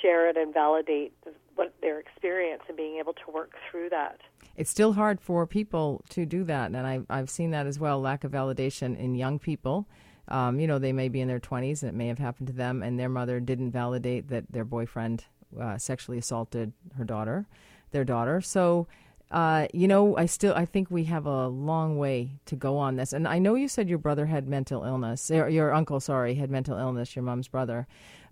share 0.00 0.28
it 0.28 0.36
and 0.36 0.54
validate 0.54 1.12
what 1.56 1.74
their 1.82 1.98
experience 1.98 2.62
and 2.68 2.76
being 2.76 2.98
able 2.98 3.12
to 3.12 3.30
work 3.32 3.52
through 3.70 3.90
that. 3.90 4.20
It's 4.56 4.70
still 4.70 4.94
hard 4.94 5.20
for 5.20 5.46
people 5.46 6.02
to 6.10 6.24
do 6.24 6.44
that, 6.44 6.72
and 6.72 6.86
I, 6.86 7.00
I've 7.10 7.30
seen 7.30 7.50
that 7.50 7.66
as 7.66 7.78
well. 7.78 8.00
Lack 8.00 8.24
of 8.24 8.32
validation 8.32 8.96
in 8.96 9.14
young 9.14 9.38
people. 9.38 9.86
Um, 10.28 10.60
you 10.60 10.66
know, 10.66 10.78
they 10.78 10.92
may 10.92 11.08
be 11.08 11.20
in 11.20 11.28
their 11.28 11.40
20s, 11.40 11.82
and 11.82 11.88
it 11.90 11.94
may 11.94 12.08
have 12.08 12.18
happened 12.18 12.48
to 12.48 12.52
them, 12.52 12.82
and 12.82 12.98
their 12.98 13.08
mother 13.08 13.40
didn't 13.40 13.70
validate 13.70 14.28
that 14.28 14.44
their 14.52 14.64
boyfriend 14.64 15.24
uh, 15.58 15.78
sexually 15.78 16.18
assaulted 16.18 16.72
her 16.96 17.04
daughter, 17.04 17.46
their 17.92 18.04
daughter. 18.04 18.40
So, 18.42 18.86
uh, 19.30 19.66
you 19.72 19.88
know, 19.88 20.16
I 20.16 20.26
still 20.26 20.54
I 20.54 20.64
think 20.66 20.90
we 20.90 21.04
have 21.04 21.26
a 21.26 21.48
long 21.48 21.98
way 21.98 22.32
to 22.46 22.56
go 22.56 22.76
on 22.76 22.96
this. 22.96 23.12
And 23.12 23.26
I 23.26 23.38
know 23.38 23.54
you 23.54 23.68
said 23.68 23.88
your 23.88 23.98
brother 23.98 24.26
had 24.26 24.46
mental 24.48 24.84
illness, 24.84 25.30
or 25.30 25.48
your 25.48 25.72
uncle, 25.72 26.00
sorry, 26.00 26.34
had 26.34 26.50
mental 26.50 26.76
illness, 26.78 27.16
your 27.16 27.22
mom's 27.22 27.48
brother, 27.48 27.86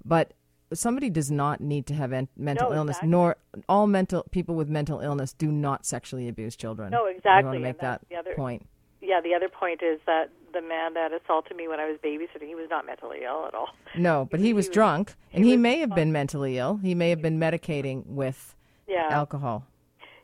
but 0.04 0.32
somebody 0.72 1.08
does 1.08 1.30
not 1.30 1.60
need 1.60 1.86
to 1.86 1.94
have 1.94 2.12
en- 2.12 2.28
mental 2.36 2.70
No, 2.70 2.76
illness, 2.76 2.96
exactly. 2.96 3.10
nor 3.10 3.36
all 3.68 3.86
mental 3.86 4.24
people 4.30 4.54
with 4.54 4.68
mental 4.68 5.00
illness 5.00 5.32
do 5.32 5.50
not 5.52 5.86
sexually 5.86 6.28
abuse 6.28 6.56
children. 6.56 6.90
No, 6.90 7.06
I 7.06 7.10
exactly, 7.10 7.44
want 7.46 7.56
to 7.56 7.60
make 7.62 7.80
that 7.80 8.00
the 8.10 8.16
other- 8.16 8.34
point. 8.34 8.66
Yeah, 9.00 9.20
the 9.20 9.34
other 9.34 9.48
point 9.48 9.82
is 9.82 10.00
that 10.06 10.30
the 10.60 10.66
man 10.66 10.94
that 10.94 11.12
assaulted 11.12 11.56
me 11.56 11.68
when 11.68 11.78
I 11.80 11.86
was 11.90 11.98
babysitting, 12.02 12.48
he 12.48 12.54
was 12.54 12.68
not 12.70 12.86
mentally 12.86 13.20
ill 13.24 13.44
at 13.46 13.54
all. 13.54 13.68
No, 13.96 14.26
but 14.30 14.40
he 14.40 14.52
was 14.52 14.66
was- 14.68 14.74
drunk, 14.74 15.14
and 15.32 15.44
he 15.44 15.50
he 15.52 15.56
may 15.56 15.78
have 15.80 15.94
been 15.94 16.12
mentally 16.12 16.58
ill. 16.58 16.76
He 16.82 16.94
may 16.94 17.10
have 17.10 17.20
been 17.22 17.38
medicating 17.38 18.06
with 18.06 18.54
Yeah, 18.88 19.08
alcohol. 19.10 19.64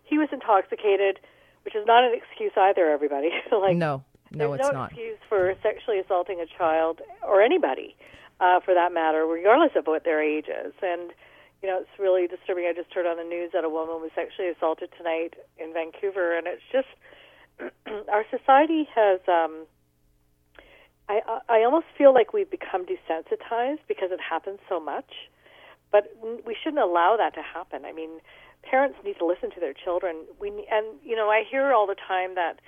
he 0.04 0.16
was 0.18 0.28
intoxicated, 0.32 1.20
which 1.64 1.74
is 1.74 1.84
not 1.86 2.04
an 2.04 2.12
excuse 2.14 2.52
either. 2.56 2.90
Everybody, 2.90 3.30
like 3.52 3.76
No, 3.76 4.04
no, 4.30 4.48
there's 4.48 4.60
it's 4.60 4.68
no 4.72 4.78
not. 4.80 4.90
excuse 4.92 5.18
for 5.28 5.54
sexually 5.62 5.98
assaulting 5.98 6.40
a 6.40 6.46
child 6.58 7.00
or 7.22 7.42
anybody, 7.42 7.94
uh, 8.40 8.60
for 8.60 8.74
that 8.74 8.92
matter, 8.92 9.26
regardless 9.26 9.72
of 9.76 9.86
what 9.86 10.04
their 10.04 10.22
age 10.22 10.46
is. 10.48 10.72
And 10.82 11.12
you 11.62 11.68
know, 11.68 11.78
it's 11.80 11.98
really 11.98 12.26
disturbing. 12.26 12.64
I 12.66 12.72
just 12.72 12.92
heard 12.92 13.06
on 13.06 13.16
the 13.16 13.24
news 13.24 13.50
that 13.52 13.62
a 13.64 13.68
woman 13.68 14.00
was 14.02 14.10
sexually 14.16 14.48
assaulted 14.50 14.90
tonight 14.98 15.34
in 15.58 15.72
Vancouver, 15.72 16.36
and 16.36 16.46
it's 16.48 16.62
just 16.72 16.88
our 18.10 18.24
society 18.30 18.88
has. 18.94 19.20
Um, 19.28 19.66
I 21.20 21.40
I 21.48 21.64
almost 21.64 21.86
feel 21.96 22.14
like 22.14 22.32
we've 22.32 22.50
become 22.50 22.86
desensitized 22.86 23.80
because 23.88 24.10
it 24.12 24.20
happens 24.20 24.60
so 24.68 24.80
much, 24.80 25.12
but 25.90 26.14
we 26.46 26.56
shouldn't 26.62 26.82
allow 26.82 27.16
that 27.16 27.34
to 27.34 27.42
happen. 27.42 27.84
I 27.84 27.92
mean, 27.92 28.20
parents 28.62 28.98
need 29.04 29.18
to 29.18 29.26
listen 29.26 29.50
to 29.50 29.60
their 29.60 29.74
children. 29.74 30.24
We 30.40 30.48
and 30.70 30.86
you 31.04 31.16
know 31.16 31.28
I 31.28 31.44
hear 31.48 31.72
all 31.72 31.86
the 31.86 31.96
time 31.96 32.34
that 32.36 32.60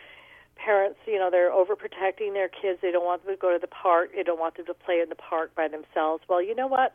parents, 0.56 0.98
you 1.06 1.18
know, 1.18 1.30
they're 1.30 1.50
overprotecting 1.50 2.32
their 2.32 2.48
kids. 2.48 2.78
They 2.80 2.92
don't 2.92 3.04
want 3.04 3.24
them 3.24 3.34
to 3.34 3.40
go 3.40 3.52
to 3.52 3.58
the 3.58 3.66
park. 3.66 4.10
They 4.14 4.22
don't 4.22 4.38
want 4.38 4.56
them 4.56 4.66
to 4.66 4.74
play 4.74 5.00
in 5.00 5.08
the 5.08 5.16
park 5.16 5.54
by 5.54 5.68
themselves. 5.68 6.22
Well, 6.28 6.42
you 6.42 6.54
know 6.54 6.66
what? 6.66 6.94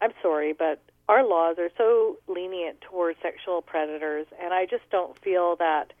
I'm 0.00 0.12
sorry, 0.22 0.52
but 0.52 0.82
our 1.08 1.26
laws 1.26 1.56
are 1.58 1.70
so 1.76 2.18
lenient 2.28 2.80
towards 2.80 3.18
sexual 3.22 3.62
predators, 3.62 4.26
and 4.42 4.52
I 4.52 4.66
just 4.66 4.88
don't 4.90 5.18
feel 5.18 5.56
that 5.56 5.92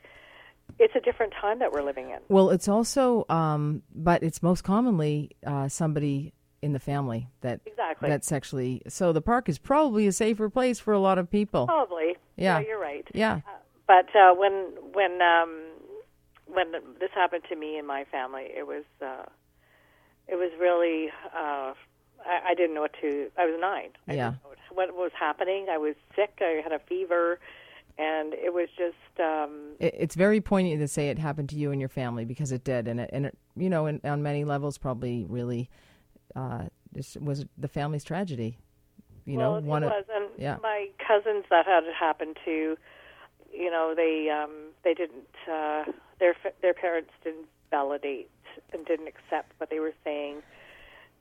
it's 0.78 0.94
a 0.96 1.00
different 1.00 1.32
time 1.40 1.58
that 1.58 1.72
we're 1.72 1.82
living 1.82 2.10
in. 2.10 2.18
Well, 2.28 2.50
it's 2.50 2.68
also, 2.68 3.24
um, 3.28 3.82
but 3.94 4.22
it's 4.22 4.42
most 4.42 4.62
commonly 4.64 5.30
uh, 5.46 5.68
somebody 5.68 6.32
in 6.62 6.72
the 6.72 6.80
family 6.80 7.28
that 7.40 7.60
Exactly. 7.66 8.08
that 8.08 8.24
sexually. 8.24 8.82
So 8.88 9.12
the 9.12 9.20
park 9.22 9.48
is 9.48 9.58
probably 9.58 10.06
a 10.06 10.12
safer 10.12 10.48
place 10.50 10.78
for 10.80 10.92
a 10.92 10.98
lot 10.98 11.18
of 11.18 11.30
people. 11.30 11.66
Probably. 11.66 12.16
Yeah. 12.36 12.60
you're 12.60 12.80
right. 12.80 13.06
Yeah, 13.14 13.40
But 13.86 14.14
uh, 14.14 14.34
when 14.34 14.52
when 14.92 15.20
um, 15.22 15.60
when 16.46 16.72
this 17.00 17.10
happened 17.14 17.44
to 17.48 17.56
me 17.56 17.76
and 17.78 17.86
my 17.86 18.04
family, 18.10 18.46
it 18.56 18.66
was 18.66 18.84
uh, 19.02 19.24
it 20.26 20.34
was 20.36 20.50
really 20.60 21.08
uh, 21.34 21.72
I, 22.26 22.50
I 22.50 22.54
didn't 22.54 22.74
know 22.74 22.82
what 22.82 22.94
to. 23.00 23.30
I 23.38 23.46
was 23.46 23.56
nine. 23.60 23.90
I 24.06 24.14
Yeah. 24.14 24.30
didn't 24.30 24.42
know 24.44 24.48
what, 24.74 24.88
what 24.94 24.96
was 24.96 25.12
happening. 25.18 25.66
I 25.70 25.78
was 25.78 25.94
sick. 26.16 26.38
I 26.40 26.60
had 26.62 26.72
a 26.72 26.78
fever, 26.80 27.38
and 27.98 28.32
it 28.34 28.54
was 28.54 28.68
just 28.76 29.20
um, 29.20 29.74
it, 29.80 29.94
it's 29.98 30.14
very 30.14 30.40
poignant 30.40 30.80
to 30.80 30.88
say 30.88 31.08
it 31.08 31.18
happened 31.18 31.48
to 31.50 31.56
you 31.56 31.72
and 31.72 31.80
your 31.80 31.88
family 31.88 32.24
because 32.24 32.52
it 32.52 32.64
did, 32.64 32.88
and 32.88 33.00
it, 33.00 33.10
and 33.12 33.26
it, 33.26 33.38
you 33.56 33.68
know, 33.68 33.86
in, 33.86 34.00
on 34.04 34.22
many 34.22 34.44
levels, 34.44 34.78
probably 34.78 35.26
really 35.28 35.68
uh, 36.36 36.64
was 37.20 37.44
the 37.56 37.68
family's 37.68 38.04
tragedy. 38.04 38.58
You 39.24 39.36
well, 39.36 39.52
know, 39.52 39.58
it 39.58 39.64
one 39.64 39.82
of 39.82 39.90
was. 39.90 40.04
And 40.14 40.28
yeah. 40.38 40.56
my 40.62 40.88
cousins 41.06 41.44
that 41.50 41.66
had 41.66 41.84
it 41.84 41.94
happen 41.98 42.34
to, 42.44 42.76
you 43.52 43.70
know, 43.70 43.94
they 43.96 44.30
um, 44.30 44.70
they 44.84 44.94
didn't. 44.94 45.34
Uh, 45.50 45.84
their 46.20 46.34
their 46.62 46.74
parents 46.74 47.10
didn't 47.24 47.46
validate 47.70 48.30
and 48.72 48.86
didn't 48.86 49.08
accept 49.08 49.52
what 49.58 49.70
they 49.70 49.80
were 49.80 49.94
saying. 50.04 50.42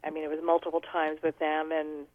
I 0.04 0.12
mean, 0.12 0.24
it 0.24 0.30
was 0.30 0.40
multiple 0.44 0.82
times 0.82 1.20
with 1.24 1.38
them, 1.40 1.72
and 1.72 2.06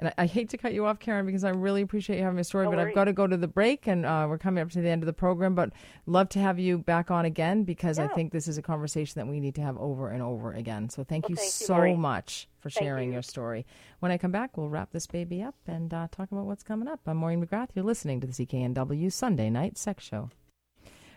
And 0.00 0.08
I, 0.08 0.22
I 0.22 0.26
hate 0.26 0.48
to 0.50 0.56
cut 0.56 0.72
you 0.72 0.86
off, 0.86 0.98
Karen, 0.98 1.26
because 1.26 1.44
I 1.44 1.50
really 1.50 1.82
appreciate 1.82 2.16
you 2.16 2.24
having 2.24 2.38
a 2.40 2.44
story, 2.44 2.64
No 2.64 2.70
but 2.70 2.80
I've 2.80 2.94
got 2.94 3.04
to 3.04 3.12
go 3.12 3.26
to 3.26 3.36
the 3.36 3.46
break, 3.46 3.86
and 3.86 4.04
uh, 4.06 4.26
we're 4.28 4.38
coming 4.38 4.62
up 4.62 4.70
to 4.70 4.80
the 4.80 4.88
end 4.88 5.02
of 5.02 5.06
the 5.06 5.12
program. 5.12 5.54
But 5.54 5.72
love 6.06 6.30
to 6.30 6.38
have 6.38 6.58
you 6.58 6.78
back 6.78 7.10
on 7.10 7.26
again 7.26 7.64
because 7.64 7.98
I 7.98 8.08
think 8.08 8.32
this 8.32 8.48
is 8.48 8.56
a 8.58 8.62
conversation 8.62 9.20
that 9.20 9.30
we 9.30 9.38
need 9.40 9.54
to 9.56 9.60
have 9.62 9.76
over 9.76 10.08
and 10.08 10.22
over 10.22 10.52
again. 10.52 10.88
So 10.88 11.04
thank 11.04 11.24
Well, 11.24 11.30
you 11.32 11.36
thank 11.36 11.50
so 11.50 11.74
Maureen. 11.76 12.00
much 12.00 12.48
for 12.58 12.70
Thank 12.70 12.84
sharing 12.84 13.08
you. 13.08 13.12
your 13.14 13.22
story. 13.22 13.66
When 14.00 14.10
I 14.10 14.16
come 14.18 14.32
back, 14.32 14.56
we'll 14.56 14.70
wrap 14.70 14.90
this 14.90 15.06
baby 15.06 15.42
up 15.42 15.54
and 15.66 15.92
uh, 15.92 16.08
talk 16.10 16.32
about 16.32 16.46
what's 16.46 16.62
coming 16.62 16.88
up. 16.88 17.00
I'm 17.06 17.18
Maureen 17.18 17.46
McGrath. 17.46 17.68
You're 17.74 17.84
listening 17.84 18.20
to 18.22 18.26
the 18.26 18.32
CKNW 18.32 19.12
Sunday 19.12 19.50
Night 19.50 19.76
Sex 19.76 20.02
Show. 20.02 20.30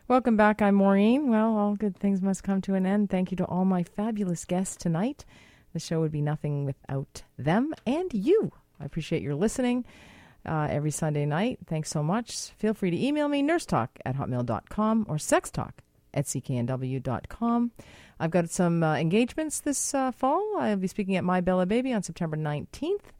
Welcome 0.09 0.35
back. 0.35 0.61
I'm 0.61 0.75
Maureen. 0.75 1.29
Well, 1.29 1.55
all 1.57 1.75
good 1.75 1.95
things 1.97 2.21
must 2.21 2.43
come 2.43 2.59
to 2.63 2.75
an 2.75 2.85
end. 2.85 3.09
Thank 3.09 3.31
you 3.31 3.37
to 3.37 3.45
all 3.45 3.63
my 3.63 3.83
fabulous 3.83 4.43
guests 4.43 4.75
tonight. 4.75 5.23
The 5.71 5.79
show 5.79 6.01
would 6.01 6.11
be 6.11 6.21
nothing 6.21 6.65
without 6.65 7.23
them 7.37 7.73
and 7.87 8.13
you. 8.13 8.51
I 8.79 8.85
appreciate 8.85 9.21
your 9.21 9.35
listening 9.35 9.85
uh, 10.45 10.67
every 10.69 10.91
Sunday 10.91 11.25
night. 11.25 11.59
Thanks 11.67 11.89
so 11.89 12.03
much. 12.03 12.49
Feel 12.57 12.73
free 12.73 12.91
to 12.91 13.05
email 13.05 13.27
me, 13.27 13.41
nursetalk 13.41 13.89
at 14.05 14.15
hotmail.com 14.15 15.05
or 15.07 15.15
sextalk 15.15 15.71
at 16.13 16.25
cknw.com. 16.25 17.71
I've 18.19 18.31
got 18.31 18.49
some 18.49 18.83
uh, 18.83 18.95
engagements 18.95 19.59
this 19.59 19.93
uh, 19.93 20.11
fall. 20.11 20.57
I'll 20.59 20.77
be 20.77 20.87
speaking 20.87 21.15
at 21.15 21.23
My 21.23 21.41
Bella 21.41 21.65
Baby 21.65 21.93
on 21.93 22.03
September 22.03 22.37
19th. 22.37 23.11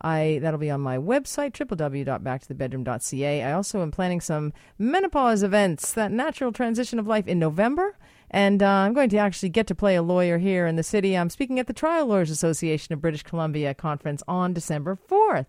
I 0.00 0.40
that'll 0.42 0.58
be 0.58 0.70
on 0.70 0.80
my 0.80 0.98
website 0.98 1.52
www.backtothebedroom.ca. 1.52 3.42
I 3.42 3.52
also 3.52 3.82
am 3.82 3.92
planning 3.92 4.20
some 4.20 4.52
menopause 4.78 5.42
events, 5.42 5.92
that 5.92 6.10
natural 6.10 6.50
transition 6.50 6.98
of 6.98 7.06
life 7.06 7.28
in 7.28 7.38
November, 7.38 7.96
and 8.32 8.62
uh, 8.62 8.66
I'm 8.66 8.94
going 8.94 9.10
to 9.10 9.18
actually 9.18 9.50
get 9.50 9.66
to 9.68 9.74
play 9.74 9.94
a 9.94 10.02
lawyer 10.02 10.38
here 10.38 10.66
in 10.66 10.76
the 10.76 10.82
city. 10.82 11.16
I'm 11.16 11.30
speaking 11.30 11.60
at 11.60 11.66
the 11.66 11.72
Trial 11.72 12.06
Lawyers 12.06 12.30
Association 12.30 12.92
of 12.94 13.00
British 13.00 13.22
Columbia 13.22 13.74
conference 13.74 14.22
on 14.26 14.54
December 14.54 14.98
4th. 15.08 15.46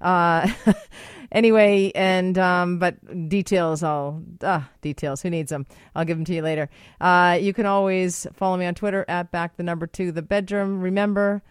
Uh, 0.00 0.48
anyway, 1.32 1.92
and 1.94 2.38
um, 2.38 2.78
but 2.78 3.28
details, 3.28 3.82
I'll 3.82 4.22
uh, 4.40 4.62
details. 4.80 5.20
Who 5.22 5.30
needs 5.30 5.50
them? 5.50 5.66
I'll 5.94 6.04
give 6.04 6.16
them 6.16 6.24
to 6.24 6.34
you 6.34 6.42
later. 6.42 6.70
Uh, 7.00 7.38
you 7.40 7.52
can 7.52 7.66
always 7.66 8.26
follow 8.32 8.56
me 8.56 8.64
on 8.64 8.74
Twitter 8.74 9.04
at 9.08 9.30
back 9.30 9.56
the 9.56 9.62
number 9.62 9.86
two 9.86 10.12
the 10.12 10.22
bedroom. 10.22 10.80
Remember. 10.80 11.42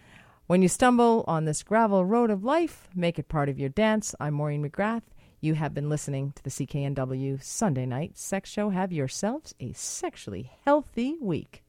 When 0.46 0.62
you 0.62 0.68
stumble 0.68 1.24
on 1.28 1.44
this 1.44 1.62
gravel 1.62 2.04
road 2.04 2.28
of 2.28 2.42
life, 2.42 2.88
make 2.92 3.20
it 3.20 3.28
part 3.28 3.48
of 3.48 3.56
your 3.56 3.68
dance. 3.68 4.16
I'm 4.18 4.34
Maureen 4.34 4.68
McGrath. 4.68 5.02
You 5.42 5.54
have 5.54 5.72
been 5.72 5.88
listening 5.88 6.32
to 6.36 6.42
the 6.42 6.50
CKNW 6.50 7.42
Sunday 7.42 7.86
Night 7.86 8.18
Sex 8.18 8.50
Show. 8.50 8.68
Have 8.68 8.92
yourselves 8.92 9.54
a 9.58 9.72
sexually 9.72 10.50
healthy 10.66 11.16
week. 11.18 11.64